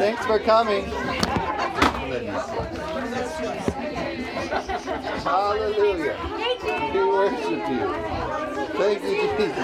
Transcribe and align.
Thanks 0.00 0.24
for 0.24 0.38
coming. 0.38 0.86
Hallelujah. 5.20 6.16
We 6.94 7.04
worship 7.04 7.68
you. 7.68 7.84
Thank 8.78 9.02
you, 9.04 9.28
Jesus. 9.36 9.56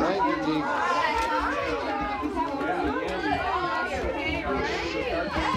Thank 0.00 0.22
you, 0.24 0.36
Jesus. 0.46 0.74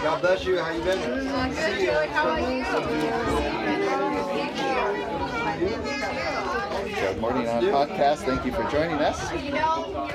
God 0.03 0.17
bless 0.19 0.43
you. 0.45 0.57
How 0.59 0.71
you 0.71 0.83
been? 0.83 0.99
Good. 0.99 1.55
See 1.55 1.85
you. 4.01 4.06
Good 5.57 7.19
morning 7.19 7.47
on 7.47 7.63
podcast. 7.63 8.17
Thank 8.17 8.45
you 8.45 8.51
for 8.51 8.63
joining 8.69 8.99
us. 8.99 9.31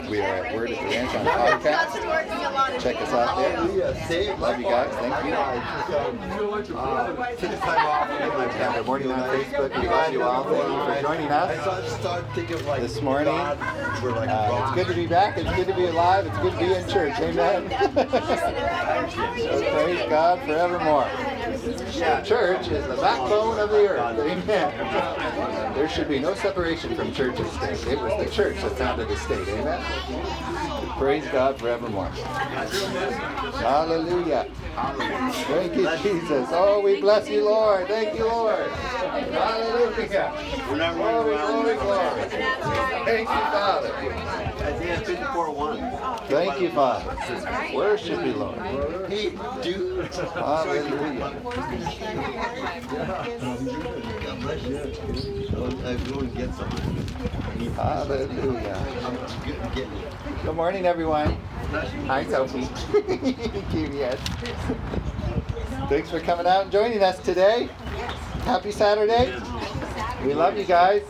We 0.08 0.20
are 0.20 0.46
at 0.46 0.54
Word 0.54 0.70
at 0.70 0.78
the 0.78 0.84
Ranch 0.84 1.14
on 1.16 1.26
podcast. 1.26 2.80
Check 2.80 3.02
us 3.02 3.12
out 3.12 3.36
there. 3.38 4.36
Love 4.36 4.60
you 4.60 4.66
guys. 4.66 4.94
Thank 4.94 5.26
you. 5.26 5.32
Uh, 6.76 7.34
took 7.34 7.58
time 7.58 7.86
off. 7.86 8.76
Good 8.76 8.86
morning 8.86 9.10
on 9.10 9.18
Facebook. 9.30 9.80
We 9.80 9.88
love 9.88 10.12
you 10.12 10.22
all. 10.22 10.44
Thank 10.44 10.68
you 10.68 10.94
for 10.94 11.02
joining 11.08 11.28
us 11.32 12.80
this 12.80 13.02
morning. 13.02 13.34
Uh, 13.34 14.64
it's 14.64 14.74
good 14.76 14.86
to 14.86 14.94
be 14.94 15.08
back. 15.08 15.38
It's 15.38 15.50
good 15.56 15.66
to 15.66 15.74
be 15.74 15.86
alive. 15.86 16.26
It's 16.26 16.38
good 16.38 16.52
to 16.52 16.58
be 16.60 16.72
in 16.72 16.88
church. 16.88 17.18
Amen. 17.18 17.68
so 19.38 19.60
praise 19.72 20.08
God 20.08 20.38
forevermore. 20.46 21.31
The 21.62 22.22
church 22.24 22.68
is 22.68 22.86
the 22.88 22.96
backbone 22.96 23.60
of 23.60 23.70
the 23.70 23.88
earth. 23.88 24.18
Amen. 24.18 25.74
There 25.74 25.88
should 25.88 26.08
be 26.08 26.18
no 26.18 26.34
separation 26.34 26.96
from 26.96 27.14
church 27.14 27.38
and 27.38 27.48
state. 27.50 27.86
It 27.92 28.00
was 28.00 28.24
the 28.24 28.30
church 28.34 28.60
that 28.62 28.76
founded 28.76 29.08
the 29.08 29.16
state. 29.16 29.46
Amen. 29.46 29.80
Praise 30.98 31.24
God 31.28 31.58
forevermore. 31.58 32.08
Hallelujah. 33.58 34.48
Thank 34.74 35.76
you, 35.76 35.88
Jesus. 36.02 36.48
Oh, 36.50 36.80
we 36.82 37.00
bless 37.00 37.28
you, 37.28 37.44
Lord. 37.44 37.86
Thank 37.86 38.18
you, 38.18 38.24
Lord. 38.24 38.68
Hallelujah. 38.68 40.32
Glory, 40.66 41.36
glory, 41.36 41.76
glory. 41.76 42.22
Thank 43.04 43.28
you, 43.28 43.34
Father. 43.34 44.51
Isaiah 44.72 44.98
54 45.00 45.50
1. 45.50 46.28
Thank 46.28 46.60
you, 46.60 46.70
Father. 46.70 47.74
Worship 47.74 48.24
you, 48.24 48.32
Lord. 48.32 48.58
Hey, 49.08 49.30
do. 49.62 50.08
Hallelujah. 50.34 51.42
God. 52.90 53.28
I'll 55.84 55.98
go 55.98 56.20
and 56.20 56.34
get 56.34 56.54
some. 56.54 56.70
Hallelujah. 57.74 58.78
Good. 59.74 60.54
Morning, 60.54 60.86
everyone. 60.86 61.36
Hi, 62.06 62.24
Sophie. 62.24 62.68
Yes. 63.92 64.18
Thanks 65.88 66.10
for 66.10 66.20
coming 66.20 66.46
out 66.46 66.62
and 66.62 66.72
joining 66.72 67.02
us 67.02 67.18
today. 67.18 67.68
Happy 68.44 68.70
Saturday. 68.70 69.34
We 70.24 70.34
love 70.34 70.56
you 70.56 70.64
guys. 70.64 71.02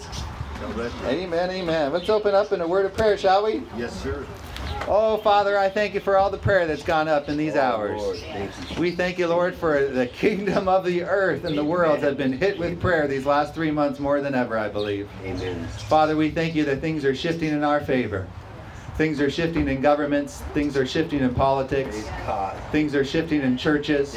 God 0.63 0.75
bless 0.75 0.93
you. 1.01 1.07
Amen, 1.09 1.51
amen. 1.51 1.93
Let's 1.93 2.09
open 2.09 2.37
up 2.37 2.53
in 2.53 2.61
a 2.61 2.67
word 2.67 2.87
of 2.87 2.95
prayer, 2.95 3.19
shall 3.19 3.45
we? 3.45 3.65
Yes, 3.77 4.01
sir. 4.01 4.25
Oh, 4.87 5.17
Father, 5.19 5.59
I 5.59 5.69
thank 5.69 5.93
you 5.93 5.99
for 6.01 6.17
all 6.17 6.31
the 6.31 6.39
prayer 6.39 6.69
that's 6.69 6.85
gone 6.85 7.09
up 7.09 7.29
in 7.29 7.37
these 7.37 7.57
hours. 7.57 8.01
Lord, 8.01 8.17
thank. 8.19 8.79
We 8.79 8.93
thank 8.93 9.19
you, 9.19 9.27
Lord, 9.27 9.57
for 9.57 9.89
the 9.89 10.07
kingdom 10.07 10.69
of 10.69 10.85
the 10.85 11.03
earth 11.03 11.45
and 11.45 11.59
the 11.59 11.65
world 11.65 12.01
have 12.01 12.17
been 12.17 12.33
hit 12.33 12.59
with 12.59 12.81
prayer 12.81 13.09
these 13.09 13.27
last 13.27 13.55
three 13.55 13.73
months 13.73 13.99
more 13.99 14.21
than 14.21 14.37
ever, 14.37 14.57
I 14.57 14.69
believe. 14.69 15.09
Amen. 15.25 15.67
Father, 15.89 16.17
we 16.17 16.31
thank 16.31 16.55
you 16.55 16.65
that 16.67 16.81
things 16.81 17.05
are 17.05 17.15
shifting 17.15 17.49
in 17.49 17.65
our 17.65 17.81
favor. 17.81 18.29
Things 18.97 19.21
are 19.21 19.31
shifting 19.31 19.69
in 19.69 19.81
governments, 19.81 20.43
things 20.53 20.77
are 20.77 20.87
shifting 20.87 21.21
in 21.21 21.35
politics, 21.35 22.09
things 22.71 22.95
are 22.95 23.05
shifting 23.05 23.41
in 23.41 23.57
churches, 23.57 24.17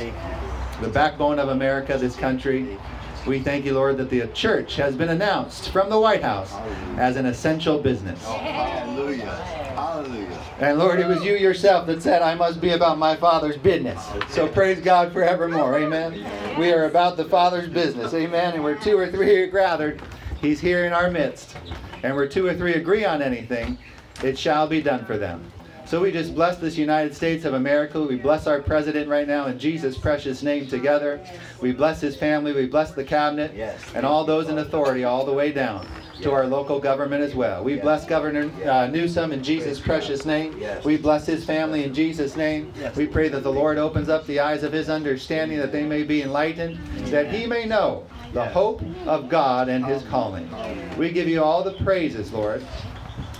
the 0.81 0.89
backbone 0.89 1.39
of 1.39 1.49
America, 1.49 1.97
this 1.97 2.15
country. 2.15 2.77
We 3.25 3.39
thank 3.39 3.65
you, 3.65 3.73
Lord, 3.73 3.97
that 3.97 4.11
the 4.11 4.27
church 4.27 4.75
has 4.75 4.95
been 4.95 5.09
announced 5.09 5.69
from 5.69 5.89
the 5.89 5.99
White 5.99 6.21
House 6.21 6.53
as 6.97 7.15
an 7.15 7.25
essential 7.25 7.79
business. 7.79 8.23
Oh, 8.27 8.33
hallelujah. 8.33 9.35
Hallelujah. 9.75 10.39
And 10.59 10.77
Lord, 10.77 10.99
it 10.99 11.07
was 11.07 11.23
you 11.23 11.35
yourself 11.35 11.87
that 11.87 12.03
said, 12.03 12.21
I 12.21 12.35
must 12.35 12.61
be 12.61 12.71
about 12.71 12.99
my 12.99 13.15
Father's 13.15 13.57
business. 13.57 13.99
So 14.29 14.47
praise 14.47 14.79
God 14.79 15.11
forevermore. 15.11 15.79
Amen. 15.79 16.57
We 16.59 16.71
are 16.71 16.85
about 16.85 17.17
the 17.17 17.25
Father's 17.25 17.67
business. 17.67 18.13
Amen. 18.13 18.53
And 18.53 18.63
where 18.63 18.75
two 18.75 18.97
or 18.97 19.11
three 19.11 19.35
are 19.41 19.47
gathered, 19.47 20.01
He's 20.39 20.59
here 20.59 20.85
in 20.85 20.93
our 20.93 21.09
midst. 21.09 21.57
And 22.03 22.15
where 22.15 22.27
two 22.27 22.45
or 22.45 22.53
three 22.53 22.75
agree 22.75 23.05
on 23.05 23.23
anything, 23.23 23.79
it 24.23 24.37
shall 24.37 24.67
be 24.67 24.81
done 24.81 25.03
for 25.05 25.17
them. 25.17 25.51
So 25.85 26.01
we 26.01 26.11
just 26.11 26.33
bless 26.33 26.57
this 26.57 26.77
United 26.77 27.15
States 27.15 27.45
of 27.45 27.53
America. 27.53 28.01
We 28.01 28.15
bless 28.15 28.47
our 28.47 28.59
president 28.59 29.07
right 29.07 29.27
now 29.27 29.45
in 29.45 29.59
Jesus' 29.59 29.97
precious 29.97 30.41
name 30.41 30.65
together. 30.67 31.19
We 31.61 31.73
bless 31.73 32.01
his 32.01 32.15
family. 32.15 32.53
We 32.53 32.65
bless 32.65 32.91
the 32.91 33.03
cabinet 33.03 33.53
Yes. 33.55 33.79
and 33.93 34.03
all 34.05 34.25
those 34.25 34.49
in 34.49 34.57
authority 34.57 35.03
all 35.03 35.25
the 35.25 35.31
way 35.33 35.51
down 35.51 35.85
to 36.21 36.31
our 36.31 36.47
local 36.47 36.79
government 36.79 37.21
as 37.21 37.35
well. 37.35 37.63
We 37.63 37.75
bless 37.75 38.05
Governor 38.05 38.49
uh, 38.67 38.87
Newsom 38.87 39.31
in 39.31 39.43
Jesus' 39.43 39.79
precious 39.79 40.25
name. 40.25 40.59
We 40.83 40.97
bless 40.97 41.25
his 41.27 41.45
family 41.45 41.83
in 41.83 41.93
Jesus' 41.93 42.35
name. 42.35 42.73
We 42.95 43.05
pray 43.05 43.27
that 43.29 43.43
the 43.43 43.51
Lord 43.51 43.77
opens 43.77 44.09
up 44.09 44.25
the 44.25 44.39
eyes 44.39 44.63
of 44.63 44.71
his 44.73 44.89
understanding 44.89 45.59
that 45.59 45.71
they 45.71 45.83
may 45.83 46.01
be 46.03 46.23
enlightened, 46.23 46.77
that 47.11 47.31
he 47.31 47.45
may 47.45 47.65
know 47.65 48.07
the 48.33 48.45
hope 48.45 48.81
of 49.05 49.29
God 49.29 49.69
and 49.69 49.85
his 49.85 50.01
calling. 50.03 50.49
We 50.97 51.11
give 51.11 51.27
you 51.27 51.43
all 51.43 51.63
the 51.63 51.73
praises, 51.83 52.31
Lord. 52.33 52.65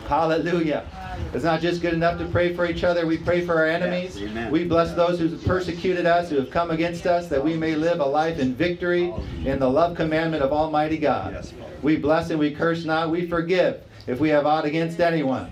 Hallelujah. 0.07 0.85
It's 1.33 1.43
not 1.43 1.61
just 1.61 1.81
good 1.81 1.93
enough 1.93 2.17
to 2.19 2.25
pray 2.25 2.53
for 2.53 2.65
each 2.65 2.83
other. 2.83 3.05
We 3.05 3.17
pray 3.17 3.45
for 3.45 3.55
our 3.55 3.67
enemies. 3.67 4.17
Yes. 4.17 4.51
We 4.51 4.63
bless 4.65 4.93
those 4.93 5.19
who 5.19 5.27
have 5.27 5.43
persecuted 5.43 6.05
us, 6.05 6.29
who 6.29 6.37
have 6.37 6.49
come 6.49 6.71
against 6.71 7.05
us, 7.05 7.27
that 7.27 7.43
we 7.43 7.55
may 7.57 7.75
live 7.75 7.99
a 7.99 8.05
life 8.05 8.39
in 8.39 8.55
victory 8.55 9.13
in 9.43 9.59
the 9.59 9.69
love 9.69 9.95
commandment 9.95 10.43
of 10.43 10.53
Almighty 10.53 10.97
God. 10.97 11.33
Yes, 11.33 11.53
We 11.81 11.97
bless 11.97 12.29
and 12.29 12.39
we 12.39 12.51
curse 12.51 12.85
not. 12.85 13.09
We 13.09 13.27
forgive 13.27 13.81
if 14.07 14.19
we 14.19 14.29
have 14.29 14.45
aught 14.45 14.65
against 14.65 14.99
anyone. 14.99 15.51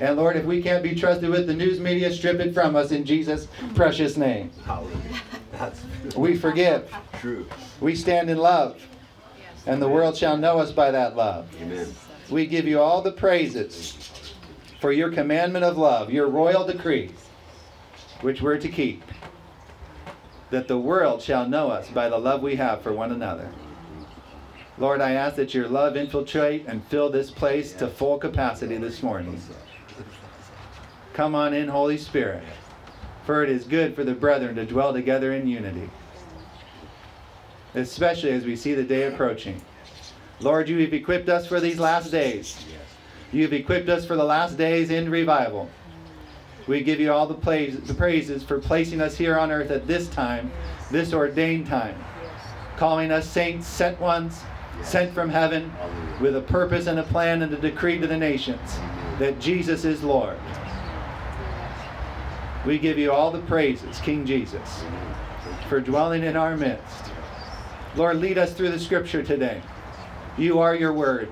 And 0.00 0.16
Lord, 0.16 0.36
if 0.36 0.44
we 0.44 0.62
can't 0.62 0.82
be 0.82 0.94
trusted 0.94 1.30
with 1.30 1.46
the 1.46 1.54
news 1.54 1.80
media, 1.80 2.12
strip 2.12 2.38
it 2.38 2.52
from 2.52 2.76
us 2.76 2.92
in 2.92 3.04
Jesus' 3.04 3.48
precious 3.74 4.16
name. 4.16 4.50
We 6.14 6.36
forgive. 6.36 6.92
true. 7.20 7.46
We 7.80 7.94
stand 7.94 8.30
in 8.30 8.38
love. 8.38 8.80
And 9.66 9.82
the 9.82 9.88
world 9.88 10.16
shall 10.16 10.36
know 10.36 10.58
us 10.58 10.70
by 10.70 10.90
that 10.92 11.16
love. 11.16 11.48
Amen. 11.60 11.92
We 12.30 12.46
give 12.46 12.66
you 12.66 12.80
all 12.80 13.02
the 13.02 13.12
praises 13.12 14.05
for 14.80 14.92
your 14.92 15.10
commandment 15.10 15.64
of 15.64 15.78
love, 15.78 16.10
your 16.10 16.28
royal 16.28 16.66
decree, 16.66 17.10
which 18.20 18.42
we're 18.42 18.58
to 18.58 18.68
keep, 18.68 19.02
that 20.50 20.68
the 20.68 20.78
world 20.78 21.22
shall 21.22 21.48
know 21.48 21.68
us 21.70 21.88
by 21.88 22.08
the 22.08 22.18
love 22.18 22.42
we 22.42 22.56
have 22.56 22.82
for 22.82 22.92
one 22.92 23.12
another. 23.12 23.50
Lord, 24.78 25.00
I 25.00 25.12
ask 25.12 25.36
that 25.36 25.54
your 25.54 25.68
love 25.68 25.96
infiltrate 25.96 26.66
and 26.66 26.84
fill 26.84 27.10
this 27.10 27.30
place 27.30 27.72
to 27.74 27.88
full 27.88 28.18
capacity 28.18 28.76
this 28.76 29.02
morning. 29.02 29.40
Come 31.14 31.34
on 31.34 31.54
in, 31.54 31.68
Holy 31.68 31.96
Spirit, 31.96 32.44
for 33.24 33.42
it 33.42 33.48
is 33.48 33.64
good 33.64 33.94
for 33.94 34.04
the 34.04 34.12
brethren 34.12 34.56
to 34.56 34.66
dwell 34.66 34.92
together 34.92 35.32
in 35.32 35.46
unity, 35.48 35.88
especially 37.74 38.32
as 38.32 38.44
we 38.44 38.54
see 38.54 38.74
the 38.74 38.84
day 38.84 39.04
approaching. 39.04 39.62
Lord, 40.40 40.68
you 40.68 40.78
have 40.80 40.92
equipped 40.92 41.30
us 41.30 41.46
for 41.46 41.58
these 41.58 41.78
last 41.78 42.10
days. 42.10 42.62
You 43.32 43.42
have 43.42 43.52
equipped 43.52 43.88
us 43.88 44.06
for 44.06 44.16
the 44.16 44.24
last 44.24 44.56
days 44.56 44.90
in 44.90 45.10
revival. 45.10 45.68
We 46.66 46.82
give 46.82 47.00
you 47.00 47.12
all 47.12 47.26
the, 47.26 47.34
the 47.34 47.94
praises 47.94 48.42
for 48.42 48.58
placing 48.58 49.00
us 49.00 49.16
here 49.16 49.38
on 49.38 49.52
earth 49.52 49.70
at 49.70 49.86
this 49.86 50.08
time, 50.08 50.50
this 50.90 51.12
ordained 51.12 51.66
time, 51.66 51.96
calling 52.76 53.12
us 53.12 53.28
saints, 53.28 53.66
sent 53.66 54.00
ones, 54.00 54.40
sent 54.82 55.12
from 55.14 55.28
heaven, 55.28 55.72
with 56.20 56.36
a 56.36 56.42
purpose 56.42 56.86
and 56.86 56.98
a 56.98 57.04
plan 57.04 57.42
and 57.42 57.52
a 57.52 57.56
decree 57.56 57.98
to 57.98 58.06
the 58.06 58.16
nations 58.16 58.78
that 59.18 59.38
Jesus 59.40 59.84
is 59.84 60.02
Lord. 60.02 60.36
We 62.66 62.78
give 62.78 62.98
you 62.98 63.12
all 63.12 63.30
the 63.30 63.40
praises, 63.42 64.00
King 64.00 64.26
Jesus, 64.26 64.84
for 65.68 65.80
dwelling 65.80 66.24
in 66.24 66.36
our 66.36 66.56
midst. 66.56 67.04
Lord, 67.94 68.16
lead 68.16 68.38
us 68.38 68.52
through 68.52 68.70
the 68.70 68.78
scripture 68.78 69.22
today. 69.22 69.62
You 70.36 70.58
are 70.58 70.74
your 70.74 70.92
word. 70.92 71.30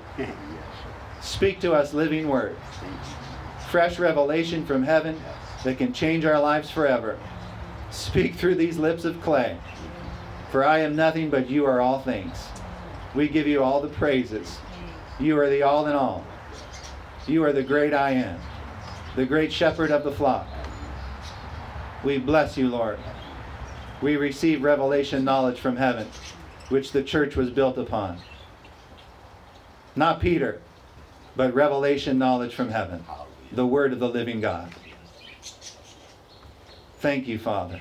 Speak 1.25 1.59
to 1.61 1.73
us, 1.73 1.91
living 1.91 2.29
word. 2.29 2.55
Fresh 3.71 3.97
revelation 3.97 4.63
from 4.63 4.83
heaven 4.83 5.19
that 5.63 5.79
can 5.79 5.91
change 5.91 6.23
our 6.23 6.39
lives 6.39 6.69
forever. 6.69 7.19
Speak 7.89 8.35
through 8.35 8.55
these 8.55 8.77
lips 8.77 9.05
of 9.05 9.19
clay. 9.21 9.57
For 10.51 10.63
I 10.63 10.79
am 10.79 10.95
nothing, 10.95 11.31
but 11.31 11.49
you 11.49 11.65
are 11.65 11.81
all 11.81 11.99
things. 11.99 12.37
We 13.15 13.27
give 13.27 13.47
you 13.47 13.63
all 13.63 13.81
the 13.81 13.89
praises. 13.89 14.59
You 15.19 15.37
are 15.39 15.49
the 15.49 15.63
all 15.63 15.87
in 15.87 15.93
all. 15.93 16.23
You 17.27 17.43
are 17.43 17.51
the 17.51 17.63
great 17.63 17.93
I 17.93 18.11
am, 18.11 18.39
the 19.15 19.25
great 19.25 19.51
shepherd 19.51 19.89
of 19.89 20.03
the 20.03 20.11
flock. 20.11 20.47
We 22.03 22.19
bless 22.19 22.55
you, 22.55 22.69
Lord. 22.69 22.99
We 23.99 24.15
receive 24.15 24.61
revelation 24.61 25.25
knowledge 25.25 25.59
from 25.59 25.75
heaven, 25.75 26.07
which 26.69 26.91
the 26.91 27.03
church 27.03 27.35
was 27.35 27.49
built 27.49 27.79
upon. 27.79 28.19
Not 29.95 30.19
Peter, 30.19 30.61
but 31.35 31.53
revelation 31.53 32.17
knowledge 32.17 32.53
from 32.53 32.69
heaven. 32.69 33.03
the 33.51 33.65
word 33.65 33.93
of 33.93 33.99
the 33.99 34.09
living 34.09 34.41
God. 34.41 34.73
Thank 36.99 37.27
you, 37.27 37.37
Father, 37.37 37.79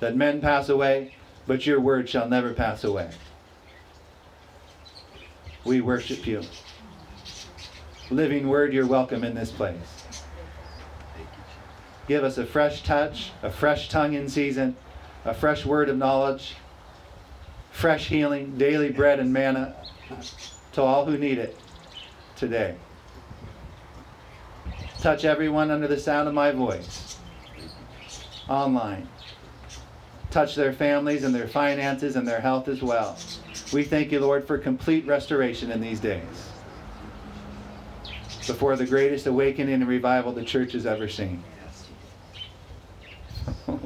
that 0.00 0.16
men 0.16 0.40
pass 0.40 0.68
away, 0.68 1.14
but 1.46 1.66
your 1.66 1.80
word 1.80 2.08
shall 2.08 2.28
never 2.28 2.52
pass 2.52 2.84
away. 2.84 3.10
We 5.64 5.80
worship 5.80 6.26
you. 6.26 6.42
Living 8.10 8.48
word, 8.48 8.72
you're 8.72 8.86
welcome 8.86 9.24
in 9.24 9.34
this 9.34 9.50
place. 9.50 10.04
Give 12.06 12.24
us 12.24 12.38
a 12.38 12.46
fresh 12.46 12.82
touch, 12.82 13.32
a 13.42 13.50
fresh 13.50 13.88
tongue 13.88 14.14
in 14.14 14.28
season, 14.28 14.76
a 15.24 15.34
fresh 15.34 15.66
word 15.66 15.88
of 15.88 15.96
knowledge, 15.96 16.56
fresh 17.70 18.08
healing, 18.08 18.56
daily 18.56 18.90
bread 18.90 19.20
and 19.20 19.32
manna 19.32 19.74
to 20.72 20.82
all 20.82 21.04
who 21.04 21.18
need 21.18 21.38
it 21.38 21.58
today. 22.34 22.76
Touch 25.00 25.24
everyone 25.24 25.70
under 25.70 25.86
the 25.86 25.98
sound 25.98 26.26
of 26.26 26.34
my 26.34 26.50
voice 26.50 27.20
online. 28.48 29.08
Touch 30.30 30.54
their 30.56 30.72
families 30.72 31.22
and 31.24 31.34
their 31.34 31.46
finances 31.46 32.16
and 32.16 32.26
their 32.26 32.40
health 32.40 32.66
as 32.68 32.82
well. 32.82 33.16
We 33.72 33.84
thank 33.84 34.10
you, 34.10 34.20
Lord, 34.20 34.46
for 34.46 34.58
complete 34.58 35.06
restoration 35.06 35.70
in 35.70 35.80
these 35.80 36.00
days. 36.00 36.50
Before 38.46 38.76
the 38.76 38.86
greatest 38.86 39.26
awakening 39.26 39.74
and 39.74 39.86
revival 39.86 40.32
the 40.32 40.44
church 40.44 40.72
has 40.72 40.84
ever 40.86 41.08
seen. 41.08 41.44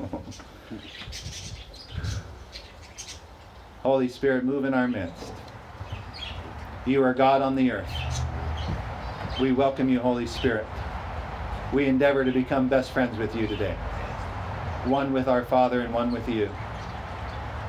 Holy 3.83 4.09
Spirit, 4.09 4.45
move 4.45 4.65
in 4.65 4.73
our 4.73 4.89
midst. 4.89 5.33
You 6.87 7.03
are 7.05 7.13
God 7.13 7.43
on 7.43 7.55
the 7.55 7.71
earth. 7.73 7.93
We 9.41 9.53
welcome 9.53 9.89
you, 9.89 9.99
Holy 9.99 10.27
Spirit. 10.27 10.67
We 11.73 11.87
endeavor 11.87 12.23
to 12.23 12.33
become 12.33 12.69
best 12.69 12.91
friends 12.91 13.17
with 13.19 13.35
you 13.35 13.47
today, 13.47 13.75
one 14.85 15.13
with 15.13 15.27
our 15.27 15.43
Father 15.43 15.81
and 15.81 15.95
one 15.95 16.13
with 16.13 16.29
you. 16.29 16.51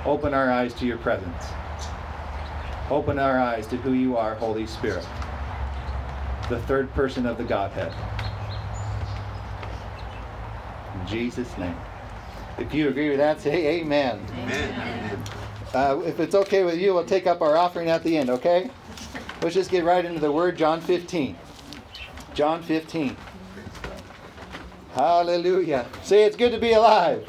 Open 0.06 0.34
our 0.34 0.52
eyes 0.52 0.74
to 0.76 0.86
your 0.86 0.98
presence. 0.98 1.46
Open 2.90 3.18
our 3.18 3.40
eyes 3.40 3.66
to 3.68 3.78
who 3.78 3.94
you 3.94 4.18
are, 4.18 4.36
Holy 4.36 4.68
Spirit, 4.68 5.08
the 6.50 6.60
third 6.64 6.94
person 6.94 7.26
of 7.26 7.38
the 7.38 7.46
Godhead. 7.46 7.94
In 11.00 11.08
Jesus' 11.08 11.58
name. 11.58 11.78
If 12.58 12.74
you 12.74 12.90
agree 12.90 13.08
with 13.08 13.20
that, 13.20 13.40
say 13.40 13.80
amen. 13.80 14.20
Amen. 14.34 15.24
Uh, 15.74 16.02
if 16.06 16.20
it's 16.20 16.36
okay 16.36 16.66
with 16.66 16.78
you, 16.78 16.94
we'll 16.94 17.06
take 17.06 17.26
up 17.26 17.42
our 17.42 17.56
offering 17.56 17.90
at 17.90 18.04
the 18.04 18.18
end, 18.18 18.30
okay? 18.30 18.70
Let's 19.42 19.56
just 19.56 19.72
get 19.72 19.86
right 19.86 20.04
into 20.04 20.20
the 20.20 20.32
word, 20.32 20.58
John 20.58 20.82
15. 20.82 21.38
John 22.36 22.62
15. 22.62 23.16
Hallelujah. 24.94 25.86
Say 26.04 26.24
it's 26.24 26.36
good 26.36 26.51
to 26.51 26.60
be 26.60 26.74
alive. 26.74 27.28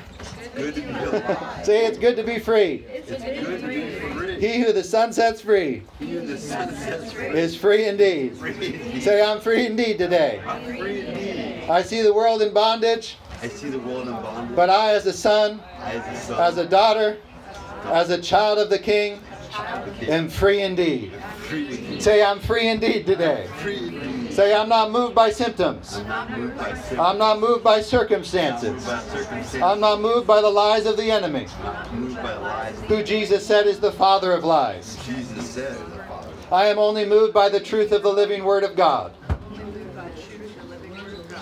Good 0.55 0.75
to 0.75 0.81
be 0.83 0.89
alive. 0.91 1.65
Say 1.65 1.87
it's 1.87 1.99
good 1.99 2.17
to 2.17 2.23
be 2.23 2.39
free. 2.39 2.85
It's 2.89 3.11
good 3.11 3.61
to 3.61 3.67
be 3.67 3.91
free. 4.11 4.41
He 4.41 4.63
who 4.63 4.73
the 4.73 4.85
Son 4.85 5.13
sets 5.13 5.41
free 5.41 5.83
He 5.99 6.11
who 6.11 6.27
the 6.27 6.37
Son 6.37 6.75
sets 6.75 7.13
free. 7.13 7.27
is 7.29 7.57
free 7.57 7.87
indeed. 7.87 8.37
Free 8.37 8.51
indeed. 8.53 9.03
Say, 9.03 9.23
I'm 9.23 9.41
free 9.41 9.65
indeed 9.67 9.97
today. 9.99 10.43
I'm 10.47 10.77
free 10.77 11.07
indeed. 11.07 11.71
I 11.71 11.83
see 11.83 12.03
the 12.03 12.13
world 12.13 12.43
in 12.43 12.53
bondage, 12.53 13.17
I 13.43 13.49
see 13.49 13.71
the 13.71 13.79
world 13.79 14.09
in 14.09 14.13
bondage. 14.15 14.55
but 14.57 14.69
I, 14.69 14.93
as 14.93 15.07
a 15.07 15.13
son, 15.13 15.61
as 15.81 16.07
a 16.07 16.21
son, 16.27 16.41
as 16.41 16.59
a 16.59 16.67
daughter, 16.67 17.17
as 17.87 18.11
a 18.11 18.21
child 18.21 18.59
of 18.59 18.69
the 18.69 18.79
King, 18.79 19.21
of 19.59 19.87
the 19.87 19.93
King. 19.93 20.09
am 20.11 20.29
free 20.29 20.61
indeed. 20.61 21.13
free 21.49 21.69
indeed. 21.69 22.03
Say, 22.03 22.23
I'm 22.23 22.41
free 22.41 22.69
indeed 22.69 23.07
today. 23.07 23.49
Say, 24.35 24.53
I'm 24.53 24.69
not 24.69 24.91
moved 24.91 25.15
by 25.15 25.31
symptoms. 25.31 25.95
I'm 25.97 26.09
not 26.09 26.31
moved 26.37 26.57
by. 26.59 26.71
I'm 26.99 27.19
not 27.19 27.39
moved 27.39 27.63
by 27.63 27.75
I'm 27.75 27.79
not 27.79 27.85
moved 27.85 27.87
circumstances. 27.87 28.89
I'm 29.63 29.79
not 29.79 30.01
moved 30.01 30.27
by 30.27 30.41
the 30.41 30.51
lies 30.51 30.87
of 30.87 30.97
the 30.97 31.09
enemy, 31.09 31.47
I'm 31.59 31.65
not 31.65 31.95
moved 31.95 32.17
by 32.17 32.35
lies. 32.39 32.81
who 32.89 33.05
Jesus 33.05 33.47
said 33.47 33.69
is 33.69 33.79
the 33.79 33.93
father 33.93 34.33
of 34.33 34.43
lies. 34.43 34.97
Jesus 35.07 35.49
said, 35.49 35.73
the 35.73 36.03
Father. 36.03 36.33
I 36.51 36.67
am 36.67 36.81
only 36.81 37.05
moved 37.05 37.33
by 37.33 37.49
the 37.49 37.61
truth 37.61 37.93
of 37.93 38.03
the 38.03 38.13
living 38.13 38.43
word 38.43 38.65
of 38.65 38.75
God. 38.75 39.13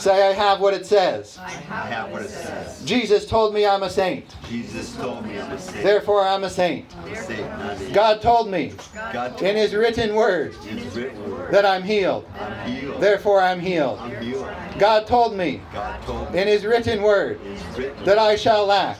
Say, 0.02 0.30
I 0.30 0.32
have 0.32 0.58
what 0.58 0.74
it 0.74 0.84
says. 0.84 1.38
I 1.38 1.48
have 1.48 2.10
what 2.10 2.22
it 2.22 2.28
says. 2.28 2.84
Jesus 2.84 3.24
told 3.24 3.54
me 3.54 3.64
I'm 3.64 3.84
a 3.84 3.88
saint. 3.88 4.34
Jesus 4.48 4.96
told 4.96 5.24
me 5.24 5.38
I'm 5.38 5.52
a 5.52 5.56
saint. 5.56 5.84
Therefore, 5.84 6.26
I'm 6.26 6.42
a 6.42 6.50
saint. 6.50 6.92
I'm 6.96 7.12
a 7.12 7.76
saint, 7.78 7.94
God 7.94 8.20
told 8.20 8.50
me 8.50 8.72
God 9.12 9.40
in 9.40 9.54
His 9.54 9.76
written 9.76 10.16
word 10.16 10.54
His 10.56 10.92
written 10.96 11.30
word. 11.30 11.52
that 11.54 11.64
I'm 11.64 11.84
healed. 11.84 12.26
I'm 12.40 12.72
healed. 12.72 13.00
Therefore, 13.00 13.40
I'm 13.40 13.60
healed. 13.60 14.00
I'm 14.00 14.20
healed. 14.20 14.48
God 14.76 15.06
told 15.06 15.36
me 15.36 15.60
God 15.72 16.02
told 16.02 16.32
me 16.32 16.40
in 16.40 16.48
His 16.48 16.64
written 16.64 17.00
word 17.00 17.38
His 17.38 17.62
written 17.78 18.04
that 18.04 18.18
I 18.18 18.34
shall 18.34 18.66
lack 18.66 18.98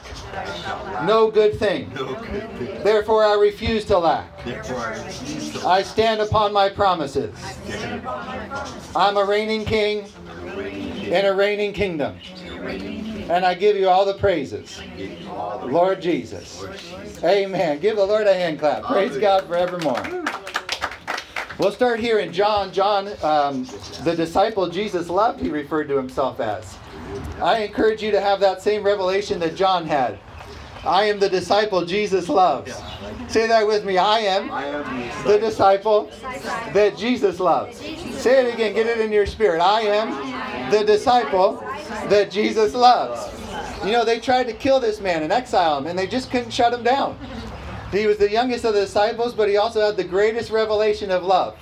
no 1.05 1.29
good 1.29 1.59
thing. 1.59 1.91
no 1.93 2.13
good 2.13 2.49
thing. 2.57 2.81
Therefore, 2.81 3.25
I 3.25 3.33
refuse 3.33 3.83
to 3.85 3.99
lack. 3.99 4.45
Therefore, 4.45 4.77
I 4.77 5.03
refuse 5.05 5.51
to 5.51 5.67
I 5.67 5.81
stand 5.81 6.21
upon 6.21 6.53
my 6.53 6.69
promises. 6.69 7.37
stand 7.37 7.99
upon 7.99 8.25
my 8.25 8.47
promise. 8.47 8.95
I'm 8.95 9.17
a 9.17 9.25
reigning 9.25 9.65
king 9.65 10.07
In 11.03 11.25
a 11.25 11.33
reigning 11.33 11.73
kingdom. 11.73 12.17
And 13.29 13.45
I 13.45 13.53
give 13.53 13.75
you 13.75 13.89
all 13.89 14.05
the 14.05 14.13
praises. 14.15 14.81
Lord 15.63 16.01
Jesus. 16.01 16.63
Amen. 17.23 17.79
Give 17.79 17.95
the 17.95 18.05
Lord 18.05 18.27
a 18.27 18.33
hand 18.33 18.59
clap. 18.59 18.83
Praise 18.83 19.17
God 19.17 19.45
forevermore. 19.45 20.23
We'll 21.57 21.71
start 21.71 21.99
here 21.99 22.19
in 22.19 22.33
John. 22.33 22.73
John, 22.73 23.09
um, 23.21 23.65
the 24.03 24.15
disciple 24.15 24.69
Jesus 24.69 25.09
loved, 25.09 25.39
he 25.39 25.49
referred 25.49 25.87
to 25.89 25.97
himself 25.97 26.39
as. 26.39 26.77
I 27.41 27.59
encourage 27.59 28.01
you 28.01 28.11
to 28.11 28.19
have 28.19 28.39
that 28.39 28.61
same 28.61 28.83
revelation 28.83 29.39
that 29.39 29.55
John 29.55 29.85
had. 29.85 30.19
I 30.85 31.05
am 31.05 31.19
the 31.19 31.29
disciple 31.29 31.85
Jesus 31.85 32.27
loves. 32.27 32.73
Say 33.29 33.47
that 33.47 33.65
with 33.65 33.85
me. 33.85 33.97
I 33.97 34.19
am 34.19 34.47
the 35.25 35.37
disciple 35.37 36.11
that 36.73 36.97
Jesus 36.97 37.39
loves. 37.39 37.77
Say 37.77 38.45
it 38.45 38.53
again. 38.53 38.73
Get 38.73 38.87
it 38.87 38.99
in 38.99 39.11
your 39.11 39.25
spirit. 39.25 39.61
I 39.61 39.81
am 39.81 40.11
the 40.73 40.83
disciple 40.83 41.57
that 42.09 42.31
Jesus 42.31 42.73
loves. 42.73 43.29
You 43.85 43.91
know, 43.91 44.03
they 44.03 44.19
tried 44.19 44.47
to 44.47 44.53
kill 44.53 44.79
this 44.79 44.99
man 44.99 45.23
and 45.23 45.31
exile 45.31 45.77
him, 45.77 45.87
and 45.87 45.97
they 45.97 46.07
just 46.07 46.31
couldn't 46.31 46.51
shut 46.51 46.73
him 46.73 46.83
down. 46.83 47.17
He 47.91 48.07
was 48.07 48.17
the 48.17 48.31
youngest 48.31 48.65
of 48.65 48.73
the 48.73 48.81
disciples, 48.81 49.33
but 49.33 49.49
he 49.49 49.57
also 49.57 49.81
had 49.81 49.97
the 49.97 50.03
greatest 50.03 50.49
revelation 50.49 51.11
of 51.11 51.23
love. 51.23 51.55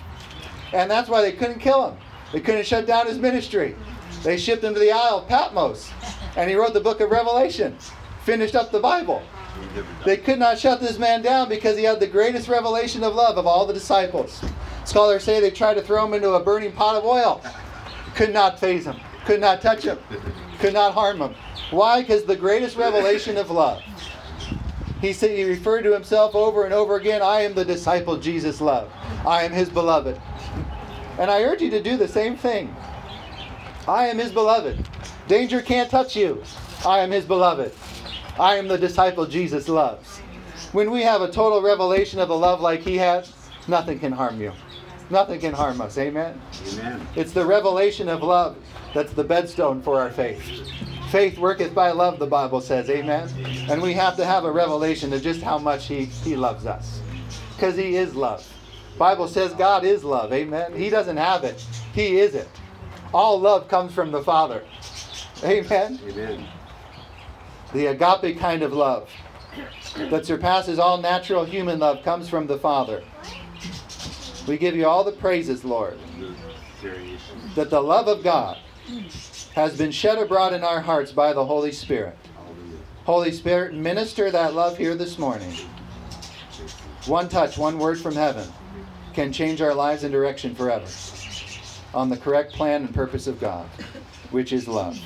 And 0.71 0.89
that's 0.89 1.09
why 1.09 1.21
they 1.21 1.33
couldn't 1.33 1.59
kill 1.59 1.89
him. 1.89 1.97
They 2.31 2.39
couldn't 2.39 2.65
shut 2.65 2.87
down 2.87 3.07
his 3.07 3.17
ministry. 3.17 3.75
They 4.23 4.37
shipped 4.37 4.63
him 4.63 4.73
to 4.73 4.79
the 4.79 4.91
Isle 4.91 5.19
of 5.19 5.27
Patmos, 5.27 5.91
and 6.37 6.49
he 6.49 6.55
wrote 6.55 6.73
the 6.73 6.79
book 6.79 7.01
of 7.01 7.09
Revelation, 7.09 7.77
finished 8.23 8.55
up 8.55 8.71
the 8.71 8.79
Bible. 8.79 9.21
They 10.05 10.15
could 10.15 10.39
not 10.39 10.57
shut 10.57 10.79
this 10.79 10.97
man 10.97 11.21
down 11.21 11.49
because 11.49 11.77
he 11.77 11.83
had 11.83 11.99
the 11.99 12.07
greatest 12.07 12.47
revelation 12.47 13.03
of 13.03 13.13
love 13.13 13.37
of 13.37 13.45
all 13.45 13.65
the 13.65 13.73
disciples. 13.73 14.41
Scholars 14.85 15.23
say 15.23 15.39
they 15.41 15.51
tried 15.51 15.73
to 15.73 15.81
throw 15.81 16.05
him 16.05 16.13
into 16.13 16.31
a 16.31 16.43
burning 16.43 16.71
pot 16.71 16.95
of 16.95 17.03
oil. 17.03 17.41
Could 18.15 18.33
not 18.33 18.59
faze 18.59 18.85
him, 18.85 18.99
could 19.25 19.39
not 19.39 19.61
touch 19.61 19.83
him, 19.83 19.97
could 20.59 20.73
not 20.73 20.93
harm 20.93 21.21
him. 21.21 21.35
Why? 21.71 22.01
Because 22.01 22.23
the 22.23 22.35
greatest 22.35 22.75
revelation 22.75 23.37
of 23.37 23.49
love. 23.49 23.81
He 24.99 25.13
said 25.13 25.31
he 25.31 25.43
referred 25.45 25.81
to 25.83 25.93
himself 25.93 26.35
over 26.35 26.65
and 26.65 26.73
over 26.73 26.95
again, 26.95 27.21
I 27.21 27.41
am 27.41 27.55
the 27.55 27.65
disciple 27.65 28.17
Jesus 28.17 28.61
loved. 28.61 28.91
I 29.25 29.43
am 29.43 29.51
his 29.51 29.69
beloved. 29.69 30.21
And 31.17 31.31
I 31.31 31.43
urge 31.43 31.61
you 31.61 31.71
to 31.71 31.81
do 31.81 31.97
the 31.97 32.07
same 32.07 32.37
thing. 32.37 32.75
I 33.87 34.07
am 34.07 34.19
his 34.19 34.31
beloved. 34.31 34.87
Danger 35.27 35.61
can't 35.61 35.89
touch 35.89 36.15
you. 36.15 36.43
I 36.85 36.99
am 36.99 37.11
his 37.11 37.25
beloved. 37.25 37.73
I 38.39 38.55
am 38.55 38.67
the 38.67 38.77
disciple 38.77 39.25
Jesus 39.25 39.67
loves. 39.67 40.19
When 40.71 40.91
we 40.91 41.01
have 41.01 41.21
a 41.21 41.31
total 41.31 41.61
revelation 41.61 42.19
of 42.19 42.29
the 42.29 42.37
love 42.37 42.61
like 42.61 42.81
he 42.81 42.97
had, 42.97 43.27
nothing 43.67 43.99
can 43.99 44.11
harm 44.11 44.39
you. 44.39 44.51
Nothing 45.11 45.39
can 45.41 45.53
harm 45.53 45.81
us. 45.81 45.97
Amen. 45.97 46.39
Amen. 46.73 47.07
It's 47.15 47.33
the 47.33 47.45
revelation 47.45 48.07
of 48.07 48.23
love 48.23 48.57
that's 48.93 49.13
the 49.13 49.23
bedstone 49.23 49.81
for 49.81 49.99
our 49.99 50.09
faith. 50.09 50.41
Faith 51.11 51.37
worketh 51.37 51.75
by 51.75 51.91
love, 51.91 52.19
the 52.19 52.27
Bible 52.27 52.61
says. 52.61 52.89
Amen. 52.89 53.29
And 53.69 53.81
we 53.81 53.93
have 53.93 54.15
to 54.15 54.25
have 54.25 54.45
a 54.45 54.51
revelation 54.51 55.11
of 55.11 55.21
just 55.21 55.41
how 55.41 55.57
much 55.57 55.87
he, 55.87 56.05
he 56.05 56.37
loves 56.37 56.65
us. 56.65 57.01
Because 57.55 57.75
he 57.75 57.97
is 57.97 58.15
love. 58.15 58.47
Bible 58.97 59.27
says 59.27 59.53
God 59.53 59.83
is 59.83 60.03
love. 60.03 60.31
Amen. 60.31 60.73
He 60.73 60.89
doesn't 60.89 61.17
have 61.17 61.43
it. 61.43 61.59
He 61.93 62.19
is 62.19 62.33
it. 62.33 62.49
All 63.13 63.39
love 63.39 63.67
comes 63.67 63.93
from 63.93 64.11
the 64.11 64.23
Father. 64.23 64.63
Amen. 65.43 65.99
Amen. 66.07 66.47
The 67.73 67.87
agape 67.87 68.39
kind 68.39 68.63
of 68.63 68.73
love 68.73 69.09
that 70.09 70.25
surpasses 70.25 70.79
all 70.79 70.97
natural 70.97 71.43
human 71.43 71.79
love 71.79 72.03
comes 72.03 72.29
from 72.29 72.47
the 72.47 72.57
Father. 72.57 73.03
We 74.47 74.57
give 74.57 74.75
you 74.75 74.87
all 74.87 75.03
the 75.03 75.11
praises, 75.11 75.63
Lord, 75.63 75.97
that 77.55 77.69
the 77.69 77.81
love 77.81 78.07
of 78.07 78.23
God 78.23 78.57
has 79.53 79.77
been 79.77 79.91
shed 79.91 80.17
abroad 80.17 80.53
in 80.53 80.63
our 80.63 80.81
hearts 80.81 81.11
by 81.11 81.33
the 81.33 81.45
Holy 81.45 81.71
Spirit. 81.71 82.17
Holy 83.05 83.31
Spirit, 83.31 83.73
minister 83.73 84.31
that 84.31 84.53
love 84.53 84.77
here 84.77 84.95
this 84.95 85.17
morning. 85.17 85.53
One 87.05 87.29
touch, 87.29 87.57
one 87.57 87.79
word 87.79 87.99
from 87.99 88.15
heaven 88.15 88.47
can 89.13 89.33
change 89.33 89.61
our 89.61 89.73
lives 89.73 90.03
and 90.03 90.11
direction 90.11 90.55
forever 90.55 90.85
on 91.93 92.09
the 92.09 92.17
correct 92.17 92.53
plan 92.53 92.85
and 92.85 92.93
purpose 92.93 93.27
of 93.27 93.39
God. 93.39 93.67
which 94.31 94.53
is 94.53 94.67
love. 94.67 94.99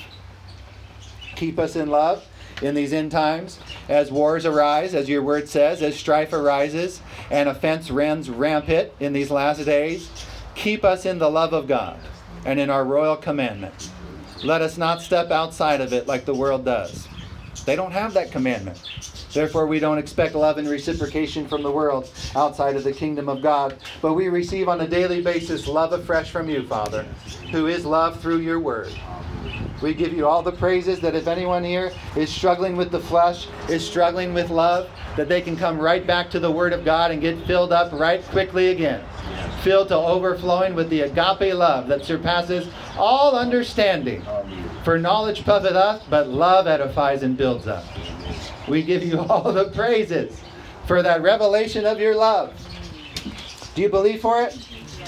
Keep 1.36 1.60
us 1.60 1.75
in 1.75 1.89
love 1.89 2.25
in 2.62 2.76
these 2.76 2.94
end 2.94 3.12
times 3.12 3.60
as 3.90 4.12
wars 4.12 4.46
arise, 4.46 4.94
as 4.94 5.10
your 5.10 5.22
word 5.22 5.50
says, 5.50 5.82
as 5.82 5.96
strife 5.96 6.34
arises 6.34 7.02
and 7.30 7.50
offense 7.50 7.92
runs 7.92 8.30
rampant 8.30 8.92
in 9.00 9.14
these 9.14 9.32
last 9.32 9.64
days. 9.66 10.10
Keep 10.56 10.86
us 10.86 11.06
in 11.06 11.20
the 11.20 11.30
love 11.30 11.54
of 11.54 11.68
God 11.68 12.00
and 12.46 12.60
in 12.60 12.70
our 12.70 12.86
royal 12.86 13.18
commandment. 13.18 13.92
Let 14.44 14.62
us 14.62 14.78
not 14.78 15.02
step 15.02 15.32
outside 15.32 15.82
of 15.82 15.94
it 15.94 16.08
like 16.08 16.26
the 16.26 16.34
world 16.34 16.66
does. 16.66 17.08
They 17.66 17.76
don't 17.76 17.92
have 17.92 18.14
that 18.14 18.32
commandment. 18.32 18.80
Therefore, 19.34 19.68
we 19.68 19.80
don't 19.80 19.98
expect 19.98 20.36
love 20.36 20.58
and 20.58 20.70
reciprocation 20.70 21.48
from 21.48 21.62
the 21.62 21.72
world 21.72 22.10
outside 22.36 22.76
of 22.76 22.84
the 22.84 22.94
kingdom 22.94 23.28
of 23.28 23.42
God. 23.42 23.78
But 24.02 24.14
we 24.14 24.30
receive 24.30 24.70
on 24.70 24.82
a 24.82 24.88
daily 24.88 25.22
basis 25.22 25.68
love 25.68 25.92
afresh 25.92 26.32
from 26.32 26.50
you, 26.50 26.66
Father, 26.68 27.04
who 27.52 27.68
is 27.68 27.86
love 27.86 28.22
through 28.22 28.40
your 28.40 28.60
word. 28.60 28.94
We 29.82 29.94
give 29.94 30.13
you 30.13 30.25
all 30.27 30.41
the 30.41 30.51
praises 30.51 31.00
that 31.01 31.15
if 31.15 31.27
anyone 31.27 31.63
here 31.63 31.91
is 32.15 32.29
struggling 32.29 32.75
with 32.75 32.91
the 32.91 33.00
flesh, 33.00 33.48
is 33.70 33.86
struggling 33.86 34.34
with 34.34 34.50
love, 34.50 34.89
that 35.17 35.29
they 35.29 35.41
can 35.41 35.58
come 35.58 35.79
right 35.79 36.05
back 36.05 36.29
to 36.32 36.39
the 36.39 36.51
Word 36.51 36.74
of 36.74 36.86
God 36.86 37.12
and 37.12 37.22
get 37.22 37.46
filled 37.46 37.74
up 37.74 37.91
right 37.91 38.24
quickly 38.25 38.70
again. 38.70 39.03
Filled 39.62 39.89
to 39.89 39.96
overflowing 39.96 40.75
with 40.75 40.89
the 40.89 41.01
agape 41.01 41.53
love 41.53 41.88
that 41.88 42.05
surpasses 42.05 42.70
all 42.98 43.36
understanding. 43.38 44.24
For 44.84 44.98
knowledge 44.98 45.44
puffeth 45.44 45.74
up, 45.74 46.03
but 46.10 46.27
love 46.27 46.67
edifies 46.67 47.24
and 47.24 47.36
builds 47.36 47.67
up. 47.67 47.84
We 48.67 48.82
give 48.84 49.03
you 49.03 49.20
all 49.29 49.51
the 49.51 49.70
praises 49.70 50.41
for 50.88 51.01
that 51.01 51.22
revelation 51.22 51.86
of 51.86 52.00
your 52.00 52.15
love. 52.15 52.53
Do 53.74 53.82
you 53.82 53.89
believe 53.89 54.22
for 54.22 54.41
it? 54.41 54.58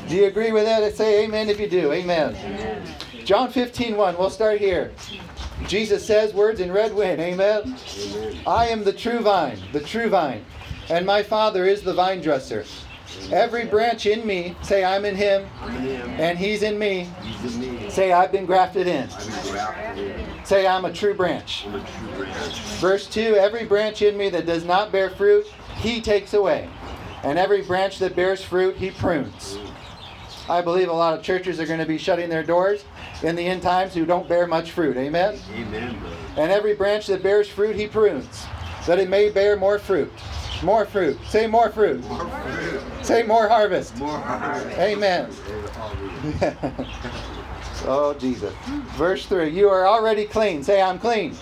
Do 0.10 0.16
you 0.16 0.26
agree 0.26 0.52
with 0.52 0.68
it? 0.68 0.96
Say 0.96 1.24
amen 1.24 1.50
if 1.50 1.60
you 1.60 1.70
do. 1.70 1.92
Amen. 1.94 2.36
amen. 2.36 2.84
John 3.28 3.52
15, 3.52 3.98
1. 3.98 4.18
We'll 4.18 4.30
start 4.30 4.58
here. 4.58 4.94
Jesus 5.68 6.06
says 6.06 6.34
words 6.34 6.62
in 6.62 6.72
red 6.72 6.96
wind. 6.96 7.20
Amen. 7.20 7.76
Amen. 7.78 8.38
I 8.48 8.68
am 8.68 8.86
the 8.86 8.94
true 8.94 9.20
vine, 9.20 9.60
the 9.74 9.82
true 9.82 10.08
vine, 10.08 10.46
and 10.90 11.06
my 11.06 11.24
Father 11.24 11.66
is 11.66 11.82
the 11.82 11.94
vine 11.94 12.22
dresser. 12.22 12.64
Every 13.30 13.66
branch 13.66 14.06
in 14.06 14.26
me, 14.26 14.56
say 14.62 14.86
I'm 14.86 15.04
in 15.04 15.14
him, 15.14 15.46
and 15.62 16.40
he's 16.40 16.64
in 16.64 16.80
me. 16.80 17.10
Say 17.90 18.14
I've 18.14 18.32
been 18.32 18.46
grafted 18.46 18.88
in. 18.88 19.10
Say 20.46 20.66
I'm 20.66 20.86
a 20.86 20.94
true 20.94 21.14
branch. 21.14 21.66
Verse 22.80 23.08
2 23.08 23.36
Every 23.36 23.66
branch 23.66 24.02
in 24.04 24.18
me 24.18 24.30
that 24.30 24.46
does 24.46 24.64
not 24.64 24.90
bear 24.94 25.10
fruit, 25.10 25.46
he 25.80 26.00
takes 26.00 26.34
away. 26.34 26.70
And 27.24 27.38
every 27.38 27.62
branch 27.62 28.00
that 28.00 28.16
bears 28.16 28.42
fruit, 28.42 28.78
he 28.78 28.90
prunes. 28.90 29.58
Mm. 29.58 29.74
I 30.50 30.62
believe 30.62 30.88
a 30.88 30.94
lot 30.94 31.14
of 31.14 31.22
churches 31.22 31.60
are 31.60 31.66
going 31.66 31.80
to 31.80 31.86
be 31.86 31.98
shutting 31.98 32.30
their 32.30 32.44
doors 32.44 32.86
in 33.24 33.36
the 33.36 33.44
end 33.44 33.62
times 33.62 33.94
who 33.94 34.06
don't 34.06 34.28
bear 34.28 34.48
much 34.48 34.72
fruit. 34.72 34.98
Amen? 34.98 35.40
Amen. 35.54 35.98
And 36.38 36.52
every 36.52 36.76
branch 36.76 37.08
that 37.08 37.24
bears 37.24 37.48
fruit, 37.48 37.76
he 37.76 37.88
prunes, 37.88 38.46
that 38.86 39.00
it 39.00 39.10
may 39.10 39.30
bear 39.30 39.58
more 39.58 39.80
fruit. 39.80 40.12
More 40.64 40.86
fruit. 40.86 41.20
Say 41.28 41.48
more 41.48 41.70
fruit. 41.70 42.04
More 42.04 42.28
fruit. 42.28 42.82
Say 43.04 43.24
more 43.24 43.48
harvest. 43.48 43.96
More 43.98 44.18
harvest. 44.18 44.78
Amen. 44.78 45.30
oh, 47.86 48.16
Jesus. 48.20 48.54
Verse 48.96 49.26
3 49.28 49.50
You 49.50 49.70
are 49.70 49.88
already 49.88 50.26
clean. 50.26 50.64
Say, 50.64 50.82
I'm 50.82 50.98
clean. 50.98 51.36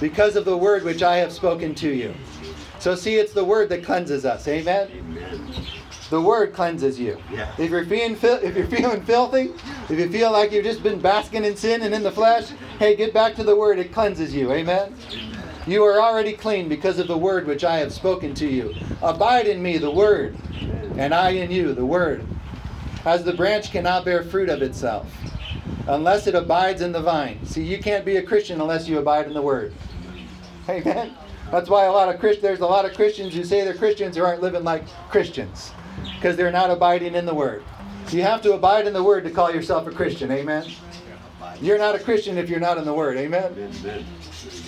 Because 0.00 0.36
of 0.36 0.44
the 0.44 0.56
word 0.56 0.84
which 0.84 1.02
I 1.02 1.16
have 1.16 1.32
spoken 1.32 1.74
to 1.76 1.90
you. 1.92 2.14
So, 2.78 2.94
see, 2.94 3.16
it's 3.16 3.32
the 3.32 3.44
word 3.44 3.68
that 3.70 3.84
cleanses 3.84 4.24
us. 4.24 4.46
Amen? 4.46 4.88
Amen. 4.92 5.66
The 6.10 6.20
word 6.20 6.54
cleanses 6.54 6.98
you. 6.98 7.18
Yeah. 7.30 7.52
If 7.58 7.70
you're 7.70 7.84
feeling 7.84 8.16
if 8.22 8.56
you're 8.56 8.66
feeling 8.66 9.02
filthy, 9.02 9.52
if 9.90 9.98
you 9.98 10.08
feel 10.10 10.32
like 10.32 10.52
you've 10.52 10.64
just 10.64 10.82
been 10.82 11.00
basking 11.00 11.44
in 11.44 11.54
sin 11.54 11.82
and 11.82 11.94
in 11.94 12.02
the 12.02 12.10
flesh, 12.10 12.48
hey, 12.78 12.96
get 12.96 13.12
back 13.12 13.34
to 13.34 13.44
the 13.44 13.54
word. 13.54 13.78
It 13.78 13.92
cleanses 13.92 14.34
you. 14.34 14.50
Amen. 14.52 14.94
You 15.66 15.84
are 15.84 16.00
already 16.00 16.32
clean 16.32 16.66
because 16.66 16.98
of 16.98 17.08
the 17.08 17.18
word 17.18 17.46
which 17.46 17.62
I 17.62 17.76
have 17.78 17.92
spoken 17.92 18.32
to 18.34 18.46
you. 18.46 18.74
Abide 19.02 19.46
in 19.46 19.62
me, 19.62 19.76
the 19.76 19.90
word, 19.90 20.34
and 20.96 21.12
I 21.12 21.30
in 21.30 21.50
you, 21.50 21.74
the 21.74 21.84
word. 21.84 22.26
As 23.04 23.22
the 23.22 23.34
branch 23.34 23.70
cannot 23.70 24.06
bear 24.06 24.22
fruit 24.22 24.48
of 24.48 24.62
itself 24.62 25.12
unless 25.88 26.26
it 26.26 26.34
abides 26.34 26.80
in 26.80 26.92
the 26.92 27.02
vine. 27.02 27.44
See, 27.44 27.62
you 27.62 27.78
can't 27.78 28.04
be 28.04 28.16
a 28.16 28.22
Christian 28.22 28.60
unless 28.62 28.88
you 28.88 28.98
abide 28.98 29.26
in 29.26 29.34
the 29.34 29.42
word. 29.42 29.74
Amen. 30.70 31.12
That's 31.50 31.68
why 31.68 31.84
a 31.84 31.92
lot 31.92 32.12
of 32.12 32.20
Christ, 32.20 32.40
there's 32.40 32.60
a 32.60 32.66
lot 32.66 32.84
of 32.86 32.94
Christians 32.94 33.34
who 33.34 33.44
say 33.44 33.62
they're 33.64 33.74
Christians 33.74 34.16
who 34.16 34.22
aren't 34.22 34.42
living 34.42 34.64
like 34.64 34.86
Christians 35.10 35.72
because 36.14 36.36
they're 36.36 36.52
not 36.52 36.70
abiding 36.70 37.14
in 37.14 37.26
the 37.26 37.34
Word. 37.34 37.62
You 38.10 38.22
have 38.22 38.42
to 38.42 38.54
abide 38.54 38.86
in 38.86 38.92
the 38.92 39.02
Word 39.02 39.24
to 39.24 39.30
call 39.30 39.52
yourself 39.52 39.86
a 39.86 39.90
Christian. 39.90 40.30
Amen. 40.30 40.64
You're 41.60 41.78
not 41.78 41.94
a 41.94 41.98
Christian 41.98 42.38
if 42.38 42.48
you're 42.48 42.60
not 42.60 42.78
in 42.78 42.84
the 42.84 42.94
Word. 42.94 43.16
Amen. 43.18 44.06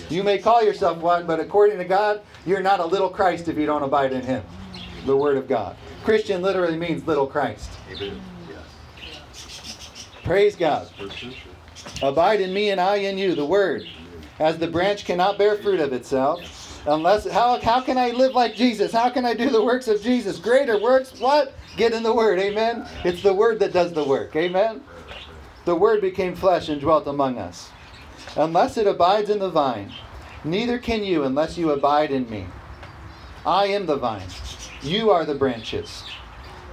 You 0.09 0.23
may 0.23 0.37
call 0.37 0.63
yourself 0.63 0.97
one, 0.97 1.25
but 1.25 1.39
according 1.39 1.77
to 1.77 1.85
God, 1.85 2.21
you're 2.45 2.61
not 2.61 2.79
a 2.79 2.85
little 2.85 3.09
Christ 3.09 3.47
if 3.47 3.57
you 3.57 3.65
don't 3.65 3.83
abide 3.83 4.13
in 4.13 4.21
Him. 4.21 4.43
The 5.05 5.15
Word 5.15 5.37
of 5.37 5.47
God. 5.47 5.75
Christian 6.03 6.41
literally 6.41 6.77
means 6.77 7.07
little 7.07 7.27
Christ. 7.27 7.69
Amen. 7.91 8.21
Praise 10.23 10.55
God. 10.55 10.87
Abide 12.03 12.41
in 12.41 12.53
me 12.53 12.69
and 12.69 12.79
I 12.79 12.97
in 12.97 13.17
you, 13.17 13.35
the 13.35 13.45
Word. 13.45 13.87
As 14.39 14.57
the 14.57 14.67
branch 14.67 15.05
cannot 15.05 15.37
bear 15.37 15.57
fruit 15.57 15.79
of 15.79 15.93
itself 15.93 16.60
Unless 16.85 17.29
how 17.29 17.59
how 17.61 17.81
can 17.81 17.97
I 17.97 18.09
live 18.11 18.33
like 18.33 18.55
Jesus? 18.55 18.91
How 18.91 19.09
can 19.09 19.25
I 19.25 19.33
do 19.33 19.49
the 19.49 19.63
works 19.63 19.87
of 19.87 20.01
Jesus? 20.01 20.39
Greater 20.39 20.79
works? 20.79 21.19
What? 21.19 21.53
Get 21.77 21.93
in 21.93 22.03
the 22.03 22.13
word. 22.13 22.39
Amen. 22.39 22.87
It's 23.03 23.21
the 23.21 23.33
word 23.33 23.59
that 23.59 23.71
does 23.71 23.93
the 23.93 24.03
work. 24.03 24.35
Amen. 24.35 24.81
The 25.65 25.75
word 25.75 26.01
became 26.01 26.35
flesh 26.35 26.69
and 26.69 26.81
dwelt 26.81 27.07
among 27.07 27.37
us. 27.37 27.69
Unless 28.35 28.77
it 28.77 28.87
abides 28.87 29.29
in 29.29 29.39
the 29.39 29.49
vine, 29.49 29.91
neither 30.43 30.79
can 30.79 31.03
you 31.03 31.23
unless 31.23 31.57
you 31.57 31.71
abide 31.71 32.11
in 32.11 32.29
me. 32.29 32.47
I 33.45 33.67
am 33.67 33.85
the 33.85 33.97
vine. 33.97 34.27
You 34.81 35.11
are 35.11 35.25
the 35.25 35.35
branches. 35.35 36.03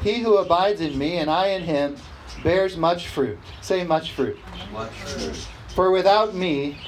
He 0.02 0.20
who 0.20 0.36
abides 0.38 0.80
in 0.80 0.96
me 0.96 1.18
and 1.18 1.28
I 1.28 1.48
in 1.48 1.62
him 1.62 1.96
bears 2.42 2.76
much 2.76 3.08
fruit. 3.08 3.38
Say 3.60 3.84
much 3.84 4.12
fruit. 4.12 4.38
Much 4.72 4.92
fruit. 4.92 5.46
For 5.74 5.90
without 5.90 6.34
me 6.34 6.78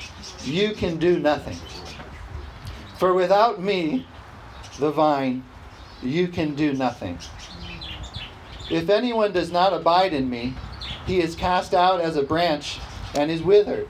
you 0.45 0.73
can 0.73 0.97
do 0.97 1.19
nothing. 1.19 1.57
For 3.01 3.15
without 3.15 3.63
me, 3.63 4.07
the 4.79 4.91
vine, 4.91 5.43
you 6.03 6.29
can 6.29 6.55
do 6.55 6.75
nothing. 6.75 7.19
If 8.71 8.91
anyone 8.91 9.33
does 9.33 9.51
not 9.51 9.73
abide 9.73 10.13
in 10.13 10.29
me, 10.29 10.53
he 11.07 11.23
is 11.23 11.35
cast 11.35 11.73
out 11.73 12.03
as 12.03 12.17
a 12.17 12.23
branch 12.23 12.79
and 13.15 13.31
is 13.31 13.43
withered. 13.43 13.89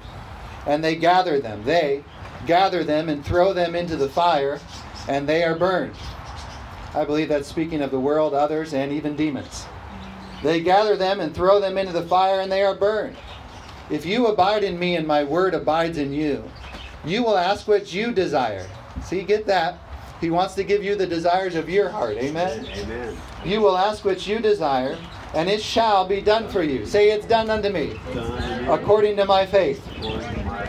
And 0.65 0.85
they 0.85 0.95
gather 0.95 1.41
them. 1.41 1.65
They 1.65 2.05
gather 2.47 2.85
them 2.85 3.09
and 3.09 3.27
throw 3.27 3.53
them 3.53 3.75
into 3.75 3.97
the 3.97 4.09
fire, 4.09 4.61
and 5.09 5.29
they 5.29 5.43
are 5.43 5.59
burned. 5.59 5.97
I 6.95 7.05
believe 7.05 7.31
that's 7.31 7.49
speaking 7.49 7.83
of 7.83 7.91
the 7.91 7.99
world, 7.99 8.33
others, 8.33 8.73
and 8.73 8.93
even 8.93 9.17
demons. 9.17 9.67
They 10.45 10.61
gather 10.61 10.95
them 10.95 11.19
and 11.19 11.35
throw 11.35 11.59
them 11.59 11.79
into 11.79 11.93
the 11.93 12.07
fire, 12.07 12.43
and 12.43 12.53
they 12.53 12.63
are 12.63 12.77
burned. 12.77 13.17
If 13.91 14.07
you 14.07 14.29
abide 14.29 14.63
in 14.63 14.79
me 14.79 14.95
and 14.95 15.05
my 15.05 15.25
word 15.25 15.55
abides 15.55 15.99
in 15.99 16.13
you, 16.13 16.49
you 17.05 17.25
will 17.25 17.37
ask 17.37 17.67
what 17.67 17.93
you 17.93 18.13
desire 18.13 18.69
See, 19.05 19.23
get 19.23 19.47
that. 19.47 19.79
He 20.21 20.31
wants 20.31 20.55
to 20.55 20.65
give 20.65 20.85
you 20.85 20.97
the 20.97 21.07
desires 21.07 21.55
of 21.55 21.69
your 21.69 21.89
heart. 21.89 22.17
Amen? 22.19 22.67
Amen. 22.67 23.17
You 23.45 23.61
will 23.63 23.77
ask 23.79 24.05
what 24.05 24.27
you 24.27 24.39
desire, 24.39 24.99
and 25.35 25.49
it 25.49 25.63
shall 25.63 26.07
be 26.07 26.21
done 26.21 26.49
for 26.49 26.63
you. 26.63 26.85
Say, 26.85 27.11
It's 27.11 27.27
done 27.27 27.49
unto 27.49 27.71
me, 27.71 27.99
done. 28.13 28.69
according 28.69 29.17
to 29.17 29.25
my 29.25 29.47
faith. 29.47 29.83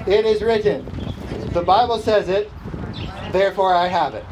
It 0.07 0.25
is 0.25 0.41
written. 0.41 0.85
The 1.51 1.61
Bible 1.61 1.99
says 1.99 2.29
it, 2.29 2.49
therefore 3.33 3.73
I 3.75 3.87
have 3.87 4.15
it. 4.15 4.25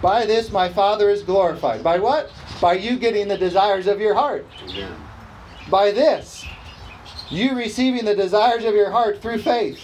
By 0.00 0.26
this 0.26 0.52
my 0.52 0.68
Father 0.68 1.10
is 1.10 1.22
glorified. 1.22 1.82
By 1.82 1.98
what? 1.98 2.30
By 2.60 2.74
you 2.74 2.98
getting 2.98 3.26
the 3.26 3.38
desires 3.38 3.86
of 3.88 4.00
your 4.00 4.14
heart. 4.14 4.46
By 5.70 5.90
this, 5.90 6.44
you 7.30 7.56
receiving 7.56 8.04
the 8.04 8.14
desires 8.14 8.64
of 8.64 8.74
your 8.74 8.90
heart 8.90 9.20
through 9.20 9.38
faith. 9.38 9.80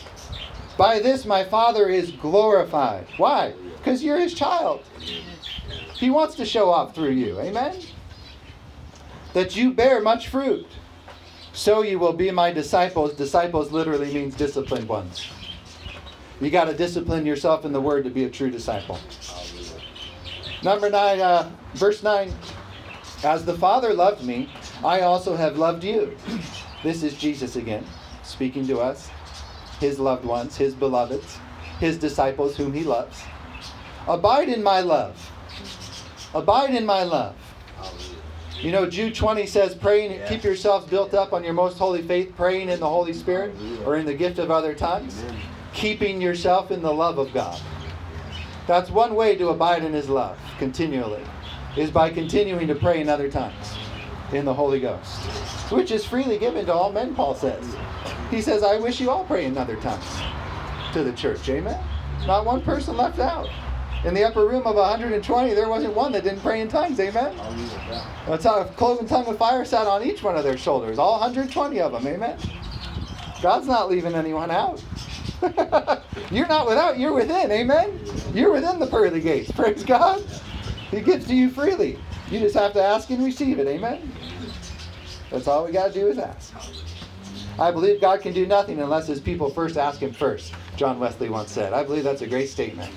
By 0.80 0.99
this 0.99 1.26
my 1.26 1.44
Father 1.44 1.90
is 1.90 2.10
glorified. 2.10 3.06
Why? 3.18 3.52
Because 3.76 4.02
you're 4.02 4.18
his 4.18 4.32
child. 4.32 4.82
He 5.92 6.08
wants 6.08 6.37
to 6.37 6.46
show 6.46 6.70
off 6.70 6.94
through 6.94 7.10
you. 7.10 7.38
Amen? 7.38 7.78
That 9.34 9.54
you 9.54 9.75
bear 9.75 10.00
much 10.00 10.28
fruit. 10.28 10.66
So 11.52 11.82
you 11.82 11.99
will 11.99 12.14
be 12.14 12.30
my 12.30 12.50
disciples. 12.50 13.12
Disciples 13.12 13.70
literally 13.70 14.10
means 14.10 14.34
disciplined 14.34 14.88
ones. 14.88 15.28
You 16.40 16.49
got 16.49 16.64
to 16.64 16.72
discipline 16.72 17.26
yourself 17.26 17.66
in 17.66 17.75
the 17.75 17.80
word 17.82 18.04
to 18.04 18.10
be 18.10 18.25
a 18.25 18.30
true 18.30 18.50
disciple. 18.50 18.99
Number 20.62 20.88
nine, 20.88 21.20
uh, 21.20 21.50
verse 21.75 22.02
nine. 22.02 22.32
As 23.22 23.44
the 23.44 23.58
Father 23.58 23.92
loved 23.92 24.25
me, 24.25 24.49
I 24.82 25.02
also 25.02 25.37
have 25.37 25.58
loved 25.58 25.84
you. 25.84 26.16
This 26.82 27.02
is 27.02 27.12
Jesus 27.12 27.56
again, 27.56 27.84
speaking 28.22 28.66
to 28.68 28.80
us 28.80 29.10
his 29.80 29.99
loved 29.99 30.25
ones, 30.25 30.56
his 30.56 30.75
beloveds, 30.75 31.38
his 31.80 31.96
disciples 31.99 32.56
whom 32.56 32.72
he 32.72 32.84
loves. 32.84 33.22
Abide 34.06 34.49
in 34.49 34.62
my 34.62 34.80
love. 34.80 35.16
Abide 36.34 36.75
in 36.75 36.87
my 36.87 37.02
love. 37.02 37.34
You 38.60 38.72
know, 38.72 38.88
Jude 38.88 39.14
20 39.14 39.46
says, 39.46 39.75
praying, 39.75 40.12
Yeah. 40.12 40.28
keep 40.28 40.44
yourselves 40.44 40.87
built 40.87 41.14
up 41.14 41.32
on 41.32 41.42
your 41.42 41.54
most 41.54 41.78
holy 41.78 42.02
faith, 42.02 42.34
praying 42.37 42.68
in 42.68 42.78
the 42.78 42.88
Holy 42.88 43.14
Spirit 43.14 43.54
or 43.87 43.96
in 43.96 44.04
the 44.04 44.12
gift 44.12 44.38
of 44.38 44.50
other 44.50 44.75
tongues, 44.75 45.22
Amen. 45.25 45.40
keeping 45.72 46.20
yourself 46.20 46.70
in 46.70 46.82
the 46.82 46.92
love 46.92 47.16
of 47.16 47.32
God. 47.32 47.58
That's 48.66 48.90
one 48.90 49.14
way 49.14 49.34
to 49.37 49.49
abide 49.49 49.82
in 49.82 49.94
His 49.94 50.10
love 50.10 50.38
continually, 50.58 51.22
is 51.76 51.90
by 51.90 52.10
continuing 52.10 52.68
to 52.68 52.75
pray 52.75 53.00
in 53.00 53.08
other 53.08 53.30
tongues 53.30 53.75
in 54.32 54.44
the 54.44 54.54
Holy 54.54 54.80
Ghost, 54.80 55.20
which 55.72 55.90
is 55.90 56.04
freely 56.04 56.38
given 56.38 56.66
to 56.66 56.72
all 56.72 56.92
men, 56.92 57.14
Paul 57.14 57.34
says. 57.34 57.76
He 58.30 58.40
says, 58.40 58.62
I 58.62 58.78
wish 58.78 59.00
you 59.00 59.10
all 59.10 59.25
pray 59.25 59.44
in 59.44 59.58
other 59.58 59.76
tongues 59.76 60.04
to 60.92 61.02
the 61.02 61.12
church. 61.12 61.49
Amen? 61.49 61.78
Not 62.26 62.44
one 62.44 62.62
person 62.62 62.96
left 62.96 63.18
out. 63.18 63.49
In 64.04 64.14
the 64.14 64.25
upper 64.25 64.46
room 64.46 64.66
of 64.66 64.76
120, 64.76 65.54
there 65.54 65.68
wasn't 65.68 65.94
one 65.94 66.12
that 66.12 66.25
didn't 66.25 66.40
pray 66.40 66.60
in 66.60 66.68
tongues. 66.68 66.99
Amen? 67.00 67.37
That's 68.26 68.44
how 68.44 68.60
a 68.60 68.64
cloven 68.64 69.06
tongue 69.06 69.26
of 69.26 69.37
fire 69.37 69.64
sat 69.64 69.87
on 69.87 70.02
each 70.02 70.22
one 70.22 70.37
of 70.37 70.44
their 70.44 70.56
shoulders, 70.56 70.99
all 70.99 71.20
120 71.20 71.80
of 71.80 71.92
them. 71.92 72.06
Amen? 72.06 72.38
God's 73.42 73.66
not 73.66 73.90
leaving 73.90 74.14
anyone 74.14 74.50
out. 74.50 74.82
you're 76.30 76.49
not 76.49 76.66
without, 76.66 76.99
you're 76.99 77.14
within. 77.14 77.50
Amen? 77.50 77.99
You're 78.32 78.52
within 78.52 78.78
the 78.78 78.87
pearly 78.87 79.20
gates. 79.20 79.50
Praise 79.50 79.84
God. 79.84 80.22
He 80.90 81.00
gives 81.00 81.26
to 81.26 81.34
you 81.34 81.50
freely. 81.50 81.99
You 82.30 82.38
just 82.38 82.54
have 82.54 82.72
to 82.75 82.82
ask 82.82 83.10
and 83.10 83.25
receive 83.25 83.58
it. 83.58 83.66
Amen? 83.66 84.12
That's 85.30 85.49
all 85.49 85.64
we 85.64 85.72
got 85.72 85.88
to 85.88 85.92
do 85.92 86.08
is 86.08 86.18
ask. 86.18 86.54
I 87.58 87.70
believe 87.70 88.00
God 88.00 88.20
can 88.22 88.32
do 88.32 88.46
nothing 88.46 88.80
unless 88.80 89.06
his 89.06 89.20
people 89.20 89.50
first 89.50 89.76
ask 89.76 90.00
him 90.00 90.12
first, 90.12 90.54
John 90.76 90.99
Wesley 90.99 91.28
once 91.28 91.52
said. 91.52 91.72
I 91.72 91.84
believe 91.84 92.04
that's 92.04 92.22
a 92.22 92.26
great 92.26 92.49
statement. 92.49 92.92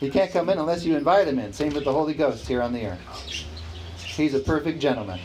He 0.00 0.08
can't 0.08 0.32
come 0.32 0.48
in 0.48 0.58
unless 0.58 0.84
you 0.84 0.96
invite 0.96 1.28
him 1.28 1.38
in. 1.38 1.52
Same 1.52 1.74
with 1.74 1.84
the 1.84 1.92
Holy 1.92 2.14
Ghost 2.14 2.46
here 2.46 2.62
on 2.62 2.72
the 2.72 2.86
earth. 2.86 3.44
He's 3.98 4.34
a 4.34 4.40
perfect 4.40 4.80
gentleman. 4.80 5.20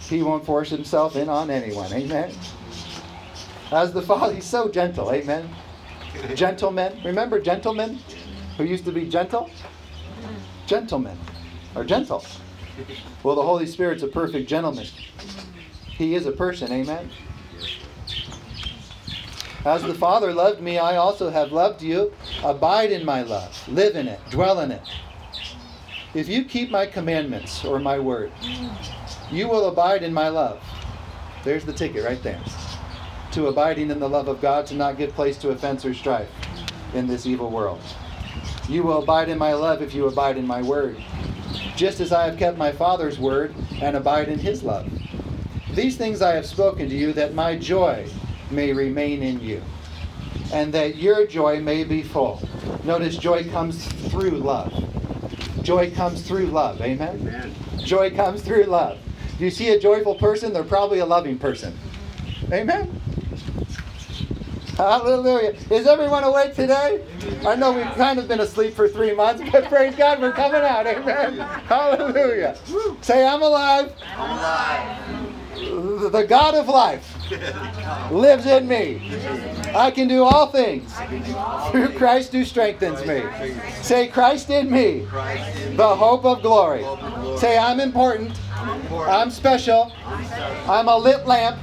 He 0.00 0.22
won't 0.22 0.44
force 0.44 0.70
himself 0.70 1.16
in 1.16 1.28
on 1.28 1.50
anyone. 1.50 1.92
Amen. 1.92 2.32
As 3.72 3.92
the 3.92 4.02
Father, 4.02 4.34
he's 4.34 4.44
so 4.44 4.68
gentle. 4.68 5.12
Amen. 5.12 5.48
Gentlemen. 6.34 7.00
Remember 7.04 7.40
gentlemen 7.40 7.98
who 8.56 8.64
used 8.64 8.84
to 8.84 8.92
be 8.92 9.08
gentle? 9.08 9.50
Gentlemen. 10.66 11.18
Or 11.76 11.84
gentle. 11.84 12.24
Well, 13.22 13.36
the 13.36 13.42
Holy 13.42 13.66
Spirit's 13.66 14.02
a 14.02 14.08
perfect 14.08 14.48
gentleman. 14.48 14.86
He 15.86 16.14
is 16.14 16.26
a 16.26 16.32
person. 16.32 16.72
Amen. 16.72 17.10
As 19.64 19.82
the 19.82 19.94
Father 19.94 20.32
loved 20.32 20.60
me, 20.60 20.78
I 20.78 20.96
also 20.96 21.28
have 21.28 21.52
loved 21.52 21.82
you. 21.82 22.12
Abide 22.42 22.92
in 22.92 23.04
my 23.04 23.22
love. 23.22 23.68
Live 23.68 23.96
in 23.96 24.08
it. 24.08 24.20
Dwell 24.30 24.60
in 24.60 24.70
it. 24.70 24.82
If 26.14 26.28
you 26.28 26.44
keep 26.44 26.70
my 26.70 26.86
commandments 26.86 27.64
or 27.64 27.78
my 27.78 27.98
word, 27.98 28.32
you 29.30 29.48
will 29.48 29.68
abide 29.68 30.02
in 30.02 30.14
my 30.14 30.28
love. 30.28 30.62
There's 31.44 31.64
the 31.64 31.72
ticket 31.72 32.04
right 32.04 32.22
there. 32.22 32.40
To 33.32 33.48
abiding 33.48 33.90
in 33.90 33.98
the 33.98 34.08
love 34.08 34.28
of 34.28 34.40
God, 34.40 34.66
to 34.68 34.74
not 34.74 34.96
give 34.96 35.12
place 35.14 35.36
to 35.38 35.50
offense 35.50 35.84
or 35.84 35.92
strife 35.92 36.30
in 36.94 37.06
this 37.06 37.26
evil 37.26 37.50
world. 37.50 37.80
You 38.68 38.82
will 38.82 39.02
abide 39.02 39.28
in 39.28 39.36
my 39.36 39.52
love 39.52 39.82
if 39.82 39.94
you 39.94 40.06
abide 40.06 40.38
in 40.38 40.46
my 40.46 40.62
word, 40.62 40.96
just 41.76 42.00
as 42.00 42.12
I 42.12 42.24
have 42.26 42.38
kept 42.38 42.58
my 42.58 42.72
Father's 42.72 43.18
word 43.18 43.54
and 43.80 43.96
abide 43.96 44.28
in 44.28 44.38
his 44.38 44.62
love. 44.62 44.90
These 45.72 45.96
things 45.96 46.22
I 46.22 46.34
have 46.34 46.46
spoken 46.46 46.88
to 46.88 46.94
you, 46.94 47.12
that 47.12 47.34
my 47.34 47.56
joy 47.56 48.08
may 48.50 48.72
remain 48.72 49.22
in 49.22 49.40
you, 49.40 49.62
and 50.52 50.72
that 50.72 50.96
your 50.96 51.26
joy 51.26 51.60
may 51.60 51.84
be 51.84 52.02
full. 52.02 52.40
Notice 52.84 53.16
joy 53.16 53.44
comes 53.50 53.84
through 54.10 54.30
love. 54.30 54.72
Joy 55.62 55.90
comes 55.90 56.22
through 56.22 56.46
love. 56.46 56.80
Amen? 56.80 57.18
Amen. 57.20 57.54
Joy 57.78 58.14
comes 58.14 58.42
through 58.42 58.64
love. 58.64 58.98
Do 59.38 59.44
you 59.44 59.50
see 59.50 59.70
a 59.70 59.80
joyful 59.80 60.14
person? 60.14 60.52
They're 60.52 60.64
probably 60.64 61.00
a 61.00 61.06
loving 61.06 61.38
person. 61.38 61.76
Amen? 62.52 63.00
Hallelujah. 64.76 65.54
Is 65.70 65.86
everyone 65.86 66.22
awake 66.24 66.54
today? 66.54 67.02
I 67.46 67.54
know 67.54 67.72
we've 67.72 67.86
kind 67.94 68.18
of 68.18 68.28
been 68.28 68.40
asleep 68.40 68.74
for 68.74 68.88
three 68.88 69.14
months, 69.14 69.42
but 69.50 69.64
praise 69.64 69.96
God, 69.96 70.20
we're 70.20 70.32
coming 70.32 70.60
out. 70.60 70.86
Amen. 70.86 71.38
Hallelujah. 71.66 72.58
Say, 73.00 73.26
I'm 73.26 73.40
alive. 73.40 73.92
I'm 74.16 74.30
alive. 74.30 76.12
The 76.12 76.26
God 76.28 76.54
of 76.54 76.68
life 76.68 77.16
lives 78.12 78.44
in 78.44 78.68
me. 78.68 79.18
I 79.74 79.90
can 79.90 80.08
do 80.08 80.24
all 80.24 80.48
things 80.48 80.92
through 81.70 81.96
Christ 81.96 82.32
who 82.32 82.44
strengthens 82.44 83.04
me. 83.06 83.24
Say, 83.80 84.08
Christ 84.08 84.50
in 84.50 84.70
me, 84.70 85.06
the. 85.74 85.96
Hope 85.96 86.26
of 86.26 86.42
glory. 86.42 86.84
Say, 87.38 87.56
I'm 87.56 87.80
important. 87.80 88.38
I'm 88.90 89.30
special. 89.30 89.90
I'm 90.04 90.88
a 90.88 90.96
lit 90.96 91.26
lamp 91.26 91.58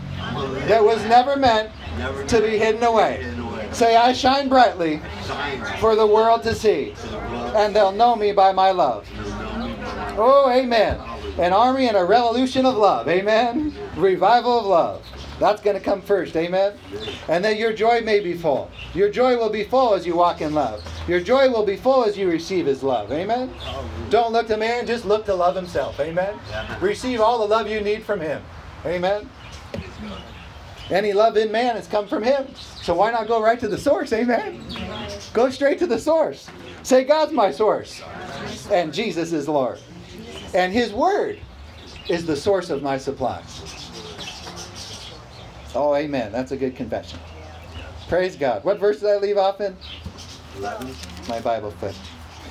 that 0.67 0.83
was 0.83 1.03
never 1.05 1.35
meant 1.35 1.69
Never 1.97 2.23
to 2.25 2.41
be 2.41 2.57
hidden 2.57 2.83
away. 2.83 3.23
hidden 3.23 3.39
away. 3.39 3.69
Say, 3.71 3.95
I 3.95 4.13
shine 4.13 4.49
brightly 4.49 5.01
Shine 5.25 5.79
for 5.79 5.95
the 5.95 6.05
world 6.05 6.43
to 6.43 6.53
see, 6.53 6.93
to 6.95 7.07
the 7.07 7.17
world. 7.17 7.55
and 7.55 7.75
they'll 7.75 7.91
know 7.91 8.15
me 8.15 8.31
by 8.31 8.51
my 8.51 8.71
love. 8.71 9.07
Oh, 10.15 10.51
amen. 10.53 10.99
An 11.39 11.53
army 11.53 11.87
and 11.87 11.97
a 11.97 12.03
revolution 12.05 12.65
of 12.65 12.75
love. 12.75 13.07
Amen. 13.07 13.73
Revival 13.95 14.59
of 14.59 14.65
love. 14.67 15.05
That's 15.39 15.61
going 15.61 15.75
to 15.75 15.83
come 15.83 16.01
first. 16.01 16.35
Amen. 16.35 16.77
And 17.27 17.43
then 17.43 17.57
your 17.57 17.73
joy 17.73 18.01
may 18.01 18.19
be 18.19 18.35
full. 18.35 18.69
Your 18.93 19.09
joy 19.09 19.35
will 19.37 19.49
be 19.49 19.63
full 19.63 19.95
as 19.95 20.05
you 20.05 20.15
walk 20.15 20.41
in 20.41 20.53
love. 20.53 20.83
Your 21.07 21.19
joy 21.19 21.49
will 21.49 21.65
be 21.65 21.75
full 21.75 22.05
as 22.05 22.15
you 22.15 22.29
receive 22.29 22.67
His 22.67 22.83
love. 22.83 23.11
Amen. 23.11 23.51
Don't 24.11 24.31
look 24.31 24.45
to 24.47 24.57
man, 24.57 24.85
just 24.85 25.05
look 25.05 25.25
to 25.25 25.33
love 25.33 25.55
Himself. 25.55 25.99
Amen. 25.99 26.35
Receive 26.79 27.19
all 27.19 27.39
the 27.39 27.47
love 27.47 27.67
you 27.67 27.81
need 27.81 28.03
from 28.03 28.19
Him. 28.19 28.43
Amen. 28.85 29.27
Any 30.89 31.13
love 31.13 31.37
in 31.37 31.51
man 31.51 31.75
has 31.75 31.87
come 31.87 32.07
from 32.07 32.23
Him. 32.23 32.47
So 32.55 32.93
why 32.93 33.11
not 33.11 33.27
go 33.27 33.41
right 33.41 33.59
to 33.59 33.67
the 33.67 33.77
source? 33.77 34.11
Amen. 34.13 34.63
Go 35.33 35.49
straight 35.49 35.79
to 35.79 35.87
the 35.87 35.99
source. 35.99 36.49
Say, 36.83 37.03
God's 37.03 37.31
my 37.31 37.51
source. 37.51 38.01
And 38.69 38.93
Jesus 38.93 39.31
is 39.31 39.47
Lord. 39.47 39.79
And 40.53 40.73
His 40.73 40.91
Word 40.93 41.39
is 42.09 42.25
the 42.25 42.35
source 42.35 42.69
of 42.69 42.83
my 42.83 42.97
supply. 42.97 43.41
Oh, 45.73 45.95
amen. 45.95 46.31
That's 46.31 46.51
a 46.51 46.57
good 46.57 46.75
confession. 46.75 47.19
Praise 48.09 48.35
God. 48.35 48.63
What 48.63 48.79
verse 48.79 48.99
did 48.99 49.09
I 49.09 49.17
leave 49.17 49.37
off 49.37 49.61
in? 49.61 49.75
Eleven. 50.57 50.93
My 51.27 51.39
Bible 51.39 51.71
flipped. 51.71 51.97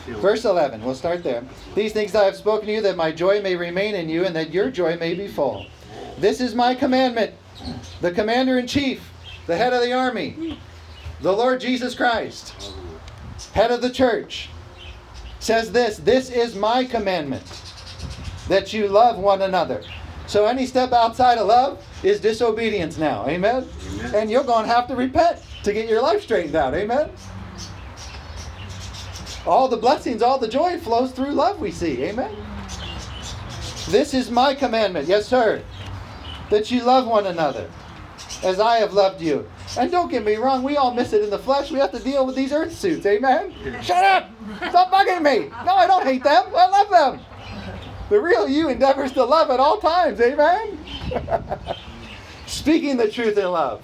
Verse 0.06 0.44
11, 0.44 0.82
we'll 0.82 0.96
start 0.96 1.22
there. 1.22 1.44
These 1.76 1.92
things 1.92 2.16
I 2.16 2.24
have 2.24 2.34
spoken 2.34 2.66
to 2.66 2.72
you, 2.72 2.80
that 2.80 2.96
my 2.96 3.12
joy 3.12 3.40
may 3.40 3.54
remain 3.54 3.94
in 3.94 4.08
you, 4.08 4.24
and 4.24 4.34
that 4.34 4.52
your 4.52 4.68
joy 4.68 4.96
may 4.96 5.14
be 5.14 5.28
full. 5.28 5.66
This 6.18 6.40
is 6.40 6.56
my 6.56 6.74
commandment. 6.74 7.34
The 8.00 8.12
commander 8.12 8.58
in 8.58 8.66
chief, 8.66 9.10
the 9.46 9.56
head 9.56 9.72
of 9.72 9.82
the 9.82 9.92
army, 9.92 10.58
the 11.20 11.32
Lord 11.32 11.60
Jesus 11.60 11.94
Christ, 11.94 12.72
head 13.52 13.70
of 13.70 13.82
the 13.82 13.90
church, 13.90 14.48
says 15.38 15.72
this 15.72 15.98
This 15.98 16.30
is 16.30 16.54
my 16.54 16.84
commandment, 16.84 17.44
that 18.48 18.72
you 18.72 18.88
love 18.88 19.18
one 19.18 19.42
another. 19.42 19.82
So 20.26 20.46
any 20.46 20.66
step 20.66 20.92
outside 20.92 21.38
of 21.38 21.46
love 21.46 21.84
is 22.02 22.20
disobedience 22.20 22.96
now. 22.96 23.26
Amen? 23.26 23.68
Amen. 23.94 24.14
And 24.14 24.30
you're 24.30 24.44
going 24.44 24.66
to 24.66 24.72
have 24.72 24.86
to 24.88 24.96
repent 24.96 25.40
to 25.64 25.72
get 25.72 25.88
your 25.88 26.00
life 26.00 26.22
straightened 26.22 26.54
out. 26.54 26.74
Amen? 26.74 27.10
All 29.46 29.68
the 29.68 29.76
blessings, 29.76 30.22
all 30.22 30.38
the 30.38 30.48
joy 30.48 30.78
flows 30.78 31.12
through 31.12 31.32
love, 31.32 31.58
we 31.58 31.72
see. 31.72 32.04
Amen? 32.04 32.34
This 33.88 34.14
is 34.14 34.30
my 34.30 34.54
commandment. 34.54 35.08
Yes, 35.08 35.26
sir. 35.26 35.62
That 36.52 36.70
you 36.70 36.82
love 36.82 37.06
one 37.06 37.24
another 37.24 37.66
as 38.44 38.60
I 38.60 38.76
have 38.76 38.92
loved 38.92 39.22
you. 39.22 39.48
And 39.78 39.90
don't 39.90 40.10
get 40.10 40.22
me 40.22 40.36
wrong, 40.36 40.62
we 40.62 40.76
all 40.76 40.92
miss 40.92 41.14
it 41.14 41.22
in 41.22 41.30
the 41.30 41.38
flesh. 41.38 41.70
We 41.70 41.78
have 41.78 41.92
to 41.92 41.98
deal 41.98 42.26
with 42.26 42.36
these 42.36 42.52
earth 42.52 42.76
suits. 42.76 43.06
Amen? 43.06 43.54
Shut 43.80 44.04
up! 44.04 44.28
Stop 44.68 44.92
bugging 44.92 45.22
me! 45.22 45.48
No, 45.64 45.74
I 45.76 45.86
don't 45.86 46.04
hate 46.04 46.22
them. 46.22 46.44
I 46.54 46.66
love 46.66 46.90
them. 46.90 47.20
The 48.10 48.20
real 48.20 48.46
you 48.46 48.68
endeavors 48.68 49.12
to 49.12 49.24
love 49.24 49.48
at 49.48 49.60
all 49.60 49.78
times. 49.78 50.20
Amen? 50.20 50.78
Speaking 52.46 52.98
the 52.98 53.10
truth 53.10 53.38
in 53.38 53.50
love. 53.50 53.82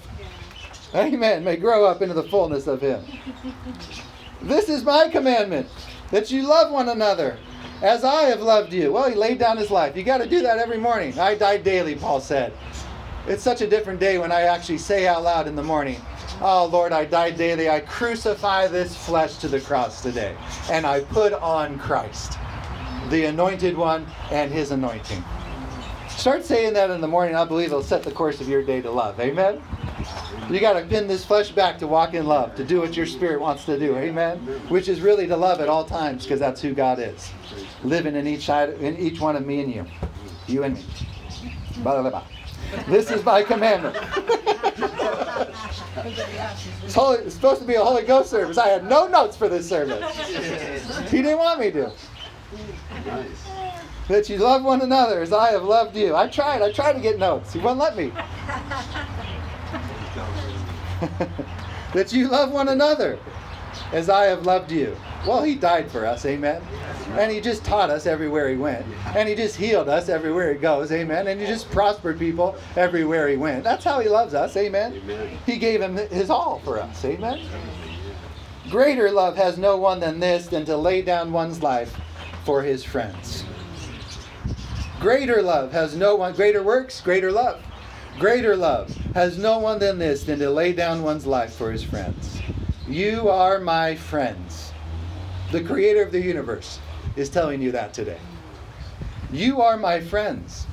Amen. 0.93 1.43
May 1.43 1.55
grow 1.55 1.85
up 1.85 2.03
into 2.03 2.13
the 2.13 2.29
fullness 2.29 2.67
of 2.67 2.81
Him. 2.81 3.03
This 4.43 4.69
is 4.69 4.83
my 4.83 5.09
commandment 5.09 5.67
that 6.11 6.29
you 6.29 6.43
love 6.43 6.71
one 6.71 6.89
another 6.89 7.39
as 7.81 8.03
I 8.03 8.23
have 8.23 8.41
loved 8.41 8.73
you. 8.73 8.91
Well, 8.91 9.09
he 9.09 9.15
laid 9.15 9.39
down 9.39 9.57
his 9.57 9.71
life. 9.71 9.95
You 9.95 10.03
got 10.03 10.19
to 10.19 10.27
do 10.27 10.41
that 10.41 10.57
every 10.57 10.77
morning. 10.77 11.17
I 11.19 11.35
die 11.35 11.57
daily, 11.57 11.95
Paul 11.95 12.19
said. 12.19 12.53
It's 13.27 13.43
such 13.43 13.61
a 13.61 13.67
different 13.67 13.99
day 13.99 14.17
when 14.17 14.31
I 14.31 14.41
actually 14.41 14.79
say 14.79 15.07
out 15.07 15.23
loud 15.23 15.47
in 15.47 15.55
the 15.55 15.63
morning, 15.63 16.01
Oh 16.41 16.69
Lord, 16.71 16.93
I 16.93 17.05
die 17.05 17.31
daily. 17.31 17.69
I 17.69 17.81
crucify 17.81 18.67
this 18.67 18.95
flesh 18.95 19.37
to 19.37 19.47
the 19.47 19.59
cross 19.59 20.01
today. 20.01 20.35
And 20.71 20.85
I 20.85 21.01
put 21.01 21.33
on 21.33 21.77
Christ, 21.77 22.37
the 23.09 23.25
anointed 23.25 23.75
one, 23.75 24.07
and 24.31 24.51
his 24.51 24.71
anointing. 24.71 25.23
Start 26.07 26.45
saying 26.45 26.73
that 26.73 26.89
in 26.89 27.01
the 27.01 27.07
morning. 27.07 27.35
I 27.35 27.45
believe 27.45 27.67
it'll 27.67 27.83
set 27.83 28.03
the 28.03 28.11
course 28.11 28.41
of 28.41 28.47
your 28.47 28.63
day 28.63 28.81
to 28.81 28.89
love. 28.89 29.19
Amen? 29.19 29.61
You 30.49 30.59
got 30.59 30.73
to 30.73 30.85
pin 30.85 31.07
this 31.07 31.23
flesh 31.23 31.51
back 31.51 31.77
to 31.79 31.87
walk 31.87 32.15
in 32.15 32.25
love, 32.25 32.55
to 32.55 32.63
do 32.63 32.81
what 32.81 32.97
your 32.97 33.05
spirit 33.05 33.39
wants 33.39 33.65
to 33.65 33.77
do. 33.77 33.95
Amen. 33.97 34.39
Which 34.69 34.87
is 34.89 34.99
really 34.99 35.27
to 35.27 35.37
love 35.37 35.61
at 35.61 35.69
all 35.69 35.85
times, 35.85 36.23
because 36.23 36.39
that's 36.39 36.59
who 36.59 36.73
God 36.73 36.97
is, 36.97 37.31
living 37.83 38.15
in 38.15 38.25
each 38.25 38.45
side, 38.45 38.69
in 38.81 38.97
each 38.97 39.19
one 39.19 39.35
of 39.35 39.45
me 39.45 39.61
and 39.61 39.73
you, 39.73 39.85
you 40.47 40.63
and 40.63 40.75
me. 40.75 40.83
This 42.87 43.11
is 43.11 43.23
my 43.23 43.43
commandment. 43.43 43.95
it's, 46.83 46.93
holy, 46.93 47.19
it's 47.19 47.35
supposed 47.35 47.61
to 47.61 47.67
be 47.67 47.75
a 47.75 47.83
Holy 47.83 48.03
Ghost 48.03 48.29
service. 48.29 48.57
I 48.57 48.69
had 48.69 48.87
no 48.87 49.07
notes 49.07 49.37
for 49.37 49.49
this 49.49 49.69
service. 49.69 50.03
He 51.09 51.21
didn't 51.21 51.37
want 51.37 51.59
me 51.59 51.71
to. 51.71 51.91
That 54.07 54.27
you 54.27 54.37
love 54.37 54.63
one 54.63 54.81
another 54.81 55.21
as 55.21 55.31
I 55.31 55.51
have 55.51 55.63
loved 55.63 55.95
you. 55.95 56.15
I 56.15 56.27
tried. 56.27 56.63
I 56.63 56.71
tried 56.71 56.93
to 56.93 56.99
get 56.99 57.19
notes. 57.19 57.53
He 57.53 57.59
wouldn't 57.59 57.77
let 57.77 57.95
me. 57.95 58.11
that 61.93 62.13
you 62.13 62.27
love 62.27 62.51
one 62.51 62.69
another 62.69 63.19
as 63.91 64.09
I 64.09 64.25
have 64.25 64.45
loved 64.45 64.71
you. 64.71 64.95
Well, 65.27 65.43
he 65.43 65.55
died 65.55 65.91
for 65.91 66.05
us, 66.05 66.25
amen. 66.25 66.61
And 67.11 67.31
he 67.31 67.41
just 67.41 67.65
taught 67.65 67.89
us 67.89 68.05
everywhere 68.05 68.49
he 68.49 68.55
went. 68.55 68.85
And 69.15 69.27
he 69.27 69.35
just 69.35 69.55
healed 69.55 69.89
us 69.89 70.09
everywhere 70.09 70.53
he 70.53 70.59
goes, 70.59 70.91
amen. 70.91 71.27
And 71.27 71.39
he 71.39 71.47
just 71.47 71.69
prospered 71.71 72.19
people 72.19 72.55
everywhere 72.75 73.27
he 73.27 73.35
went. 73.35 73.63
That's 73.63 73.83
how 73.83 73.99
he 73.99 74.07
loves 74.07 74.33
us, 74.33 74.55
amen. 74.55 75.01
Amen. 75.03 75.37
He 75.45 75.57
gave 75.57 75.81
him 75.81 75.97
his 75.97 76.29
all 76.29 76.59
for 76.59 76.79
us, 76.79 77.03
amen. 77.03 77.45
Greater 78.69 79.11
love 79.11 79.35
has 79.35 79.57
no 79.57 79.77
one 79.77 79.99
than 79.99 80.19
this 80.19 80.47
than 80.47 80.63
to 80.65 80.77
lay 80.77 81.01
down 81.01 81.31
one's 81.31 81.63
life 81.63 81.99
for 82.45 82.61
his 82.61 82.83
friends. 82.83 83.43
Greater 84.99 85.41
love 85.41 85.71
has 85.71 85.95
no 85.95 86.15
one, 86.15 86.33
greater 86.33 86.61
works, 86.61 87.01
greater 87.01 87.31
love. 87.31 87.63
Greater 88.19 88.53
love 88.53 88.93
has 89.13 89.37
no 89.37 89.59
one 89.59 89.79
than 89.79 89.97
this 89.97 90.25
than 90.25 90.39
to 90.39 90.49
lay 90.49 90.73
down 90.73 91.03
one's 91.03 91.25
life 91.25 91.53
for 91.53 91.71
his 91.71 91.81
friends. 91.81 92.41
You 92.85 93.29
are 93.29 93.59
my 93.59 93.95
friends. 93.95 94.73
The 95.53 95.63
creator 95.63 96.01
of 96.01 96.11
the 96.11 96.19
universe 96.19 96.79
is 97.15 97.29
telling 97.29 97.61
you 97.61 97.71
that 97.71 97.93
today. 97.93 98.19
You 99.31 99.61
are 99.61 99.77
my 99.77 100.01
friends 100.01 100.67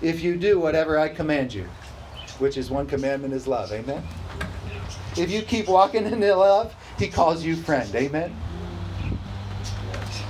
if 0.00 0.22
you 0.22 0.36
do 0.36 0.58
whatever 0.58 0.98
I 0.98 1.10
command 1.10 1.52
you, 1.52 1.68
which 2.38 2.56
is 2.56 2.70
one 2.70 2.86
commandment 2.86 3.34
is 3.34 3.46
love. 3.46 3.70
Amen. 3.70 4.02
If 5.18 5.30
you 5.30 5.42
keep 5.42 5.68
walking 5.68 6.06
in 6.06 6.20
love, 6.20 6.74
he 6.98 7.08
calls 7.08 7.44
you 7.44 7.54
friend. 7.54 7.94
Amen. 7.94 8.34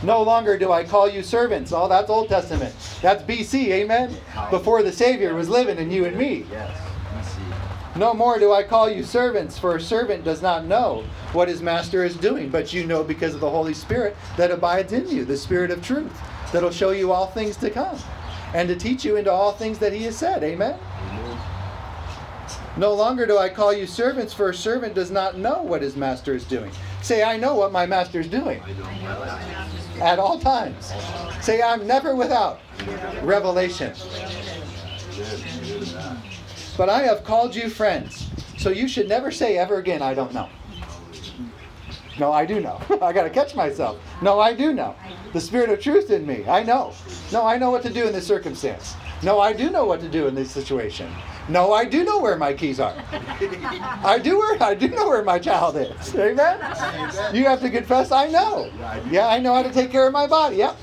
No 0.02 0.22
longer 0.22 0.58
do 0.58 0.72
I 0.72 0.84
call 0.84 1.08
you 1.08 1.22
servants. 1.22 1.72
Oh, 1.72 1.88
that's 1.88 2.10
Old 2.10 2.28
Testament. 2.28 2.74
That's 3.00 3.22
BC. 3.22 3.68
Amen. 3.68 4.16
Before 4.50 4.82
the 4.82 4.92
Savior 4.92 5.34
was 5.34 5.48
living 5.48 5.78
in 5.78 5.90
you 5.90 6.04
and 6.06 6.16
me. 6.16 6.44
Yes. 6.50 6.76
No 7.94 8.14
more 8.14 8.38
do 8.38 8.52
I 8.52 8.62
call 8.62 8.88
you 8.88 9.02
servants, 9.02 9.58
for 9.58 9.76
a 9.76 9.80
servant 9.80 10.24
does 10.24 10.40
not 10.40 10.64
know 10.64 11.04
what 11.32 11.48
his 11.48 11.60
master 11.60 12.04
is 12.04 12.16
doing, 12.16 12.48
but 12.48 12.72
you 12.72 12.86
know 12.86 13.04
because 13.04 13.34
of 13.34 13.40
the 13.40 13.50
Holy 13.50 13.74
Spirit 13.74 14.16
that 14.38 14.50
abides 14.50 14.94
in 14.94 15.06
you, 15.08 15.26
the 15.26 15.36
Spirit 15.36 15.70
of 15.70 15.84
truth, 15.84 16.18
that'll 16.52 16.70
show 16.70 16.92
you 16.92 17.12
all 17.12 17.26
things 17.26 17.54
to 17.58 17.68
come, 17.68 17.98
and 18.54 18.66
to 18.70 18.76
teach 18.76 19.04
you 19.04 19.16
into 19.16 19.30
all 19.30 19.52
things 19.52 19.78
that 19.78 19.92
he 19.92 20.04
has 20.04 20.16
said. 20.16 20.42
Amen? 20.42 20.78
Amen. 21.10 21.38
No 22.78 22.94
longer 22.94 23.26
do 23.26 23.36
I 23.36 23.50
call 23.50 23.74
you 23.74 23.86
servants, 23.86 24.32
for 24.32 24.48
a 24.48 24.54
servant 24.54 24.94
does 24.94 25.10
not 25.10 25.36
know 25.36 25.60
what 25.60 25.82
his 25.82 25.94
master 25.94 26.34
is 26.34 26.44
doing. 26.44 26.72
Say, 27.02 27.22
I 27.22 27.36
know 27.36 27.54
what 27.54 27.72
my 27.72 27.84
master 27.84 28.20
is 28.20 28.28
doing 28.28 28.62
I 28.62 28.72
know 28.72 28.84
my 29.02 29.18
life. 29.18 30.00
at 30.00 30.18
all 30.18 30.38
times. 30.38 30.92
Say, 31.40 31.60
I'm 31.60 31.86
never 31.86 32.14
without 32.14 32.60
revelation. 33.22 33.92
But 36.76 36.88
I 36.88 37.02
have 37.02 37.24
called 37.24 37.54
you 37.54 37.68
friends. 37.68 38.28
So 38.56 38.70
you 38.70 38.86
should 38.86 39.08
never 39.08 39.30
say 39.30 39.58
ever 39.58 39.76
again, 39.78 40.00
I 40.02 40.14
don't 40.14 40.32
know. 40.32 40.48
No, 42.18 42.32
I 42.32 42.44
do 42.46 42.60
know. 42.60 42.80
I 43.02 43.12
got 43.12 43.24
to 43.24 43.30
catch 43.30 43.56
myself. 43.56 43.98
No, 44.20 44.38
I 44.38 44.54
do 44.54 44.72
know. 44.72 44.94
The 45.32 45.40
spirit 45.40 45.70
of 45.70 45.80
truth 45.80 46.10
in 46.10 46.26
me. 46.26 46.44
I 46.46 46.62
know. 46.62 46.92
No, 47.32 47.44
I 47.46 47.56
know 47.56 47.70
what 47.70 47.82
to 47.82 47.90
do 47.92 48.06
in 48.06 48.12
this 48.12 48.26
circumstance. 48.26 48.94
No, 49.22 49.40
I 49.40 49.52
do 49.52 49.70
know 49.70 49.84
what 49.86 50.00
to 50.00 50.08
do 50.08 50.26
in 50.28 50.34
this 50.34 50.50
situation. 50.50 51.10
No, 51.48 51.72
I 51.72 51.84
do 51.84 52.04
know 52.04 52.20
where 52.20 52.36
my 52.36 52.52
keys 52.54 52.78
are. 52.78 52.94
I 54.04 54.18
do 54.22 54.38
where 54.38 54.62
I 54.62 54.74
do 54.74 54.88
know 54.88 55.08
where 55.08 55.24
my 55.24 55.38
child 55.38 55.76
is. 55.76 56.14
Amen. 56.14 56.58
You 57.34 57.44
have 57.44 57.60
to 57.60 57.70
confess 57.70 58.12
I 58.12 58.28
know. 58.28 58.70
Yeah, 59.10 59.26
I 59.26 59.38
know 59.38 59.54
how 59.54 59.62
to 59.62 59.72
take 59.72 59.90
care 59.90 60.06
of 60.06 60.12
my 60.12 60.26
body. 60.26 60.56
Yep. 60.56 60.76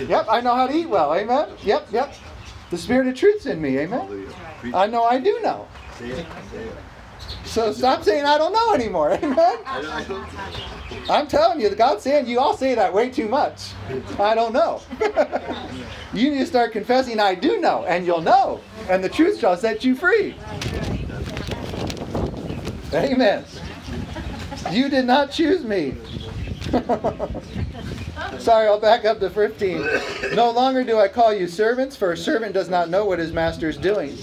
Yep, 0.00 0.26
I 0.28 0.40
know 0.40 0.54
how 0.54 0.66
to 0.66 0.74
eat 0.74 0.88
well. 0.88 1.14
Amen. 1.14 1.48
Yep, 1.62 1.88
yep. 1.92 2.14
The 2.70 2.78
spirit 2.78 3.08
of 3.08 3.14
truth's 3.14 3.46
in 3.46 3.60
me. 3.60 3.78
Amen. 3.78 4.26
I 4.74 4.86
know 4.86 5.04
I 5.04 5.18
do 5.18 5.40
know. 5.42 5.68
So 7.44 7.72
stop 7.72 8.04
saying 8.04 8.24
I 8.24 8.38
don't 8.38 8.52
know 8.52 8.74
anymore. 8.74 9.12
Amen. 9.22 9.58
I'm 11.08 11.26
telling 11.26 11.60
you, 11.60 11.70
God's 11.70 12.02
saying 12.02 12.26
you 12.26 12.38
all 12.38 12.56
say 12.56 12.74
that 12.74 12.92
way 12.92 13.10
too 13.10 13.28
much. 13.28 13.72
I 14.18 14.34
don't 14.34 14.52
know. 14.52 14.80
you 16.14 16.30
need 16.30 16.38
to 16.38 16.46
start 16.46 16.72
confessing 16.72 17.18
I 17.18 17.34
do 17.34 17.60
know, 17.60 17.84
and 17.84 18.06
you'll 18.06 18.20
know. 18.20 18.60
And 18.88 19.02
the 19.02 19.08
truth 19.08 19.40
shall 19.40 19.56
set 19.56 19.82
you 19.84 19.94
free. 19.94 20.36
Amen. 22.92 23.44
You 24.70 24.88
did 24.88 25.06
not 25.06 25.30
choose 25.30 25.64
me. 25.64 25.96
Sorry, 28.38 28.68
I'll 28.68 28.80
back 28.80 29.04
up 29.04 29.18
to 29.20 29.30
15. 29.30 30.34
No 30.34 30.50
longer 30.50 30.84
do 30.84 30.98
I 30.98 31.08
call 31.08 31.32
you 31.34 31.48
servants, 31.48 31.96
for 31.96 32.12
a 32.12 32.16
servant 32.16 32.52
does 32.52 32.68
not 32.68 32.88
know 32.90 33.04
what 33.04 33.18
his 33.18 33.32
master 33.32 33.68
is 33.68 33.76
doing. 33.76 34.16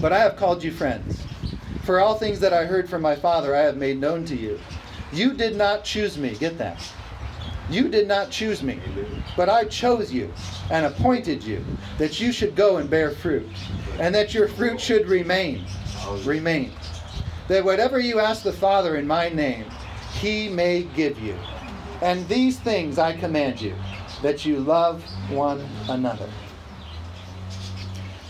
But 0.00 0.12
I 0.12 0.18
have 0.20 0.36
called 0.36 0.62
you 0.62 0.70
friends. 0.70 1.23
For 1.84 2.00
all 2.00 2.14
things 2.14 2.40
that 2.40 2.54
I 2.54 2.64
heard 2.64 2.88
from 2.88 3.02
my 3.02 3.14
Father 3.14 3.54
I 3.54 3.60
have 3.60 3.76
made 3.76 4.00
known 4.00 4.24
to 4.26 4.36
you. 4.36 4.58
You 5.12 5.34
did 5.34 5.56
not 5.56 5.84
choose 5.84 6.16
me. 6.16 6.34
Get 6.34 6.56
that. 6.58 6.82
You 7.70 7.88
did 7.88 8.08
not 8.08 8.30
choose 8.30 8.62
me, 8.62 8.80
but 9.36 9.48
I 9.48 9.64
chose 9.64 10.12
you 10.12 10.32
and 10.70 10.84
appointed 10.86 11.42
you 11.42 11.64
that 11.98 12.20
you 12.20 12.32
should 12.32 12.54
go 12.56 12.76
and 12.76 12.90
bear 12.90 13.10
fruit, 13.10 13.48
and 13.98 14.14
that 14.14 14.34
your 14.34 14.48
fruit 14.48 14.80
should 14.80 15.08
remain. 15.08 15.64
Remain. 16.24 16.72
That 17.48 17.64
whatever 17.64 17.98
you 17.98 18.20
ask 18.20 18.42
the 18.42 18.52
Father 18.52 18.96
in 18.96 19.06
my 19.06 19.30
name, 19.30 19.64
he 20.20 20.48
may 20.48 20.82
give 20.82 21.18
you. 21.18 21.36
And 22.02 22.26
these 22.28 22.58
things 22.58 22.98
I 22.98 23.16
command 23.16 23.60
you, 23.60 23.74
that 24.22 24.44
you 24.44 24.60
love 24.60 25.02
one 25.30 25.66
another. 25.88 26.28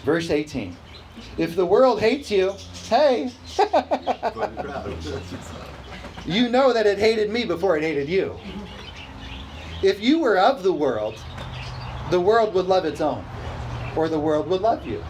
Verse 0.04 0.30
18. 0.30 0.76
If 1.38 1.56
the 1.56 1.66
world 1.66 2.00
hates 2.00 2.30
you, 2.30 2.54
hey, 2.88 3.30
For 3.46 3.64
the 3.66 4.62
crowd. 4.62 4.96
you 6.26 6.48
know 6.48 6.72
that 6.72 6.86
it 6.86 6.98
hated 6.98 7.30
me 7.30 7.44
before 7.44 7.76
it 7.76 7.82
hated 7.82 8.08
you. 8.08 8.36
If 9.82 10.00
you 10.00 10.18
were 10.20 10.38
of 10.38 10.62
the 10.62 10.72
world, 10.72 11.22
the 12.10 12.20
world 12.20 12.54
would 12.54 12.66
love 12.66 12.84
its 12.84 13.00
own, 13.00 13.24
or 13.96 14.08
the 14.08 14.18
world 14.18 14.48
would 14.48 14.60
love 14.62 14.86
you. 14.86 15.04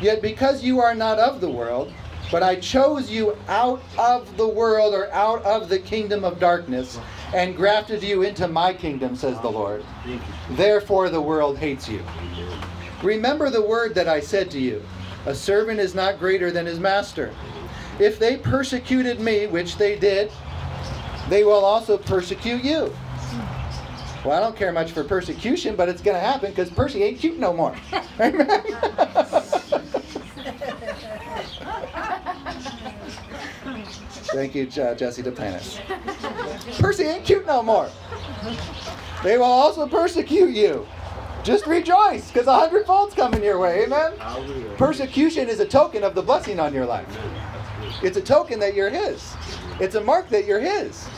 Yet 0.00 0.22
because 0.22 0.62
you 0.62 0.80
are 0.80 0.94
not 0.94 1.18
of 1.18 1.40
the 1.40 1.50
world, 1.50 1.92
but 2.30 2.42
I 2.42 2.56
chose 2.56 3.10
you 3.10 3.36
out 3.48 3.82
of 3.98 4.36
the 4.36 4.46
world 4.46 4.94
or 4.94 5.10
out 5.12 5.42
of 5.44 5.68
the 5.68 5.78
kingdom 5.78 6.24
of 6.24 6.38
darkness 6.38 6.98
and 7.34 7.56
grafted 7.56 8.02
you 8.02 8.22
into 8.22 8.46
my 8.48 8.72
kingdom, 8.72 9.16
says 9.16 9.40
the 9.40 9.50
Lord. 9.50 9.84
Therefore 10.50 11.08
the 11.08 11.20
world 11.20 11.58
hates 11.58 11.88
you. 11.88 12.02
Remember 13.02 13.50
the 13.50 13.62
word 13.62 13.94
that 13.94 14.08
I 14.08 14.20
said 14.20 14.50
to 14.52 14.60
you 14.60 14.82
A 15.26 15.34
servant 15.34 15.80
is 15.80 15.94
not 15.94 16.18
greater 16.18 16.50
than 16.50 16.66
his 16.66 16.78
master. 16.78 17.34
If 17.98 18.18
they 18.18 18.36
persecuted 18.36 19.20
me, 19.20 19.46
which 19.46 19.76
they 19.76 19.98
did, 19.98 20.30
they 21.28 21.44
will 21.44 21.64
also 21.64 21.98
persecute 21.98 22.64
you. 22.64 22.94
Well, 24.24 24.36
I 24.36 24.40
don't 24.40 24.56
care 24.56 24.72
much 24.72 24.92
for 24.92 25.04
persecution, 25.04 25.76
but 25.76 25.88
it's 25.88 26.02
going 26.02 26.16
to 26.16 26.20
happen 26.20 26.50
because 26.50 26.70
Percy 26.70 27.02
ain't 27.02 27.18
cute 27.18 27.38
no 27.38 27.52
more. 27.52 27.76
Thank 34.30 34.54
you, 34.54 34.64
uh, 34.82 34.94
Jesse 34.94 35.22
Duplantis. 35.22 35.78
Percy 36.78 37.04
ain't 37.04 37.24
cute 37.24 37.46
no 37.46 37.62
more. 37.62 37.88
They 39.22 39.38
will 39.38 39.44
also 39.44 39.86
persecute 39.86 40.50
you. 40.50 40.86
Just 41.48 41.66
rejoice, 41.66 42.30
because 42.30 42.46
a 42.46 42.52
hundredfold's 42.52 43.14
coming 43.14 43.42
your 43.42 43.58
way. 43.58 43.84
Amen. 43.84 44.12
Persecution 44.76 45.48
is 45.48 45.60
a 45.60 45.64
token 45.64 46.04
of 46.04 46.14
the 46.14 46.20
blessing 46.20 46.60
on 46.60 46.74
your 46.74 46.84
life. 46.84 47.08
It's 48.02 48.18
a 48.18 48.20
token 48.20 48.60
that 48.60 48.74
you're 48.74 48.90
His. 48.90 49.34
It's 49.80 49.94
a 49.94 50.00
mark 50.02 50.28
that 50.28 50.44
you're 50.44 50.60
His. 50.60 51.08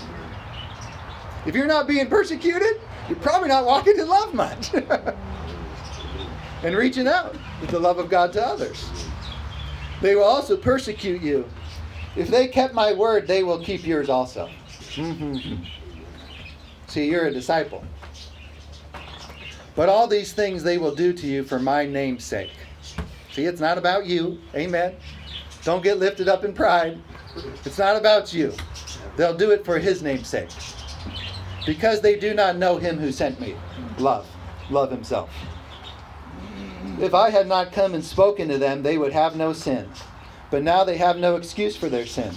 If 1.47 1.57
you're 1.57 1.67
not 1.67 1.89
being 1.89 2.07
persecuted, 2.07 2.81
you're 3.09 3.19
probably 3.19 3.49
not 3.49 3.65
walking 3.65 3.99
in 3.99 4.07
love 4.07 4.33
much. 4.33 4.73
and 6.63 6.77
reaching 6.77 7.09
out 7.09 7.37
with 7.61 7.71
the 7.71 7.81
love 7.81 7.99
of 7.99 8.09
God 8.09 8.33
to 8.35 8.47
others. 8.47 8.89
They 10.01 10.15
will 10.15 10.23
also 10.23 10.57
persecute 10.57 11.23
you. 11.23 11.45
If 12.15 12.29
they 12.29 12.47
kept 12.47 12.73
my 12.73 12.93
word, 12.93 13.27
they 13.27 13.43
will 13.43 13.59
keep 13.59 13.85
yours 13.85 14.09
also. 14.09 14.49
See, 16.87 17.11
you're 17.11 17.27
a 17.27 17.33
disciple. 17.33 17.85
But 19.81 19.89
all 19.89 20.07
these 20.07 20.35
things 20.35 20.63
they 20.63 20.77
will 20.77 20.95
do 20.95 21.15
to 21.15 21.27
you 21.27 21.43
for 21.43 21.59
my 21.59 21.87
name's 21.87 22.23
sake. 22.23 22.53
See, 23.33 23.47
it's 23.47 23.63
not 23.63 23.79
about 23.79 24.05
you. 24.05 24.39
Amen. 24.55 24.95
Don't 25.65 25.83
get 25.83 25.99
lifted 25.99 26.29
up 26.29 26.45
in 26.45 26.53
pride. 26.53 26.99
It's 27.65 27.79
not 27.79 27.97
about 27.97 28.35
you. 28.35 28.53
They'll 29.17 29.35
do 29.35 29.53
it 29.53 29.65
for 29.65 29.79
his 29.79 30.03
name's 30.03 30.29
sake. 30.29 30.51
Because 31.65 32.03
they 32.03 32.19
do 32.19 32.35
not 32.35 32.59
know 32.59 32.77
him 32.77 32.99
who 32.99 33.11
sent 33.11 33.41
me. 33.41 33.57
Love. 33.97 34.29
Love 34.69 34.91
himself. 34.91 35.31
If 36.99 37.15
I 37.15 37.31
had 37.31 37.49
not 37.49 37.73
come 37.73 37.95
and 37.95 38.05
spoken 38.05 38.51
to 38.51 38.59
them, 38.59 38.83
they 38.83 38.99
would 38.99 39.15
have 39.15 39.35
no 39.35 39.55
sin. 39.55 39.89
But 40.51 40.63
now 40.63 40.85
they 40.85 40.99
have 40.99 41.17
no 41.17 41.37
excuse 41.37 41.75
for 41.75 41.89
their 41.89 42.05
sin. 42.05 42.35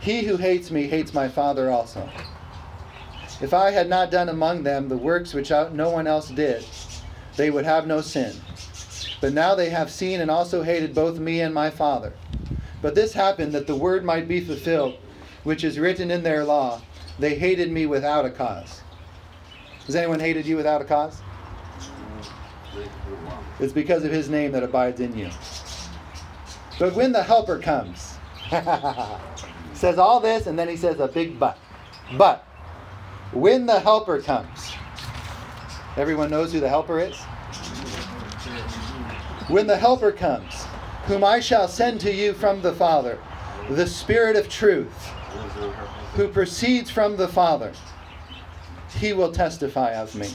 He 0.00 0.24
who 0.24 0.36
hates 0.36 0.72
me 0.72 0.88
hates 0.88 1.14
my 1.14 1.28
Father 1.28 1.70
also. 1.70 2.10
If 3.44 3.52
I 3.52 3.72
had 3.72 3.90
not 3.90 4.10
done 4.10 4.30
among 4.30 4.62
them 4.62 4.88
the 4.88 4.96
works 4.96 5.34
which 5.34 5.50
no 5.50 5.90
one 5.90 6.06
else 6.06 6.30
did, 6.30 6.64
they 7.36 7.50
would 7.50 7.66
have 7.66 7.86
no 7.86 8.00
sin. 8.00 8.40
But 9.20 9.34
now 9.34 9.54
they 9.54 9.68
have 9.68 9.90
seen 9.90 10.22
and 10.22 10.30
also 10.30 10.62
hated 10.62 10.94
both 10.94 11.18
me 11.18 11.42
and 11.42 11.52
my 11.52 11.68
Father. 11.68 12.14
But 12.80 12.94
this 12.94 13.12
happened 13.12 13.52
that 13.52 13.66
the 13.66 13.76
word 13.76 14.02
might 14.02 14.28
be 14.28 14.40
fulfilled, 14.40 14.96
which 15.42 15.62
is 15.62 15.78
written 15.78 16.10
in 16.10 16.22
their 16.22 16.42
law. 16.42 16.80
They 17.18 17.34
hated 17.34 17.70
me 17.70 17.84
without 17.84 18.24
a 18.24 18.30
cause. 18.30 18.80
Has 19.84 19.94
anyone 19.94 20.20
hated 20.20 20.46
you 20.46 20.56
without 20.56 20.80
a 20.80 20.86
cause? 20.86 21.20
It's 23.60 23.74
because 23.74 24.04
of 24.04 24.10
his 24.10 24.30
name 24.30 24.52
that 24.52 24.62
abides 24.62 25.00
in 25.00 25.18
you. 25.18 25.28
But 26.78 26.94
when 26.94 27.12
the 27.12 27.22
helper 27.22 27.58
comes, 27.58 28.16
says 29.74 29.98
all 29.98 30.20
this, 30.20 30.46
and 30.46 30.58
then 30.58 30.70
he 30.70 30.78
says 30.78 30.98
a 30.98 31.08
big 31.08 31.38
but. 31.38 31.58
But 32.16 32.48
when 33.32 33.66
the 33.66 33.80
helper 33.80 34.20
comes, 34.20 34.72
everyone 35.96 36.30
knows 36.30 36.52
who 36.52 36.60
the 36.60 36.68
helper 36.68 37.00
is? 37.00 37.16
When 39.48 39.66
the 39.66 39.76
helper 39.76 40.12
comes, 40.12 40.64
whom 41.06 41.24
I 41.24 41.40
shall 41.40 41.68
send 41.68 42.00
to 42.00 42.12
you 42.12 42.32
from 42.32 42.62
the 42.62 42.72
Father, 42.72 43.18
the 43.70 43.86
Spirit 43.86 44.36
of 44.36 44.48
truth, 44.48 44.92
who 46.14 46.28
proceeds 46.28 46.90
from 46.90 47.16
the 47.16 47.28
Father, 47.28 47.72
he 48.98 49.12
will 49.12 49.32
testify 49.32 49.92
of 49.94 50.14
me. 50.14 50.28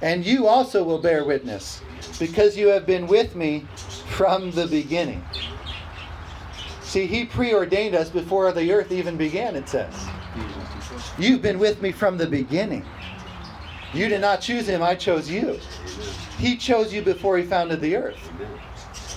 And 0.00 0.24
you 0.24 0.46
also 0.46 0.84
will 0.84 1.00
bear 1.00 1.24
witness, 1.24 1.82
because 2.18 2.56
you 2.56 2.68
have 2.68 2.86
been 2.86 3.06
with 3.06 3.34
me 3.34 3.66
from 4.06 4.52
the 4.52 4.66
beginning. 4.66 5.24
See, 6.82 7.06
he 7.06 7.26
preordained 7.26 7.94
us 7.94 8.08
before 8.08 8.50
the 8.52 8.72
earth 8.72 8.92
even 8.92 9.16
began, 9.16 9.56
it 9.56 9.68
says. 9.68 9.92
You've 11.18 11.42
been 11.42 11.58
with 11.58 11.82
me 11.82 11.92
from 11.92 12.16
the 12.16 12.26
beginning. 12.26 12.84
You 13.92 14.08
did 14.08 14.20
not 14.20 14.40
choose 14.40 14.68
him, 14.68 14.82
I 14.82 14.94
chose 14.94 15.30
you. 15.30 15.58
He 16.38 16.56
chose 16.56 16.92
you 16.92 17.02
before 17.02 17.36
he 17.38 17.44
founded 17.44 17.80
the 17.80 17.96
earth. 17.96 18.18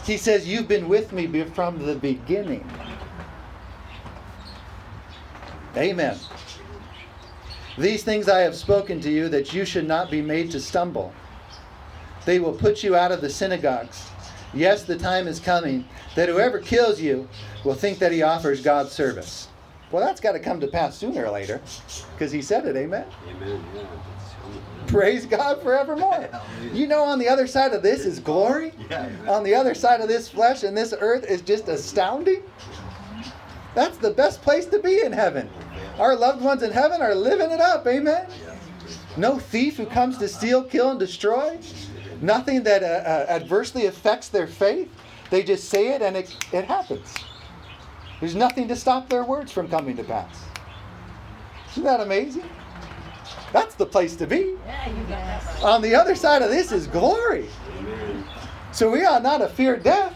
He 0.06 0.18
says, 0.18 0.48
You've 0.48 0.68
been 0.68 0.90
with 0.90 1.12
me 1.14 1.44
from 1.44 1.86
the 1.86 1.96
beginning. 1.96 2.68
Amen. 5.78 6.18
These 7.78 8.04
things 8.04 8.28
I 8.28 8.40
have 8.40 8.56
spoken 8.56 9.00
to 9.02 9.10
you 9.10 9.30
that 9.30 9.54
you 9.54 9.64
should 9.64 9.88
not 9.88 10.12
be 10.12 10.22
made 10.22 10.52
to 10.52 10.60
stumble. 10.60 11.14
They 12.26 12.40
will 12.40 12.54
put 12.54 12.84
you 12.84 12.96
out 12.96 13.12
of 13.12 13.22
the 13.22 13.30
synagogues. 13.30 14.10
Yes, 14.54 14.84
the 14.84 14.98
time 14.98 15.28
is 15.28 15.40
coming 15.40 15.86
that 16.16 16.28
whoever 16.28 16.60
kills 16.60 17.00
you 17.00 17.28
will 17.64 17.74
think 17.74 18.00
that 18.00 18.12
he 18.12 18.22
offers 18.22 18.62
God 18.62 18.90
service. 18.90 19.48
Well, 19.92 20.06
that's 20.06 20.22
got 20.22 20.34
to 20.34 20.40
come 20.40 20.60
to 20.62 20.68
pass 20.68 20.98
sooner 20.98 21.26
or 21.26 21.32
later 21.32 21.62
because 22.14 22.32
he 22.32 22.42
said 22.42 22.66
it. 22.66 22.76
Amen. 22.76 23.06
Amen. 23.28 23.64
Yeah. 23.76 23.84
Praise 24.88 25.26
God 25.26 25.62
forevermore. 25.62 26.30
You 26.74 26.88
know, 26.88 27.04
on 27.04 27.20
the 27.20 27.28
other 27.28 27.48
side 27.48 27.74
of 27.74 27.84
this 27.84 28.06
is 28.06 28.20
glory. 28.20 28.74
Yeah. 28.90 29.10
On 29.28 29.44
the 29.44 29.56
other 29.56 29.74
side 29.74 30.02
of 30.02 30.08
this 30.08 30.30
flesh 30.30 30.64
and 30.64 30.76
this 30.76 30.94
earth 31.00 31.26
is 31.30 31.42
just 31.42 31.68
astounding. 31.68 32.44
That's 33.74 33.98
the 33.98 34.12
best 34.12 34.42
place 34.42 34.66
to 34.68 34.80
be 34.80 35.02
in 35.02 35.14
heaven. 35.14 35.50
Our 35.98 36.16
loved 36.16 36.42
ones 36.42 36.64
in 36.64 36.72
heaven 36.72 37.02
are 37.02 37.16
living 37.16 37.52
it 37.52 37.62
up. 37.62 37.88
Amen. 37.88 38.28
No 39.18 39.40
thief 39.40 39.78
who 39.78 39.86
comes 39.86 40.18
to 40.18 40.28
steal, 40.28 40.64
kill, 40.64 40.92
and 40.92 41.00
destroy. 41.00 41.58
Nothing 42.22 42.64
that 42.64 42.84
uh, 42.84 42.86
uh, 42.86 43.26
adversely 43.30 43.86
affects 43.86 44.30
their 44.30 44.48
faith. 44.48 44.90
They 45.30 45.44
just 45.44 45.70
say 45.70 45.90
it 45.90 46.02
and 46.02 46.18
it, 46.18 46.36
it 46.52 46.66
happens. 46.66 47.14
There's 48.22 48.36
nothing 48.36 48.68
to 48.68 48.76
stop 48.76 49.10
their 49.10 49.26
words 49.26 49.52
from 49.52 49.68
coming 49.68 49.98
to 49.98 50.04
pass. 50.04 50.46
Isn't 51.72 51.84
that 51.84 52.00
amazing? 52.00 52.48
That's 53.52 53.76
the 53.76 53.86
place 53.86 54.16
to 54.18 54.28
be. 54.28 54.56
On 55.64 55.82
the 55.82 55.96
other 55.96 56.16
side 56.16 56.44
of 56.44 56.50
this 56.50 56.72
is 56.72 56.86
glory. 56.88 57.48
So 58.72 58.90
we 58.92 59.04
ought 59.04 59.24
not 59.24 59.40
to 59.40 59.50
fear 59.50 59.76
death. 59.76 60.16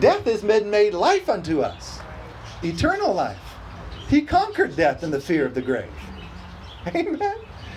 Death 0.00 0.26
has 0.26 0.42
been 0.42 0.68
made 0.68 0.92
life 0.92 1.30
unto 1.30 1.62
us, 1.62 2.00
eternal 2.62 3.14
life. 3.14 3.40
He 4.08 4.20
conquered 4.20 4.76
death 4.76 5.02
and 5.02 5.12
the 5.12 5.20
fear 5.20 5.46
of 5.46 5.54
the 5.54 5.62
grave. 5.62 5.90
Amen. 6.94 7.36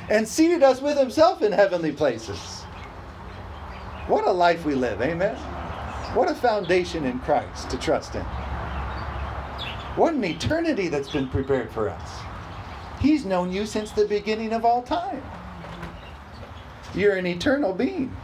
And 0.09 0.27
seated 0.27 0.61
us 0.61 0.81
with 0.81 0.97
himself 0.97 1.41
in 1.41 1.53
heavenly 1.53 1.93
places. 1.93 2.63
What 4.07 4.27
a 4.27 4.31
life 4.31 4.65
we 4.65 4.75
live. 4.75 5.01
Amen. 5.01 5.35
What 6.15 6.29
a 6.29 6.35
foundation 6.35 7.05
in 7.05 7.19
Christ 7.19 7.69
to 7.69 7.77
trust 7.77 8.15
in. 8.15 8.25
What 9.99 10.13
an 10.13 10.23
eternity 10.23 10.87
that's 10.87 11.09
been 11.09 11.27
prepared 11.27 11.69
for 11.71 11.89
us. 11.89 12.09
He's 13.01 13.25
known 13.25 13.51
you 13.51 13.65
since 13.65 13.91
the 13.91 14.05
beginning 14.05 14.53
of 14.53 14.63
all 14.63 14.81
time. 14.81 15.21
You're 16.95 17.17
an 17.17 17.27
eternal 17.27 17.73
being, 17.73 18.15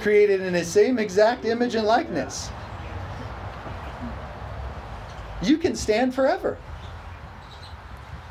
created 0.00 0.42
in 0.42 0.54
His 0.54 0.68
same 0.68 1.00
exact 1.00 1.44
image 1.44 1.74
and 1.74 1.88
likeness. 1.88 2.50
You 5.42 5.58
can 5.58 5.74
stand 5.74 6.14
forever. 6.14 6.56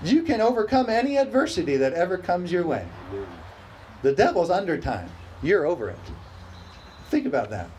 You 0.02 0.24
can 0.24 0.40
overcome 0.40 0.90
any 0.90 1.18
adversity 1.18 1.76
that 1.76 1.92
ever 1.92 2.18
comes 2.18 2.54
your 2.54 2.66
way. 2.66 2.88
The 4.02 4.14
devil's 4.14 4.50
under 4.50 4.78
time. 4.78 5.10
You're 5.44 5.66
over 5.66 5.90
it. 5.90 6.00
Think 7.10 7.26
about 7.26 7.50
that. 7.50 7.70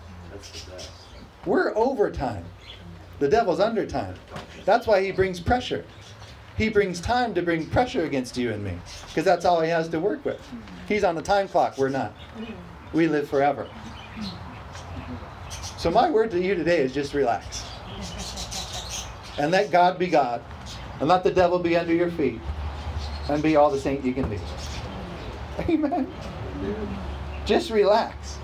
We're 1.46 1.74
over 1.74 2.10
time. 2.10 2.44
The 3.20 3.28
devil's 3.28 3.60
under 3.60 3.86
time. 3.86 4.14
That's 4.64 4.86
why 4.86 5.02
he 5.02 5.12
brings 5.12 5.38
pressure. 5.38 5.84
He 6.56 6.70
brings 6.70 7.00
time 7.00 7.34
to 7.34 7.42
bring 7.42 7.66
pressure 7.66 8.04
against 8.04 8.36
you 8.36 8.50
and 8.50 8.64
me 8.64 8.78
because 9.06 9.24
that's 9.24 9.44
all 9.44 9.60
he 9.60 9.68
has 9.70 9.88
to 9.90 10.00
work 10.00 10.24
with. 10.24 10.40
He's 10.88 11.04
on 11.04 11.14
the 11.14 11.22
time 11.22 11.46
clock, 11.46 11.78
we're 11.78 11.90
not. 11.90 12.14
We 12.92 13.08
live 13.08 13.28
forever. 13.28 13.68
So, 15.78 15.90
my 15.90 16.10
word 16.10 16.30
to 16.32 16.40
you 16.40 16.54
today 16.54 16.78
is 16.80 16.92
just 16.92 17.14
relax. 17.14 17.64
And 19.38 19.50
let 19.50 19.70
God 19.70 19.98
be 19.98 20.08
God. 20.08 20.42
And 20.98 21.08
let 21.08 21.22
the 21.22 21.30
devil 21.30 21.58
be 21.58 21.76
under 21.76 21.94
your 21.94 22.10
feet. 22.10 22.40
And 23.28 23.42
be 23.42 23.56
all 23.56 23.70
the 23.70 23.80
saint 23.80 24.04
you 24.04 24.12
can 24.12 24.28
be. 24.28 24.38
Amen. 25.60 26.12
Just 27.46 27.70
relax. 27.70 28.39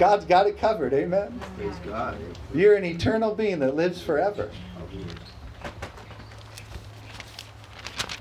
God's 0.00 0.24
got 0.24 0.46
it 0.46 0.56
covered. 0.56 0.94
Amen. 0.94 1.38
Praise 1.58 1.76
God. 1.84 2.16
You're 2.54 2.74
an 2.74 2.86
eternal 2.86 3.34
being 3.34 3.58
that 3.58 3.76
lives 3.76 4.00
forever. 4.00 4.50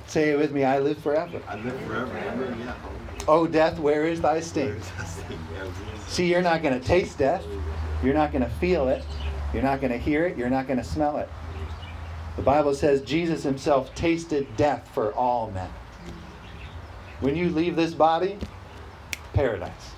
Say 0.05 0.31
it 0.31 0.37
with 0.37 0.51
me 0.51 0.65
I 0.65 0.79
live 0.79 0.97
forever. 0.97 1.41
I 1.47 1.55
live 1.55 1.79
forever. 1.83 2.17
Amen. 2.17 2.59
Yeah. 2.59 2.75
Oh, 3.29 3.47
death, 3.47 3.79
where 3.79 4.03
is 4.03 4.19
thy 4.19 4.41
sting? 4.41 4.81
See, 6.09 6.29
you're 6.29 6.41
not 6.41 6.61
going 6.61 6.77
to 6.77 6.85
taste 6.85 7.17
death. 7.17 7.45
You're 8.03 8.13
not 8.13 8.33
going 8.33 8.43
to 8.43 8.49
feel 8.49 8.89
it. 8.89 9.05
You're 9.53 9.63
not 9.63 9.79
going 9.79 9.93
to 9.93 9.97
hear 9.97 10.25
it. 10.25 10.37
You're 10.37 10.49
not 10.49 10.67
going 10.67 10.79
to 10.79 10.85
smell 10.85 11.15
it. 11.15 11.29
The 12.35 12.41
Bible 12.41 12.75
says 12.75 13.03
Jesus 13.03 13.41
himself 13.41 13.95
tasted 13.95 14.53
death 14.57 14.89
for 14.93 15.13
all 15.13 15.49
men. 15.51 15.69
When 17.21 17.37
you 17.37 17.49
leave 17.49 17.77
this 17.77 17.93
body, 17.93 18.37
paradise. 19.31 19.93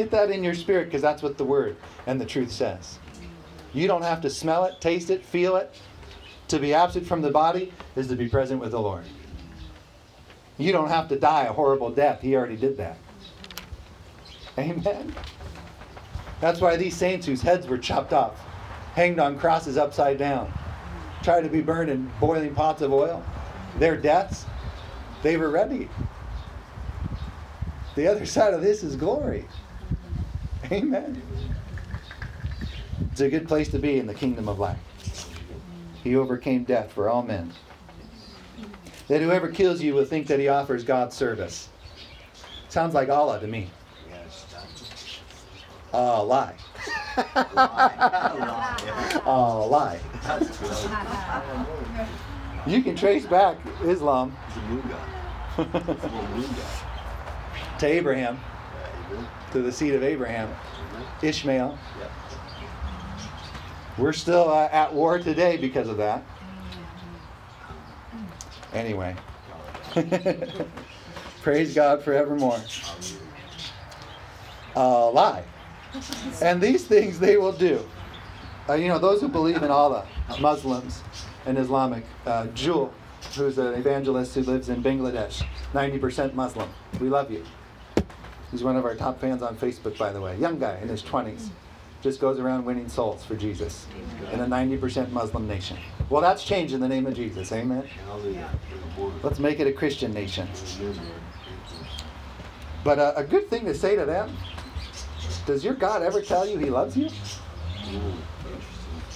Get 0.00 0.12
that 0.12 0.30
in 0.30 0.42
your 0.42 0.54
spirit 0.54 0.86
because 0.86 1.02
that's 1.02 1.22
what 1.22 1.36
the 1.36 1.44
Word 1.44 1.76
and 2.06 2.18
the 2.18 2.24
truth 2.24 2.50
says. 2.50 2.98
You 3.74 3.86
don't 3.86 4.00
have 4.00 4.22
to 4.22 4.30
smell 4.30 4.64
it, 4.64 4.80
taste 4.80 5.10
it, 5.10 5.22
feel 5.26 5.56
it. 5.56 5.74
To 6.48 6.58
be 6.58 6.72
absent 6.72 7.06
from 7.06 7.20
the 7.20 7.30
body 7.30 7.70
is 7.96 8.08
to 8.08 8.16
be 8.16 8.26
present 8.26 8.62
with 8.62 8.70
the 8.70 8.80
Lord. 8.80 9.04
You 10.56 10.72
don't 10.72 10.88
have 10.88 11.06
to 11.08 11.18
die 11.18 11.42
a 11.42 11.52
horrible 11.52 11.90
death. 11.90 12.22
He 12.22 12.34
already 12.34 12.56
did 12.56 12.78
that. 12.78 12.96
Amen. 14.56 15.14
That's 16.40 16.62
why 16.62 16.76
these 16.76 16.96
saints 16.96 17.26
whose 17.26 17.42
heads 17.42 17.66
were 17.66 17.76
chopped 17.76 18.14
off, 18.14 18.40
hanged 18.94 19.20
on 19.20 19.38
crosses 19.38 19.76
upside 19.76 20.16
down, 20.16 20.50
tried 21.22 21.42
to 21.42 21.50
be 21.50 21.60
burned 21.60 21.90
in 21.90 22.10
boiling 22.20 22.54
pots 22.54 22.80
of 22.80 22.90
oil, 22.90 23.22
their 23.78 23.98
deaths, 23.98 24.46
they 25.22 25.36
were 25.36 25.50
ready. 25.50 25.90
The 27.96 28.06
other 28.06 28.24
side 28.24 28.54
of 28.54 28.62
this 28.62 28.82
is 28.82 28.96
glory. 28.96 29.46
Amen. 30.72 31.20
It's 33.10 33.20
a 33.20 33.28
good 33.28 33.48
place 33.48 33.68
to 33.68 33.78
be 33.78 33.98
in 33.98 34.06
the 34.06 34.14
kingdom 34.14 34.48
of 34.48 34.58
light. 34.58 34.76
He 36.04 36.16
overcame 36.16 36.64
death 36.64 36.92
for 36.92 37.08
all 37.08 37.22
men. 37.22 37.52
That 39.08 39.20
whoever 39.20 39.48
kills 39.48 39.82
you 39.82 39.94
will 39.94 40.04
think 40.04 40.28
that 40.28 40.38
he 40.38 40.48
offers 40.48 40.84
God 40.84 41.12
service. 41.12 41.68
Sounds 42.68 42.94
like 42.94 43.08
Allah 43.08 43.40
to 43.40 43.48
me. 43.48 43.68
Oh, 45.92 46.24
lie. 46.24 46.54
oh, 49.26 49.66
lie. 49.68 49.98
You 52.66 52.82
can 52.82 52.94
trace 52.94 53.26
back 53.26 53.56
Islam 53.82 54.36
He's 54.46 54.56
a 54.56 54.66
moon 54.66 54.82
god. 54.88 55.08
He's 55.56 55.66
a 55.66 56.06
little 56.06 56.28
moon 56.28 56.42
god. 56.42 57.78
to 57.80 57.86
Abraham. 57.86 58.38
To 59.52 59.62
the 59.62 59.72
seed 59.72 59.94
of 59.94 60.02
Abraham, 60.02 60.54
Ishmael. 61.22 61.78
Yeah. 61.98 62.08
We're 63.98 64.12
still 64.12 64.48
uh, 64.48 64.68
at 64.72 64.92
war 64.94 65.18
today 65.18 65.56
because 65.56 65.88
of 65.88 65.96
that. 65.98 66.22
Anyway, 68.72 69.16
praise 71.42 71.74
God 71.74 72.02
forevermore. 72.02 72.60
Uh, 74.76 75.10
lie. 75.10 75.44
And 76.40 76.60
these 76.60 76.86
things 76.86 77.18
they 77.18 77.36
will 77.36 77.52
do. 77.52 77.84
Uh, 78.68 78.74
you 78.74 78.86
know, 78.86 78.98
those 78.98 79.20
who 79.20 79.28
believe 79.28 79.62
in 79.62 79.70
Allah, 79.70 80.06
Muslims 80.40 81.02
and 81.46 81.58
Islamic, 81.58 82.04
uh, 82.24 82.46
Jewel, 82.48 82.94
who's 83.36 83.58
an 83.58 83.74
evangelist 83.74 84.34
who 84.34 84.42
lives 84.42 84.68
in 84.68 84.82
Bangladesh, 84.82 85.44
90% 85.74 86.34
Muslim. 86.34 86.68
We 87.00 87.08
love 87.08 87.30
you. 87.30 87.44
He's 88.50 88.64
one 88.64 88.76
of 88.76 88.84
our 88.84 88.94
top 88.94 89.20
fans 89.20 89.42
on 89.42 89.56
Facebook, 89.56 89.96
by 89.96 90.12
the 90.12 90.20
way. 90.20 90.36
Young 90.38 90.58
guy 90.58 90.78
in 90.82 90.88
his 90.88 91.02
20s. 91.02 91.48
Just 92.02 92.20
goes 92.20 92.38
around 92.38 92.64
winning 92.64 92.88
souls 92.88 93.24
for 93.24 93.36
Jesus 93.36 93.86
in 94.32 94.40
a 94.40 94.46
90% 94.46 95.10
Muslim 95.10 95.46
nation. 95.46 95.76
Well, 96.08 96.22
that's 96.22 96.44
changed 96.44 96.72
in 96.72 96.80
the 96.80 96.88
name 96.88 97.06
of 97.06 97.14
Jesus. 97.14 97.52
Amen. 97.52 97.86
Let's 99.22 99.38
make 99.38 99.60
it 99.60 99.66
a 99.66 99.72
Christian 99.72 100.12
nation. 100.12 100.48
But 102.82 102.98
uh, 102.98 103.12
a 103.16 103.24
good 103.24 103.50
thing 103.50 103.66
to 103.66 103.74
say 103.74 103.96
to 103.96 104.06
them 104.06 104.34
does 105.46 105.64
your 105.64 105.74
God 105.74 106.02
ever 106.02 106.22
tell 106.22 106.46
you 106.48 106.58
he 106.58 106.70
loves 106.70 106.96
you? 106.96 107.08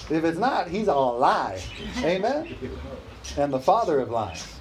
If 0.09 0.23
it's 0.23 0.37
not, 0.37 0.67
he's 0.67 0.87
a 0.87 0.93
lie. 0.93 1.61
Amen? 1.99 2.55
And 3.37 3.51
the 3.51 3.59
father 3.59 3.99
of 3.99 4.11
lies. 4.11 4.55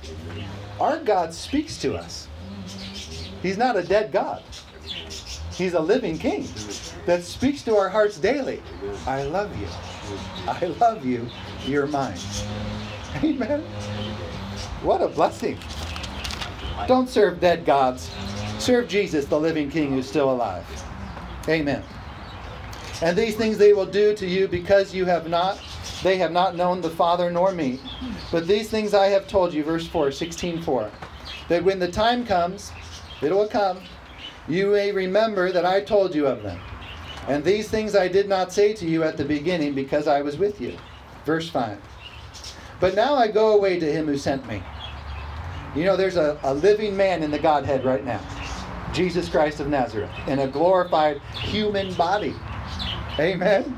Our 0.80 0.98
God 0.98 1.34
speaks 1.34 1.76
to 1.78 1.96
us. 1.96 2.28
He's 3.42 3.58
not 3.58 3.76
a 3.76 3.82
dead 3.82 4.10
God, 4.10 4.42
he's 5.56 5.74
a 5.74 5.80
living 5.80 6.18
king 6.18 6.48
that 7.06 7.22
speaks 7.22 7.62
to 7.62 7.76
our 7.76 7.88
hearts 7.88 8.18
daily. 8.18 8.62
I 9.06 9.22
love 9.24 9.56
you. 9.58 9.68
I 10.46 10.66
love 10.80 11.04
you. 11.04 11.28
You're 11.66 11.86
mine. 11.86 12.18
Amen. 13.22 13.62
What 14.82 15.00
a 15.00 15.08
blessing. 15.08 15.58
Don't 16.86 17.08
serve 17.08 17.40
dead 17.40 17.64
gods. 17.64 18.10
Serve 18.58 18.88
Jesus, 18.88 19.26
the 19.26 19.38
living 19.38 19.70
King 19.70 19.90
who's 19.90 20.08
still 20.08 20.30
alive. 20.30 20.64
Amen. 21.48 21.82
And 23.02 23.16
these 23.16 23.36
things 23.36 23.58
they 23.58 23.72
will 23.72 23.86
do 23.86 24.14
to 24.14 24.26
you 24.26 24.48
because 24.48 24.94
you 24.94 25.04
have 25.04 25.28
not, 25.28 25.60
they 26.02 26.16
have 26.18 26.32
not 26.32 26.56
known 26.56 26.80
the 26.80 26.90
Father 26.90 27.30
nor 27.30 27.52
me. 27.52 27.80
But 28.30 28.46
these 28.46 28.70
things 28.70 28.94
I 28.94 29.06
have 29.06 29.26
told 29.26 29.52
you, 29.52 29.64
verse 29.64 29.86
4, 29.86 30.10
16 30.12 30.62
4, 30.62 30.90
that 31.48 31.64
when 31.64 31.78
the 31.78 31.90
time 31.90 32.26
comes, 32.26 32.72
it 33.22 33.32
will 33.32 33.48
come, 33.48 33.80
you 34.48 34.68
may 34.68 34.92
remember 34.92 35.52
that 35.52 35.64
I 35.64 35.80
told 35.80 36.14
you 36.14 36.26
of 36.26 36.42
them. 36.42 36.60
And 37.28 37.42
these 37.42 37.68
things 37.68 37.94
I 37.94 38.08
did 38.08 38.28
not 38.28 38.52
say 38.52 38.74
to 38.74 38.86
you 38.86 39.02
at 39.02 39.16
the 39.16 39.24
beginning 39.24 39.74
because 39.74 40.06
I 40.06 40.20
was 40.20 40.36
with 40.36 40.60
you. 40.60 40.76
Verse 41.24 41.48
5. 41.48 41.78
But 42.80 42.94
now 42.94 43.14
I 43.14 43.28
go 43.28 43.56
away 43.56 43.78
to 43.80 43.92
him 43.92 44.06
who 44.06 44.18
sent 44.18 44.46
me. 44.46 44.62
You 45.74 45.84
know, 45.84 45.96
there's 45.96 46.16
a, 46.16 46.38
a 46.42 46.52
living 46.54 46.96
man 46.96 47.22
in 47.22 47.30
the 47.30 47.38
Godhead 47.38 47.84
right 47.84 48.04
now 48.04 48.20
Jesus 48.94 49.28
Christ 49.28 49.58
of 49.58 49.66
Nazareth, 49.66 50.10
in 50.28 50.38
a 50.38 50.46
glorified 50.46 51.20
human 51.32 51.92
body. 51.94 52.32
Amen. 53.18 53.76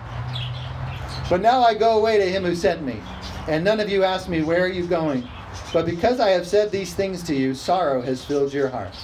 But 1.30 1.40
now 1.40 1.62
I 1.62 1.72
go 1.72 1.98
away 1.98 2.18
to 2.18 2.30
him 2.30 2.44
who 2.44 2.54
sent 2.54 2.82
me. 2.82 3.00
And 3.48 3.64
none 3.64 3.80
of 3.80 3.88
you 3.88 4.04
ask 4.04 4.28
me, 4.28 4.42
Where 4.42 4.62
are 4.62 4.68
you 4.68 4.86
going? 4.86 5.26
But 5.72 5.86
because 5.86 6.20
I 6.20 6.30
have 6.30 6.46
said 6.46 6.70
these 6.70 6.92
things 6.94 7.22
to 7.24 7.34
you, 7.34 7.54
sorrow 7.54 8.02
has 8.02 8.24
filled 8.24 8.52
your 8.52 8.68
heart. 8.68 8.94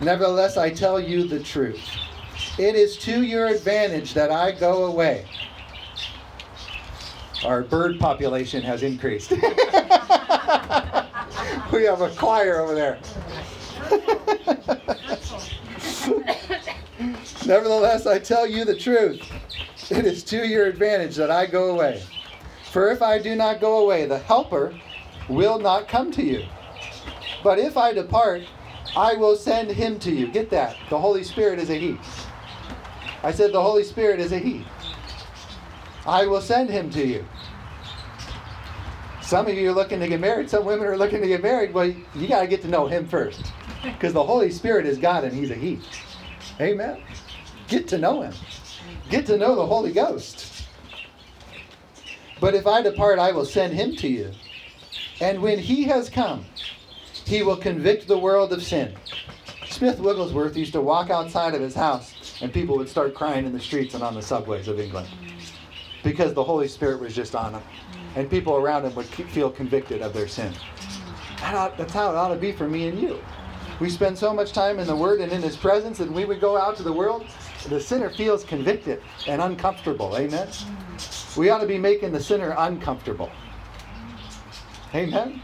Nevertheless, 0.00 0.56
I 0.56 0.70
tell 0.70 1.00
you 1.00 1.24
the 1.24 1.40
truth. 1.40 1.82
It 2.58 2.74
is 2.74 2.96
to 2.98 3.22
your 3.22 3.46
advantage 3.46 4.14
that 4.14 4.30
I 4.30 4.52
go 4.52 4.84
away. 4.84 5.26
Our 7.44 7.62
bird 7.62 7.98
population 7.98 8.62
has 8.62 8.82
increased. 8.82 9.30
we 9.30 9.38
have 11.84 12.00
a 12.00 12.10
choir 12.16 12.60
over 12.60 12.74
there. 12.74 12.98
Nevertheless, 17.46 18.06
I 18.06 18.18
tell 18.18 18.46
you 18.46 18.64
the 18.64 18.76
truth. 18.76 19.22
It 19.90 20.04
is 20.04 20.24
to 20.24 20.46
your 20.46 20.66
advantage 20.66 21.16
that 21.16 21.30
I 21.30 21.46
go 21.46 21.70
away. 21.70 22.02
For 22.72 22.90
if 22.90 23.00
I 23.00 23.18
do 23.18 23.36
not 23.36 23.60
go 23.60 23.78
away, 23.78 24.06
the 24.06 24.18
Helper 24.18 24.74
will 25.28 25.58
not 25.58 25.88
come 25.88 26.10
to 26.12 26.22
you. 26.22 26.44
But 27.42 27.58
if 27.58 27.76
I 27.76 27.92
depart, 27.92 28.42
I 28.96 29.14
will 29.14 29.36
send 29.36 29.70
him 29.70 29.98
to 30.00 30.10
you. 30.10 30.26
Get 30.26 30.50
that. 30.50 30.76
The 30.88 30.98
Holy 30.98 31.22
Spirit 31.22 31.58
is 31.58 31.68
a 31.68 31.74
He. 31.74 31.98
I 33.22 33.30
said 33.30 33.52
the 33.52 33.62
Holy 33.62 33.84
Spirit 33.84 34.20
is 34.20 34.32
a 34.32 34.38
He. 34.38 34.64
I 36.06 36.26
will 36.26 36.40
send 36.40 36.70
him 36.70 36.88
to 36.90 37.06
you. 37.06 37.24
Some 39.20 39.48
of 39.48 39.54
you 39.54 39.70
are 39.70 39.74
looking 39.74 39.98
to 40.00 40.08
get 40.08 40.20
married. 40.20 40.48
Some 40.48 40.64
women 40.64 40.86
are 40.86 40.96
looking 40.96 41.20
to 41.20 41.26
get 41.26 41.42
married. 41.42 41.74
Well, 41.74 41.86
you 41.86 42.28
got 42.28 42.42
to 42.42 42.46
get 42.46 42.62
to 42.62 42.68
know 42.68 42.86
him 42.86 43.08
first. 43.08 43.52
Because 43.82 44.12
the 44.12 44.22
Holy 44.22 44.50
Spirit 44.50 44.86
is 44.86 44.98
God 44.98 45.24
and 45.24 45.32
he's 45.32 45.50
a 45.50 45.54
He. 45.54 45.80
Amen. 46.60 47.02
Get 47.66 47.88
to 47.88 47.98
know 47.98 48.22
him. 48.22 48.34
Get 49.10 49.26
to 49.26 49.36
know 49.36 49.56
the 49.56 49.66
Holy 49.66 49.92
Ghost. 49.92 50.64
But 52.40 52.54
if 52.54 52.66
I 52.66 52.82
depart, 52.82 53.18
I 53.18 53.32
will 53.32 53.44
send 53.44 53.74
him 53.74 53.96
to 53.96 54.08
you. 54.08 54.32
And 55.20 55.42
when 55.42 55.58
he 55.58 55.84
has 55.84 56.08
come, 56.08 56.44
he 57.26 57.42
will 57.42 57.56
convict 57.56 58.08
the 58.08 58.18
world 58.18 58.52
of 58.52 58.62
sin. 58.62 58.94
Smith 59.68 59.98
Wigglesworth 59.98 60.56
used 60.56 60.72
to 60.72 60.80
walk 60.80 61.10
outside 61.10 61.54
of 61.54 61.60
his 61.60 61.74
house, 61.74 62.40
and 62.40 62.52
people 62.52 62.78
would 62.78 62.88
start 62.88 63.14
crying 63.14 63.44
in 63.44 63.52
the 63.52 63.60
streets 63.60 63.94
and 63.94 64.02
on 64.02 64.14
the 64.14 64.22
subways 64.22 64.68
of 64.68 64.80
England 64.80 65.08
because 66.06 66.32
the 66.32 66.44
Holy 66.44 66.68
Spirit 66.68 67.00
was 67.00 67.14
just 67.14 67.34
on 67.34 67.54
him. 67.54 67.62
And 68.14 68.30
people 68.30 68.54
around 68.54 68.84
him 68.84 68.94
would 68.94 69.06
feel 69.06 69.50
convicted 69.50 70.00
of 70.00 70.14
their 70.14 70.28
sin. 70.28 70.52
That's 71.40 71.92
how 71.92 72.10
it 72.10 72.16
ought 72.16 72.28
to 72.28 72.36
be 72.36 72.52
for 72.52 72.68
me 72.68 72.88
and 72.88 72.98
you. 72.98 73.20
We 73.80 73.90
spend 73.90 74.16
so 74.16 74.32
much 74.32 74.52
time 74.52 74.78
in 74.78 74.86
the 74.86 74.96
Word 74.96 75.20
and 75.20 75.30
in 75.30 75.42
His 75.42 75.54
presence, 75.54 76.00
and 76.00 76.14
we 76.14 76.24
would 76.24 76.40
go 76.40 76.56
out 76.56 76.76
to 76.78 76.82
the 76.82 76.92
world, 76.92 77.26
the 77.68 77.78
sinner 77.78 78.08
feels 78.08 78.42
convicted 78.42 79.02
and 79.26 79.42
uncomfortable. 79.42 80.16
Amen? 80.16 80.48
We 81.36 81.50
ought 81.50 81.58
to 81.58 81.66
be 81.66 81.76
making 81.76 82.12
the 82.12 82.22
sinner 82.22 82.54
uncomfortable. 82.56 83.30
Amen? 84.94 85.42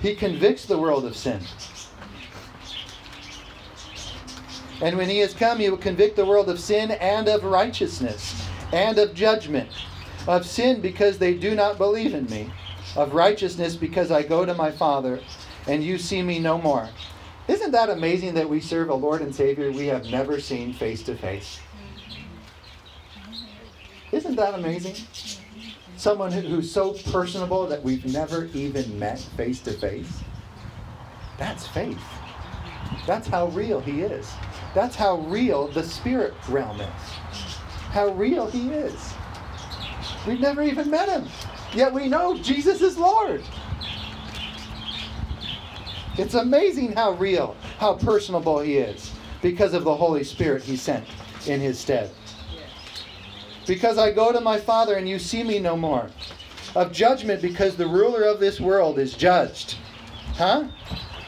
He 0.00 0.14
convicts 0.14 0.64
the 0.64 0.78
world 0.78 1.04
of 1.04 1.16
sin. 1.16 1.40
And 4.80 4.96
when 4.96 5.08
he 5.08 5.18
has 5.18 5.34
come, 5.34 5.58
he 5.58 5.68
will 5.68 5.76
convict 5.76 6.16
the 6.16 6.24
world 6.24 6.48
of 6.48 6.60
sin 6.60 6.92
and 6.92 7.28
of 7.28 7.42
righteousness 7.42 8.46
and 8.72 8.96
of 8.98 9.14
judgment. 9.14 9.70
Of 10.28 10.46
sin 10.46 10.80
because 10.80 11.18
they 11.18 11.34
do 11.34 11.54
not 11.54 11.78
believe 11.78 12.14
in 12.14 12.26
me. 12.26 12.52
Of 12.96 13.14
righteousness 13.14 13.74
because 13.74 14.10
I 14.10 14.22
go 14.22 14.44
to 14.44 14.54
my 14.54 14.70
Father 14.70 15.20
and 15.66 15.82
you 15.82 15.98
see 15.98 16.22
me 16.22 16.38
no 16.38 16.58
more. 16.58 16.88
Isn't 17.48 17.72
that 17.72 17.90
amazing 17.90 18.34
that 18.34 18.48
we 18.48 18.60
serve 18.60 18.90
a 18.90 18.94
Lord 18.94 19.20
and 19.22 19.34
Savior 19.34 19.72
we 19.72 19.86
have 19.86 20.06
never 20.06 20.38
seen 20.38 20.72
face 20.72 21.02
to 21.04 21.16
face? 21.16 21.58
Isn't 24.12 24.36
that 24.36 24.54
amazing? 24.54 24.94
Someone 25.98 26.30
who's 26.30 26.70
so 26.70 26.92
personable 27.10 27.66
that 27.66 27.82
we've 27.82 28.06
never 28.06 28.44
even 28.54 29.00
met 29.00 29.18
face 29.18 29.58
to 29.62 29.72
face. 29.72 30.22
That's 31.38 31.66
faith. 31.66 32.00
That's 33.04 33.26
how 33.26 33.48
real 33.48 33.80
He 33.80 34.02
is. 34.02 34.30
That's 34.76 34.94
how 34.94 35.16
real 35.22 35.66
the 35.66 35.82
spirit 35.82 36.34
realm 36.48 36.80
is. 36.80 37.02
How 37.90 38.12
real 38.12 38.46
He 38.46 38.70
is. 38.70 39.12
We've 40.24 40.38
never 40.38 40.62
even 40.62 40.88
met 40.88 41.08
Him, 41.08 41.26
yet 41.74 41.92
we 41.92 42.06
know 42.06 42.38
Jesus 42.38 42.80
is 42.80 42.96
Lord. 42.96 43.42
It's 46.16 46.34
amazing 46.34 46.92
how 46.92 47.14
real, 47.14 47.56
how 47.78 47.94
personable 47.94 48.60
He 48.60 48.76
is 48.76 49.12
because 49.42 49.74
of 49.74 49.82
the 49.82 49.96
Holy 49.96 50.22
Spirit 50.22 50.62
He 50.62 50.76
sent 50.76 51.08
in 51.46 51.60
His 51.60 51.76
stead. 51.76 52.12
Because 53.68 53.98
I 53.98 54.10
go 54.10 54.32
to 54.32 54.40
my 54.40 54.58
Father 54.58 54.96
and 54.96 55.06
you 55.06 55.18
see 55.18 55.44
me 55.44 55.58
no 55.58 55.76
more. 55.76 56.10
Of 56.74 56.90
judgment 56.90 57.42
because 57.42 57.76
the 57.76 57.86
ruler 57.86 58.24
of 58.24 58.40
this 58.40 58.60
world 58.60 58.98
is 58.98 59.12
judged. 59.14 59.76
Huh? 60.34 60.64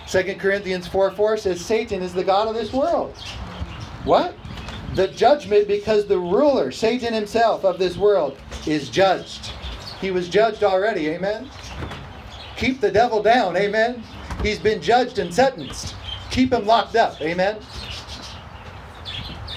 2 0.09 0.37
Corinthians 0.37 0.89
4 0.89 1.11
4 1.13 1.37
says 1.37 1.65
Satan 1.65 2.03
is 2.03 2.15
the 2.15 2.25
God 2.25 2.49
of 2.49 2.55
this 2.55 2.73
world. 2.73 3.15
What? 4.05 4.35
The 4.95 5.09
judgment 5.09 5.69
because 5.69 6.07
the 6.07 6.19
ruler, 6.19 6.73
Satan 6.73 7.13
himself 7.13 7.65
of 7.65 7.79
this 7.79 7.99
world, 7.99 8.39
is 8.67 8.89
judged. 8.89 9.53
He 10.01 10.11
was 10.11 10.29
judged 10.29 10.65
already, 10.65 11.09
amen? 11.09 11.51
Keep 12.57 12.81
the 12.81 12.91
devil 12.91 13.23
down, 13.23 13.55
amen? 13.57 14.03
He's 14.43 14.59
been 14.59 14.81
judged 14.81 15.19
and 15.19 15.33
sentenced. 15.33 15.95
Keep 16.31 16.55
him 16.55 16.65
locked 16.65 16.97
up, 16.97 17.21
amen? 17.21 17.59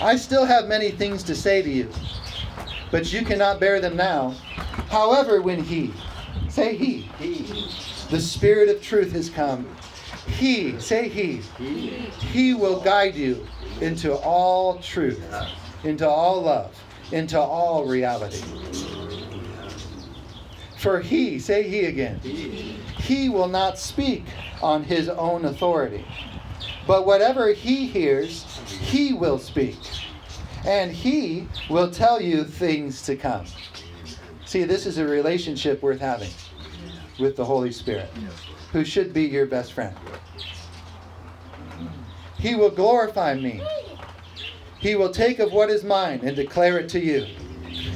I 0.01 0.17
still 0.17 0.43
have 0.43 0.67
many 0.67 0.91
things 0.91 1.23
to 1.23 1.35
say 1.35 1.61
to 1.61 1.69
you, 1.69 1.89
but 2.93 3.11
you 3.11 3.25
cannot 3.25 3.59
bear 3.59 3.81
them 3.81 3.97
now. 3.97 4.29
However, 4.91 5.41
when 5.41 5.63
He, 5.63 5.91
say 6.47 6.75
He, 6.75 7.09
He. 7.17 7.41
the 8.11 8.21
Spirit 8.21 8.69
of 8.69 8.83
truth 8.83 9.13
has 9.13 9.31
come, 9.31 9.67
He, 10.27 10.79
say 10.79 11.09
He, 11.09 11.41
He. 11.57 11.87
He 12.31 12.53
will 12.53 12.79
guide 12.81 13.15
you 13.15 13.47
into 13.81 14.13
all 14.13 14.77
truth, 14.77 15.19
into 15.83 16.07
all 16.07 16.43
love, 16.43 16.79
into 17.11 17.39
all 17.39 17.83
reality. 17.83 18.43
For 20.77 20.99
He, 20.99 21.39
say 21.39 21.67
He 21.67 21.85
again, 21.85 22.19
He. 22.19 22.77
He 22.99 23.27
will 23.27 23.47
not 23.47 23.79
speak 23.79 24.25
on 24.61 24.83
His 24.83 25.09
own 25.09 25.45
authority, 25.45 26.05
but 26.85 27.07
whatever 27.07 27.53
He 27.53 27.87
hears, 27.87 28.43
He 28.67 29.13
will 29.13 29.39
speak, 29.39 29.79
and 30.65 30.91
He 30.91 31.47
will 31.69 31.91
tell 31.91 32.21
you 32.21 32.43
things 32.43 33.01
to 33.03 33.15
come. 33.15 33.45
See, 34.45 34.63
this 34.63 34.85
is 34.85 34.97
a 34.97 35.05
relationship 35.05 35.81
worth 35.81 35.99
having 35.99 36.29
with 37.19 37.35
the 37.35 37.45
Holy 37.45 37.71
Spirit, 37.71 38.09
who 38.71 38.83
should 38.83 39.13
be 39.13 39.23
your 39.23 39.45
best 39.45 39.73
friend. 39.73 39.95
He 42.39 42.55
will 42.55 42.71
glorify 42.71 43.35
me. 43.35 43.61
He 44.79 44.95
will 44.95 45.11
take 45.11 45.39
of 45.39 45.53
what 45.53 45.69
is 45.69 45.83
mine 45.83 46.19
and 46.23 46.35
declare 46.35 46.77
it 46.77 46.89
to 46.89 46.99
you. 46.99 47.25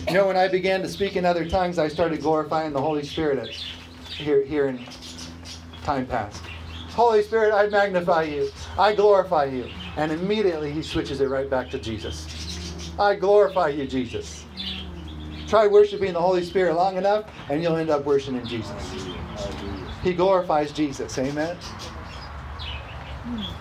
You 0.08 0.14
know, 0.14 0.28
when 0.28 0.38
I 0.38 0.48
began 0.48 0.82
to 0.84 0.88
speak 0.88 1.18
in 1.18 1.26
other 1.26 1.48
tongues, 1.48 1.78
I 1.78 1.90
started 1.90 2.22
glorifying 2.22 2.72
the 2.72 2.82
Holy 2.82 3.04
Spirit 3.04 3.50
here, 4.08 4.46
here 4.46 4.68
in 4.68 4.80
time 5.84 6.06
past. 6.06 6.42
Holy 6.92 7.22
Spirit, 7.22 7.54
I 7.54 7.68
magnify 7.68 8.24
you. 8.24 8.50
I 8.80 8.96
glorify 8.96 9.46
you. 9.46 9.70
And 9.98 10.12
immediately 10.12 10.72
he 10.72 10.82
switches 10.82 11.22
it 11.22 11.28
right 11.28 11.50
back 11.50 11.70
to 11.72 11.80
Jesus. 11.80 12.37
I 13.00 13.16
glorify 13.16 13.70
you, 13.70 13.86
Jesus. 13.86 14.46
Try 15.48 15.68
worshiping 15.68 16.14
the 16.14 16.22
Holy 16.22 16.44
Spirit 16.44 16.76
long 16.76 16.98
enough, 16.98 17.26
and 17.50 17.62
you'll 17.62 17.76
end 17.76 17.90
up 17.90 18.06
worshiping 18.06 18.46
Jesus. 18.46 19.08
He 20.04 20.14
glorifies 20.14 20.72
Jesus. 20.72 21.18
Amen. 21.18 21.58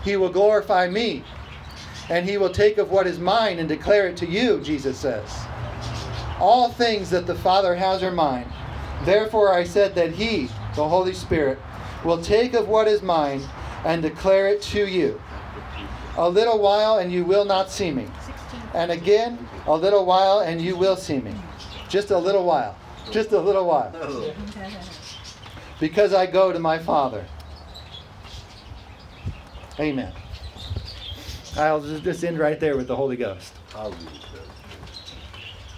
He 0.02 0.16
will 0.16 0.30
glorify 0.30 0.88
me, 0.88 1.22
and 2.08 2.28
he 2.28 2.38
will 2.38 2.50
take 2.50 2.78
of 2.78 2.90
what 2.90 3.06
is 3.06 3.18
mine 3.18 3.58
and 3.58 3.68
declare 3.68 4.08
it 4.08 4.16
to 4.18 4.26
you, 4.26 4.60
Jesus 4.60 4.98
says. 4.98 5.30
All 6.38 6.70
things 6.70 7.10
that 7.10 7.26
the 7.26 7.34
Father 7.34 7.74
has 7.74 8.02
are 8.02 8.12
mine. 8.12 8.50
Therefore 9.04 9.52
I 9.52 9.64
said 9.64 9.94
that 9.96 10.12
he, 10.12 10.48
the 10.74 10.88
Holy 10.88 11.12
Spirit, 11.12 11.58
will 12.04 12.22
take 12.22 12.54
of 12.54 12.68
what 12.68 12.88
is 12.88 13.02
mine 13.02 13.42
and 13.84 14.02
declare 14.02 14.48
it 14.48 14.62
to 14.62 14.86
you. 14.86 15.20
A 16.16 16.28
little 16.28 16.58
while, 16.58 16.98
and 16.98 17.12
you 17.12 17.24
will 17.24 17.44
not 17.44 17.70
see 17.70 17.90
me. 17.90 18.06
And 18.76 18.92
again, 18.92 19.48
a 19.66 19.74
little 19.74 20.04
while, 20.04 20.40
and 20.40 20.60
you 20.60 20.76
will 20.76 20.96
see 20.96 21.18
me. 21.18 21.34
Just 21.88 22.10
a 22.10 22.18
little 22.18 22.44
while. 22.44 22.76
Just 23.10 23.32
a 23.32 23.40
little 23.40 23.66
while. 23.66 23.90
Because 25.80 26.12
I 26.12 26.26
go 26.26 26.52
to 26.52 26.58
my 26.58 26.78
Father. 26.78 27.24
Amen. 29.80 30.12
I'll 31.56 31.80
just 31.80 32.22
end 32.22 32.38
right 32.38 32.60
there 32.60 32.76
with 32.76 32.86
the 32.86 32.94
Holy 32.94 33.16
Ghost. 33.16 33.54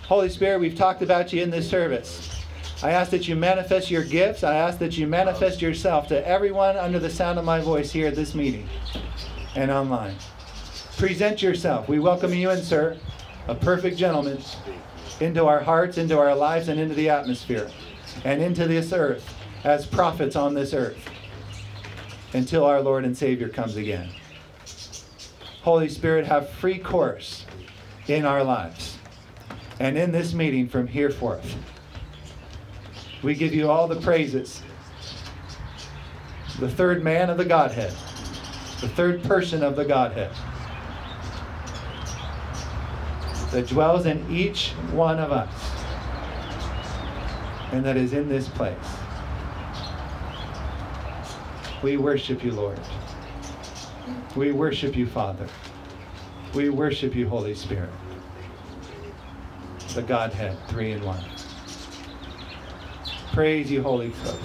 Holy 0.07 0.28
Spirit, 0.28 0.59
we've 0.59 0.74
talked 0.74 1.01
about 1.01 1.32
you 1.32 1.40
in 1.40 1.51
this 1.51 1.70
service. 1.70 2.44
I 2.82 2.90
ask 2.90 3.12
that 3.12 3.28
you 3.28 3.36
manifest 3.36 3.92
your 3.92 4.03
gifts. 4.03 4.42
I 4.42 4.57
ask 4.57 4.78
that 4.80 4.99
you 4.99 5.07
manifest 5.07 5.62
yourself 5.62 6.09
to 6.09 6.26
everyone 6.26 6.76
under 6.76 6.99
the 6.99 7.11
sound 7.11 7.38
of 7.38 7.44
my 7.44 7.61
voice 7.61 7.92
here 7.92 8.09
at 8.09 8.16
this 8.16 8.34
meeting 8.34 8.68
and 9.55 9.70
online. 9.70 10.16
Present 10.99 11.40
yourself. 11.42 11.88
We 11.88 12.01
welcome 12.01 12.34
you 12.34 12.51
in, 12.51 12.61
sir, 12.61 12.99
a 13.46 13.55
perfect 13.55 13.96
gentleman, 13.96 14.42
into 15.20 15.46
our 15.46 15.61
hearts, 15.61 15.96
into 15.96 16.18
our 16.18 16.34
lives, 16.34 16.66
and 16.66 16.80
into 16.80 16.96
the 16.96 17.09
atmosphere, 17.09 17.70
and 18.24 18.42
into 18.42 18.66
this 18.66 18.92
earth 18.92 19.32
as 19.62 19.86
prophets 19.86 20.34
on 20.34 20.55
this 20.55 20.74
earth 20.74 20.99
until 22.32 22.64
our 22.64 22.80
Lord 22.80 23.05
and 23.05 23.16
Savior 23.16 23.49
comes 23.49 23.76
again. 23.76 24.11
Holy 25.62 25.88
Spirit, 25.88 26.26
have 26.26 26.51
free 26.51 26.80
course 26.80 27.46
in 28.09 28.24
our 28.24 28.42
lives 28.42 28.99
and 29.78 29.96
in 29.96 30.11
this 30.11 30.34
meeting 30.34 30.68
from 30.68 30.88
here 30.88 31.11
forth. 31.11 31.55
We 33.22 33.36
give 33.36 33.55
you 33.55 33.70
all 33.70 33.86
the 33.86 34.01
praises. 34.01 34.62
The 36.59 36.68
third 36.68 37.05
man 37.05 37.30
of 37.30 37.38
the 37.38 37.44
Godhead, 37.44 37.92
the 38.80 38.88
third 38.88 39.22
person 39.22 39.62
of 39.62 39.76
the 39.76 39.84
Godhead, 39.84 40.32
that 43.51 43.66
dwells 43.66 44.07
in 44.07 44.24
each 44.30 44.70
one 44.92 45.18
of 45.18 45.32
us 45.32 45.53
and 47.72 47.84
that 47.84 47.96
is 47.96 48.12
in 48.12 48.28
this 48.28 48.49
place. 48.49 48.76
We 51.82 51.96
worship 51.96 52.44
you, 52.44 52.53
Lord. 52.53 52.78
We 54.36 54.53
worship 54.53 54.96
you, 54.96 55.07
Father. 55.07 55.46
We 56.55 56.70
worship 56.70 57.14
you, 57.14 57.28
Holy 57.28 57.55
Spirit. 57.55 57.90
The 59.94 60.03
Godhead, 60.03 60.57
three 60.68 60.92
in 60.92 61.05
one. 61.05 61.22
Praise 63.32 63.70
you, 63.70 63.82
Holy 63.82 64.09
Ghost. 64.09 64.42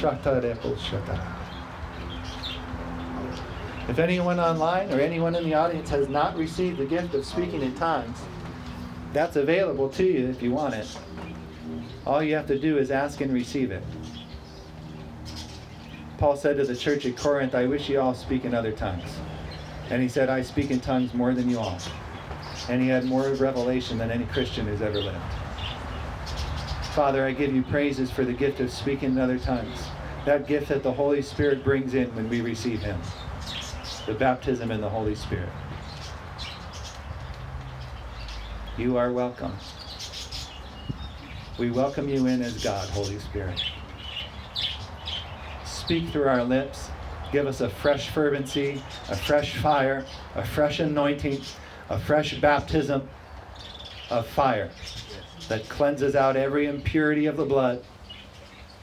Shata 0.00 0.42
repo 0.42 0.74
shata. 0.76 1.41
If 3.88 3.98
anyone 3.98 4.38
online 4.38 4.92
or 4.92 5.00
anyone 5.00 5.34
in 5.34 5.44
the 5.44 5.54
audience 5.54 5.90
has 5.90 6.08
not 6.08 6.36
received 6.36 6.78
the 6.78 6.86
gift 6.86 7.14
of 7.14 7.26
speaking 7.26 7.62
in 7.62 7.74
tongues, 7.74 8.18
that's 9.12 9.36
available 9.36 9.88
to 9.90 10.04
you 10.04 10.28
if 10.28 10.40
you 10.40 10.52
want 10.52 10.74
it. 10.74 10.86
All 12.06 12.22
you 12.22 12.34
have 12.34 12.46
to 12.46 12.58
do 12.58 12.78
is 12.78 12.90
ask 12.90 13.20
and 13.20 13.32
receive 13.32 13.70
it. 13.70 13.82
Paul 16.18 16.36
said 16.36 16.56
to 16.58 16.64
the 16.64 16.76
church 16.76 17.04
at 17.06 17.16
Corinth, 17.16 17.54
I 17.54 17.66
wish 17.66 17.88
you 17.88 18.00
all 18.00 18.14
speak 18.14 18.44
in 18.44 18.54
other 18.54 18.72
tongues. 18.72 19.16
And 19.90 20.00
he 20.00 20.08
said, 20.08 20.30
I 20.30 20.42
speak 20.42 20.70
in 20.70 20.80
tongues 20.80 21.12
more 21.12 21.34
than 21.34 21.50
you 21.50 21.58
all. 21.58 21.78
And 22.68 22.80
he 22.80 22.88
had 22.88 23.04
more 23.04 23.28
revelation 23.34 23.98
than 23.98 24.10
any 24.10 24.24
Christian 24.26 24.66
who's 24.66 24.80
ever 24.80 25.00
lived. 25.00 25.18
Father, 26.94 27.26
I 27.26 27.32
give 27.32 27.54
you 27.54 27.62
praises 27.62 28.10
for 28.10 28.24
the 28.24 28.32
gift 28.32 28.60
of 28.60 28.70
speaking 28.70 29.10
in 29.10 29.18
other 29.18 29.38
tongues. 29.38 29.86
That 30.24 30.46
gift 30.46 30.68
that 30.68 30.84
the 30.84 30.92
Holy 30.92 31.22
Spirit 31.22 31.64
brings 31.64 31.94
in 31.94 32.14
when 32.14 32.28
we 32.28 32.40
receive 32.40 32.80
him. 32.80 33.00
The 34.06 34.14
baptism 34.14 34.72
in 34.72 34.80
the 34.80 34.88
Holy 34.88 35.14
Spirit. 35.14 35.48
You 38.76 38.96
are 38.96 39.12
welcome. 39.12 39.52
We 41.56 41.70
welcome 41.70 42.08
you 42.08 42.26
in 42.26 42.42
as 42.42 42.64
God, 42.64 42.88
Holy 42.88 43.18
Spirit. 43.20 43.62
Speak 45.64 46.08
through 46.08 46.26
our 46.26 46.42
lips. 46.42 46.90
Give 47.30 47.46
us 47.46 47.60
a 47.60 47.68
fresh 47.68 48.08
fervency, 48.08 48.82
a 49.08 49.16
fresh 49.16 49.56
fire, 49.58 50.04
a 50.34 50.44
fresh 50.44 50.80
anointing, 50.80 51.40
a 51.88 51.98
fresh 51.98 52.40
baptism 52.40 53.08
of 54.10 54.26
fire 54.26 54.70
that 55.48 55.68
cleanses 55.68 56.16
out 56.16 56.36
every 56.36 56.66
impurity 56.66 57.26
of 57.26 57.36
the 57.36 57.44
blood, 57.44 57.84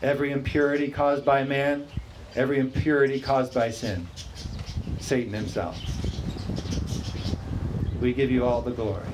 every 0.01 0.31
impurity 0.31 0.89
caused 0.89 1.25
by 1.25 1.43
man, 1.43 1.87
every 2.35 2.59
impurity 2.59 3.19
caused 3.19 3.53
by 3.53 3.69
sin, 3.69 4.07
Satan 5.09 5.33
himself. 5.33 5.75
We 7.99 8.13
give 8.13 8.29
you 8.29 8.45
all 8.45 8.61
the 8.61 8.69
glory 8.69 9.07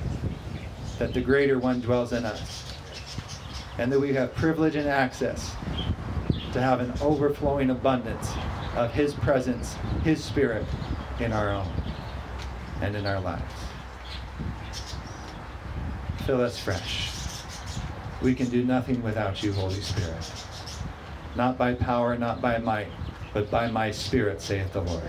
that 0.98 1.14
the 1.14 1.22
greater 1.22 1.58
one 1.58 1.80
dwells 1.80 2.12
in 2.12 2.26
us 2.26 2.74
and 3.78 3.90
that 3.90 3.98
we 3.98 4.12
have 4.12 4.34
privilege 4.34 4.76
and 4.76 4.86
access 4.86 5.56
to 6.52 6.60
have 6.60 6.80
an 6.80 6.92
overflowing 7.00 7.70
abundance 7.70 8.30
of 8.74 8.92
his 8.92 9.14
presence, 9.14 9.72
his 10.04 10.22
spirit 10.22 10.66
in 11.18 11.32
our 11.32 11.48
own 11.50 11.66
and 12.82 12.94
in 12.94 13.06
our 13.06 13.18
lives. 13.18 13.54
Fill 16.26 16.42
us 16.42 16.58
fresh. 16.58 17.10
We 18.20 18.34
can 18.34 18.50
do 18.50 18.62
nothing 18.62 19.02
without 19.02 19.42
you, 19.42 19.54
Holy 19.54 19.80
Spirit. 19.80 20.30
Not 21.36 21.56
by 21.56 21.72
power, 21.72 22.18
not 22.18 22.42
by 22.42 22.58
might, 22.58 22.88
but 23.32 23.50
by 23.50 23.70
my 23.70 23.90
spirit, 23.90 24.42
saith 24.42 24.74
the 24.74 24.82
Lord. 24.82 25.02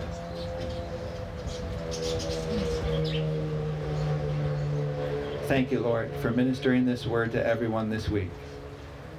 Thank 5.48 5.72
you, 5.72 5.80
Lord, 5.80 6.12
for 6.22 6.32
ministering 6.32 6.86
this 6.86 7.06
word 7.06 7.32
to 7.34 7.46
everyone 7.46 7.90
this 7.90 8.10
week. 8.10 8.30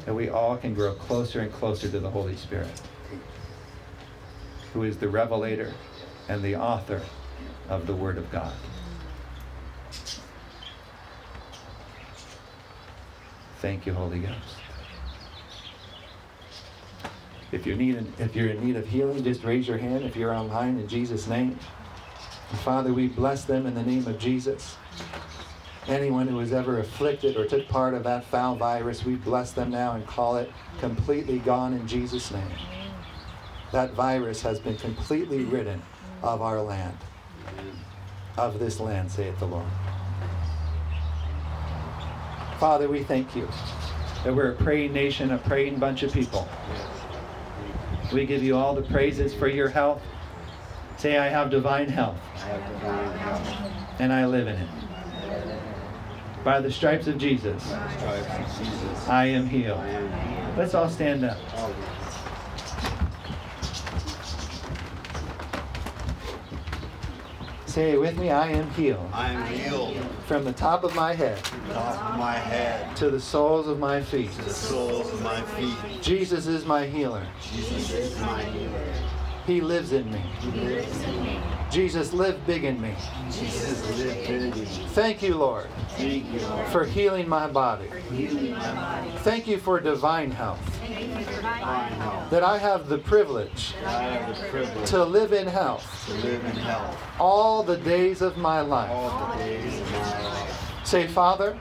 That 0.05 0.15
we 0.15 0.29
all 0.29 0.57
can 0.57 0.75
grow 0.75 0.95
closer 0.95 1.41
and 1.41 1.53
closer 1.53 1.89
to 1.91 2.01
the 2.01 2.11
Holy 2.11 2.37
Spirit, 2.37 2.81
who 4.73 4.83
is 4.83 4.97
the 4.97 5.09
revelator 5.09 5.73
and 6.29 6.43
the 6.43 6.57
author 6.57 7.03
of 7.69 7.87
the 7.87 7.95
Word 7.95 8.19
of 8.19 8.31
God. 8.31 8.53
Thank 13.61 13.87
you, 13.87 13.93
Holy 13.93 14.21
Ghost. 14.21 14.57
If 17.51 17.67
you're, 17.67 17.77
need, 17.77 18.07
if 18.19 18.37
you're 18.37 18.49
in 18.49 18.65
need 18.65 18.77
of 18.77 18.87
healing, 18.87 19.25
just 19.25 19.43
raise 19.43 19.67
your 19.67 19.79
hand. 19.79 20.05
If 20.05 20.17
you're 20.17 20.35
online, 20.35 20.79
in 20.79 20.87
Jesus' 20.87 21.27
name. 21.27 21.59
Father, 22.57 22.93
we 22.93 23.09
bless 23.09 23.45
them 23.45 23.67
in 23.67 23.75
the 23.75 23.83
name 23.83 24.07
of 24.07 24.19
Jesus. 24.19 24.77
Anyone 25.87 26.29
who 26.29 26.37
was 26.37 26.53
ever 26.53 26.79
afflicted 26.79 27.37
or 27.37 27.45
took 27.45 27.69
part 27.69 27.95
of 27.95 28.05
that 28.05 28.25
foul 28.25 28.57
virus, 28.57 29.05
we 29.05 29.15
bless 29.15 29.53
them 29.53 29.71
now 29.71 29.93
and 29.93 30.07
call 30.07 30.37
it 30.37 30.51
completely 30.81 31.39
gone 31.39 31.73
in 31.75 31.87
Jesus' 31.87 32.31
name. 32.31 32.51
That 33.73 33.93
virus 33.93 34.43
has 34.43 34.59
been 34.59 34.77
completely 34.77 35.45
ridden 35.45 35.83
of 36.23 36.43
our 36.43 36.61
land, 36.61 36.97
of 38.37 38.59
this 38.59 38.81
land, 38.81 39.11
saith 39.11 39.39
the 39.39 39.47
Lord. 39.47 39.67
Father, 42.59 42.89
we 42.89 43.03
thank 43.03 43.37
you 43.37 43.49
that 44.25 44.35
we're 44.35 44.53
a 44.53 44.57
praying 44.57 44.93
nation, 44.93 45.31
a 45.33 45.39
praying 45.39 45.79
bunch 45.79 46.03
of 46.03 46.13
people. 46.13 46.49
We 48.13 48.27
give 48.27 48.43
you 48.43 48.57
all 48.57 48.75
the 48.75 48.83
praises 48.83 49.35
for 49.35 49.49
your 49.49 49.69
health. 49.69 50.03
Say, 50.99 51.17
I 51.17 51.29
have 51.29 51.49
divine 51.49 51.89
health, 51.89 52.19
and 54.01 54.13
I 54.13 54.27
live 54.27 54.49
in 54.49 54.57
it. 54.57 54.69
By 56.43 56.61
the 56.61 56.73
stripes 56.73 57.07
of 57.07 57.19
Jesus, 57.19 57.73
I 59.07 59.27
am 59.27 59.47
healed. 59.47 59.81
Let's 60.57 60.75
all 60.75 60.89
stand 60.89 61.25
up. 61.25 61.39
Say 67.67 67.97
with 67.97 68.19
me 68.19 68.31
I 68.31 68.49
am 68.49 68.69
healed. 68.71 69.09
I 69.13 69.31
am 69.31 69.47
healed 69.47 69.97
From 70.27 70.45
the 70.45 70.53
top 70.53 70.83
of 70.83 70.97
my 70.97 71.13
head 71.15 71.39
from 71.39 71.69
the 71.69 71.75
top 71.75 72.13
of 72.13 72.19
my 72.19 72.33
head 72.33 72.97
to 72.97 73.11
the 73.11 73.21
soles 73.21 73.69
of 73.69 73.79
my 73.79 74.01
feet. 74.03 74.33
to 74.33 74.43
the 74.43 74.51
soles 74.51 75.13
of 75.13 75.23
my 75.23 75.41
feet. 75.43 76.03
Jesus 76.03 76.47
is 76.49 76.65
my 76.65 76.87
healer. 76.87 77.25
Jesus 77.41 77.93
is 77.93 78.19
my 78.21 78.43
healer. 78.43 79.18
He 79.49 79.63
lives 79.63 79.93
in 79.93 80.13
me. 80.13 80.21
Jesus, 81.71 82.13
live 82.13 82.47
big 82.47 82.65
in 82.65 82.79
me. 82.83 82.95
Jesus 83.31 83.99
lives 83.99 84.29
in 84.29 84.51
me. 84.51 84.67
Thank 84.91 85.23
you, 85.23 85.37
Lord, 85.37 85.69
Thank 85.93 86.31
you, 86.31 86.41
Lord. 86.41 86.67
for 86.67 86.85
healing 86.85 87.27
my 87.27 87.47
body. 87.47 87.89
Healing 88.13 88.53
my 88.53 88.75
body. 88.75 89.11
Thank 89.21 89.47
you 89.47 89.57
for 89.57 89.81
divine 89.81 90.33
health. 90.33 90.61
That 92.31 92.43
I 92.43 92.59
have 92.59 92.91
the 92.91 92.99
privilege 92.99 93.73
have 93.85 94.39
the 94.39 94.49
privilege 94.49 94.91
to 94.91 95.03
live 95.03 95.33
in 95.33 95.47
health 95.47 96.05
to 96.09 96.13
live 96.27 96.45
in 96.45 96.57
health 96.57 97.03
all 97.19 97.63
the 97.63 97.79
days 97.79 98.21
of 98.21 98.37
my 98.37 98.61
life. 98.61 98.91
Say, 100.89 101.07
Father, 101.07 101.55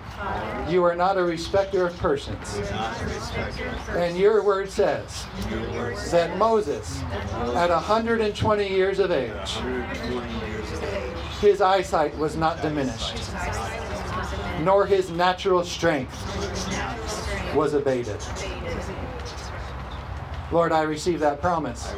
you 0.69 0.85
are 0.85 0.95
not 0.95 1.17
a 1.17 1.21
respecter 1.21 1.85
of 1.85 1.97
persons. 1.97 2.39
Respecter 2.39 3.67
of 3.67 3.75
persons. 3.79 3.97
And 3.97 4.17
your 4.17 4.41
word 4.41 4.69
says 4.69 5.25
Your 5.51 5.69
word 5.71 5.97
says 5.97 6.11
that 6.11 6.37
Moses, 6.37 7.03
at 7.53 7.69
120 7.69 8.69
years 8.69 8.99
of 8.99 9.11
age, 9.11 9.33
120 9.33 10.47
years 10.47 10.71
of 10.71 10.81
age. 10.81 11.17
his 11.41 11.59
eyesight 11.59 12.17
was 12.17 12.37
not 12.37 12.61
diminished, 12.61 13.17
nor 14.61 14.85
his 14.85 15.09
natural 15.09 15.65
strength 15.65 16.15
was 17.53 17.73
abated. 17.73 18.23
Lord, 20.53 20.71
I 20.71 20.83
receive 20.83 21.19
that 21.19 21.41
promise 21.41 21.93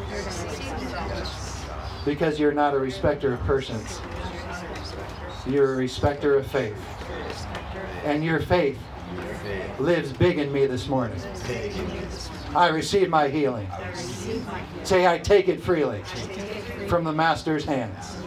because 2.06 2.40
you're 2.40 2.54
not 2.54 2.74
a 2.74 2.80
respecter 2.80 3.34
of 3.34 3.40
persons. 3.42 4.02
You're 5.50 5.74
a 5.74 5.78
respecter 5.78 6.38
of 6.38 6.46
faith. 6.48 6.78
And 8.04 8.24
your 8.24 8.40
faith 8.40 8.78
lives 9.80 10.14
big 10.14 10.38
in 10.38 10.52
me 10.52 10.68
this 10.68 10.88
morning. 10.88 11.20
I 12.56 12.68
receive 12.68 13.10
my 13.10 13.28
healing. 13.28 13.68
Say, 14.84 15.08
I 15.08 15.18
take 15.18 15.48
it 15.48 15.62
freely 15.62 16.04
from 16.88 17.04
the 17.04 17.12
Master's 17.12 17.66
hands. 17.66 18.18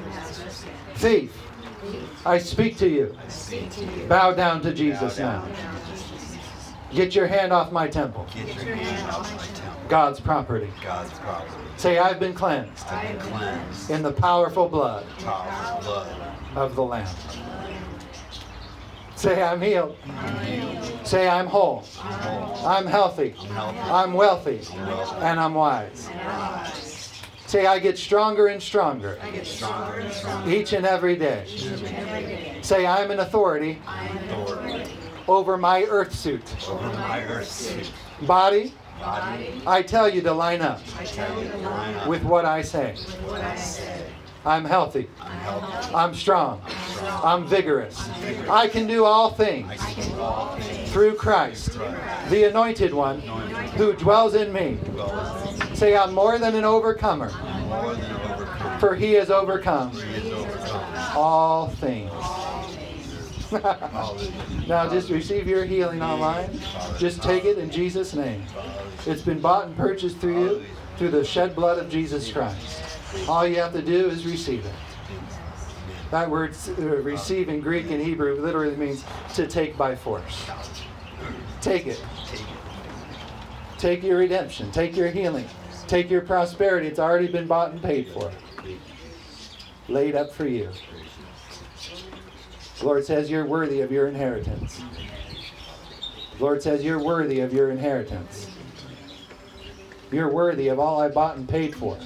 Thief, 0.97 1.37
I 2.25 2.39
speak 2.39 2.77
to 2.79 2.89
you. 2.89 3.17
Bow 4.09 4.33
down 4.33 4.61
to 4.63 4.73
Jesus 4.73 5.19
now. 5.19 5.47
Get 6.93 7.15
your 7.15 7.27
hand 7.27 7.53
off 7.53 7.73
my 7.73 7.89
temple, 7.89 8.27
Get 8.35 8.55
your 8.65 8.75
hand 8.77 9.11
off 9.11 9.33
my 9.35 9.47
temple. 9.47 9.81
God's 9.89 10.21
property. 10.21 10.71
God's 10.85 11.11
property. 11.21 11.55
Say, 11.77 11.99
I've 11.99 12.21
been 12.21 12.35
cleansed 12.35 12.87
I've 12.89 13.19
been 13.19 13.31
cleansed. 13.31 13.91
in 13.91 14.03
the 14.03 14.13
powerful 14.13 14.69
blood 14.69 15.07
Powerful 15.21 15.81
blood. 15.83 16.32
Of 16.55 16.75
the 16.75 16.83
Lamb. 16.83 17.15
Say, 19.15 19.43
I'm 19.43 19.61
healed. 19.61 19.97
Say, 21.05 21.29
I'm 21.29 21.47
whole. 21.47 21.85
I'm 22.65 22.87
healthy. 22.87 23.35
I'm 23.51 24.13
wealthy. 24.15 24.61
And 25.21 25.39
I'm 25.39 25.55
wise. 25.55 26.11
Say, 27.47 27.67
I 27.67 27.79
get 27.79 27.99
stronger 27.99 28.47
and 28.49 28.63
stronger 28.63 29.19
each 30.47 30.73
and 30.73 30.87
every 30.87 31.17
day. 31.17 32.59
Say, 32.63 32.87
I'm 32.87 33.11
an 33.11 33.21
authority 33.21 33.81
over 35.29 35.57
my 35.57 35.85
earth 35.85 36.15
suit. 36.15 36.45
Body. 38.27 38.75
I 39.67 39.83
tell 39.83 40.09
you 40.09 40.23
to 40.23 40.33
line 40.33 40.63
up 40.63 40.81
with 42.07 42.23
what 42.23 42.45
I 42.45 42.63
say. 42.63 42.97
I'm 44.45 44.65
healthy. 44.65 45.09
I'm 45.21 45.31
healthy. 45.39 45.95
I'm 45.95 46.15
strong. 46.15 46.61
I'm 47.03 47.47
vigorous. 47.47 48.09
I 48.49 48.69
can 48.69 48.87
do 48.87 49.05
all 49.05 49.31
things 49.31 49.71
do 49.97 50.21
all 50.21 50.57
things 50.57 50.91
through 50.93 51.15
Christ, 51.15 51.79
the 52.29 52.49
anointed 52.49 52.93
one 52.93 53.21
who 53.21 53.93
dwells 53.95 54.35
in 54.35 54.53
me. 54.53 54.79
well 54.95 55.11
as 55.13 55.79
Say, 55.79 55.97
I'm 55.97 56.13
more 56.13 56.39
than 56.39 56.55
an 56.55 56.65
overcomer, 56.65 57.31
than 57.31 58.79
for 58.79 58.95
he 58.95 59.13
has 59.13 59.31
overcome 59.31 59.91
He 59.93 60.01
is 60.01 60.33
overcome. 60.33 61.17
all 61.17 61.69
things. 61.69 62.13
Now 64.67 64.89
just 64.89 65.11
receive 65.11 65.47
your 65.47 65.65
healing 65.67 66.03
online. 66.03 66.59
Just 66.99 67.23
take 67.23 67.45
it 67.45 67.59
in 67.59 67.71
Jesus' 67.71 68.15
name. 68.15 68.43
It's 69.07 69.21
been 69.21 69.41
bought 69.41 69.67
and 69.67 69.77
purchased 69.77 70.19
through 70.19 70.41
you 70.41 70.63
through 70.97 71.11
the 71.11 71.23
shed 71.25 71.55
blood 71.55 71.79
of 71.79 71.91
Jesus 71.91 72.33
Christ. 72.33 72.92
All 73.29 73.47
you 73.47 73.57
have 73.57 73.73
to 73.73 73.83
do 73.83 74.09
is 74.09 74.27
receive 74.27 74.65
it. 74.65 74.75
That 76.11 76.29
word 76.29 76.55
uh, 76.79 76.83
receive 76.83 77.49
in 77.49 77.61
Greek 77.61 77.91
and 77.91 78.01
Hebrew 78.01 78.41
literally 78.41 78.77
means 78.77 79.05
to 79.35 79.47
take 79.47 79.77
by 79.77 79.97
force. 79.97 80.47
Take 81.61 81.87
it. 81.87 82.03
Take 83.79 84.03
your 84.03 84.19
redemption. 84.19 84.71
Take 84.73 84.97
your 84.97 85.09
healing. 85.09 85.47
Take 85.87 86.11
your 86.11 86.21
prosperity. 86.21 86.87
It's 86.87 86.99
already 86.99 87.29
been 87.29 87.47
bought 87.47 87.73
and 87.73 87.83
paid 87.83 88.09
for. 88.09 88.31
Laid 89.89 90.15
up 90.15 90.33
for 90.33 90.47
you. 90.47 90.71
The 92.79 92.87
Lord 92.87 93.05
says 93.05 93.31
you're 93.31 93.47
worthy 93.47 93.81
of 93.81 93.91
your 93.91 94.09
inheritance. 94.09 94.83
The 96.39 96.45
Lord 96.45 96.63
says 96.63 96.85
you're 96.85 97.03
worthy 97.03 97.41
of 97.41 97.53
your 97.53 97.71
inheritance. 97.71 98.51
You're 100.11 100.31
worthy 100.31 100.69
of 100.69 100.79
all 100.79 101.01
I 101.01 101.09
bought 101.09 101.37
and 101.37 101.49
paid 101.49 101.75
for. 101.75 101.99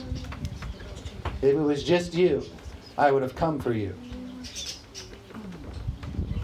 If 1.46 1.54
it 1.54 1.60
was 1.60 1.84
just 1.84 2.12
you, 2.12 2.42
I 2.98 3.12
would 3.12 3.22
have 3.22 3.36
come 3.36 3.60
for 3.60 3.72
you. 3.72 3.94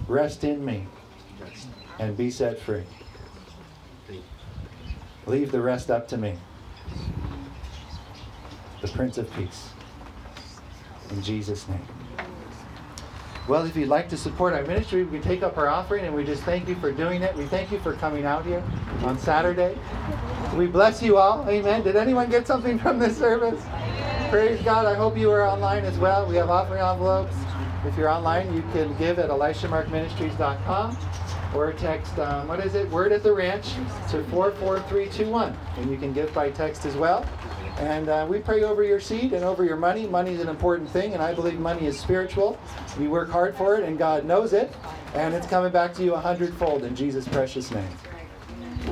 Rest 0.07 0.45
in 0.45 0.65
me 0.65 0.87
and 1.99 2.17
be 2.17 2.31
set 2.31 2.61
free. 2.61 2.85
Leave 5.27 5.51
the 5.51 5.61
rest 5.61 5.91
up 5.91 6.07
to 6.09 6.17
me. 6.17 6.37
The 8.81 8.89
Prince 8.89 9.19
of 9.19 9.33
Peace. 9.35 9.71
In 11.11 11.21
Jesus' 11.21 11.67
name. 11.67 11.87
Well, 13.49 13.67
if 13.67 13.75
you'd 13.75 13.89
like 13.89 14.09
to 14.11 14.17
support 14.17 14.53
our 14.55 14.63
ministry, 14.63 15.03
we 15.03 15.19
take 15.19 15.43
up 15.43 15.59
our 15.59 15.69
offering 15.69 16.05
and 16.05 16.15
we 16.15 16.23
just 16.23 16.45
thank 16.45 16.69
you 16.69 16.77
for 16.77 16.93
doing 16.93 17.23
it. 17.23 17.35
We 17.37 17.47
thank 17.47 17.73
you 17.73 17.81
for 17.81 17.95
coming 17.95 18.25
out 18.25 18.47
here 18.47 18.63
on 19.03 19.19
Saturday. 19.19 19.77
We 20.57 20.69
bless 20.69 21.03
you 21.03 21.17
all. 21.17 21.45
Amen. 21.49 21.83
Did 21.83 21.97
anyone 21.97 22.31
get 22.31 22.47
something 22.47 22.79
from 22.79 23.01
this 23.01 23.19
service? 23.19 23.61
Praise 24.33 24.63
God. 24.63 24.87
I 24.87 24.95
hope 24.95 25.19
you 25.19 25.31
are 25.31 25.47
online 25.47 25.85
as 25.85 25.99
well. 25.99 26.27
We 26.27 26.37
have 26.37 26.49
offering 26.49 26.81
envelopes. 26.81 27.37
If 27.85 27.99
you're 27.99 28.09
online, 28.09 28.55
you 28.55 28.63
can 28.73 28.97
give 28.97 29.19
at 29.19 29.29
elishamarkministries.com 29.29 30.97
or 31.55 31.75
text, 31.75 32.19
um, 32.19 32.49
what 32.49 32.65
is 32.65 32.75
it, 32.75 32.89
Word 32.89 33.13
at 33.13 33.23
the 33.23 33.31
Ranch 33.31 33.75
to 34.11 34.25
44321. 34.31 35.55
And 35.77 35.91
you 35.91 35.99
can 35.99 36.15
give 36.15 36.33
by 36.33 36.51
text 36.51 36.87
as 36.87 36.97
well. 36.97 37.29
And 37.77 38.09
uh, 38.09 38.27
we 38.27 38.39
pray 38.39 38.63
over 38.63 38.83
your 38.83 39.01
seed 39.01 39.35
and 39.35 39.45
over 39.45 39.67
your 39.67 39.77
money. 39.77 40.07
Money 40.07 40.33
is 40.33 40.41
an 40.41 40.49
important 40.49 40.89
thing, 40.89 41.13
and 41.13 41.23
I 41.23 41.35
believe 41.35 41.61
money 41.61 41.85
is 41.85 42.01
spiritual. 42.01 42.59
We 42.99 43.09
work 43.09 43.29
hard 43.29 43.55
for 43.55 43.77
it, 43.77 43.85
and 43.85 43.99
God 43.99 44.25
knows 44.25 44.55
it. 44.55 44.75
And 45.13 45.35
it's 45.35 45.47
coming 45.47 45.73
back 45.73 45.93
to 45.97 46.03
you 46.03 46.15
a 46.15 46.19
hundredfold 46.19 46.85
in 46.85 46.97
Jesus' 46.97 47.29
precious 47.29 47.71
name. 47.71 47.91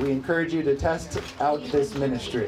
We 0.01 0.11
encourage 0.11 0.53
you 0.53 0.61
to 0.61 0.75
test 0.75 1.19
out 1.39 1.63
this 1.71 1.95
ministry 1.95 2.47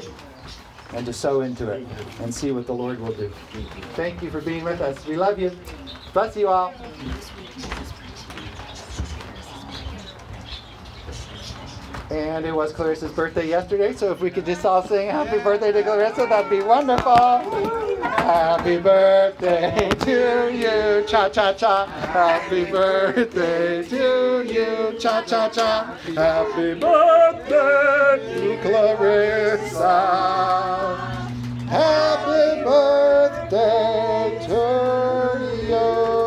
and 0.94 1.04
to 1.06 1.12
sow 1.12 1.42
into 1.42 1.70
it 1.70 1.86
and 2.20 2.34
see 2.34 2.52
what 2.52 2.66
the 2.66 2.72
Lord 2.72 3.00
will 3.00 3.12
do. 3.12 3.30
Thank 3.94 4.22
you 4.22 4.30
for 4.30 4.40
being 4.40 4.64
with 4.64 4.80
us. 4.80 5.04
We 5.06 5.16
love 5.16 5.38
you. 5.38 5.50
Bless 6.12 6.36
you 6.36 6.48
all. 6.48 6.72
And 12.14 12.46
it 12.46 12.54
was 12.54 12.72
Clarissa's 12.72 13.10
birthday 13.10 13.48
yesterday, 13.48 13.92
so 13.92 14.12
if 14.12 14.20
we 14.20 14.30
could 14.30 14.46
just 14.46 14.64
all 14.64 14.86
sing 14.86 15.10
happy 15.10 15.38
birthday 15.40 15.72
to 15.72 15.82
Clarissa, 15.82 16.26
that'd 16.26 16.48
be 16.48 16.62
wonderful. 16.62 17.16
Happy 18.04 18.78
birthday 18.78 19.88
to 19.98 20.48
you, 20.54 21.04
cha 21.08 21.28
cha 21.28 21.52
cha. 21.54 21.86
Happy 21.86 22.66
birthday 22.66 23.82
to 23.88 24.44
you, 24.46 24.96
cha 24.96 25.22
cha 25.22 25.48
cha. 25.48 25.98
Happy 26.14 26.74
birthday 26.74 28.20
to 28.38 28.58
Clarissa. 28.62 29.96
Happy 31.68 32.62
birthday 32.62 34.38
to 34.46 34.60
you. 35.68 36.23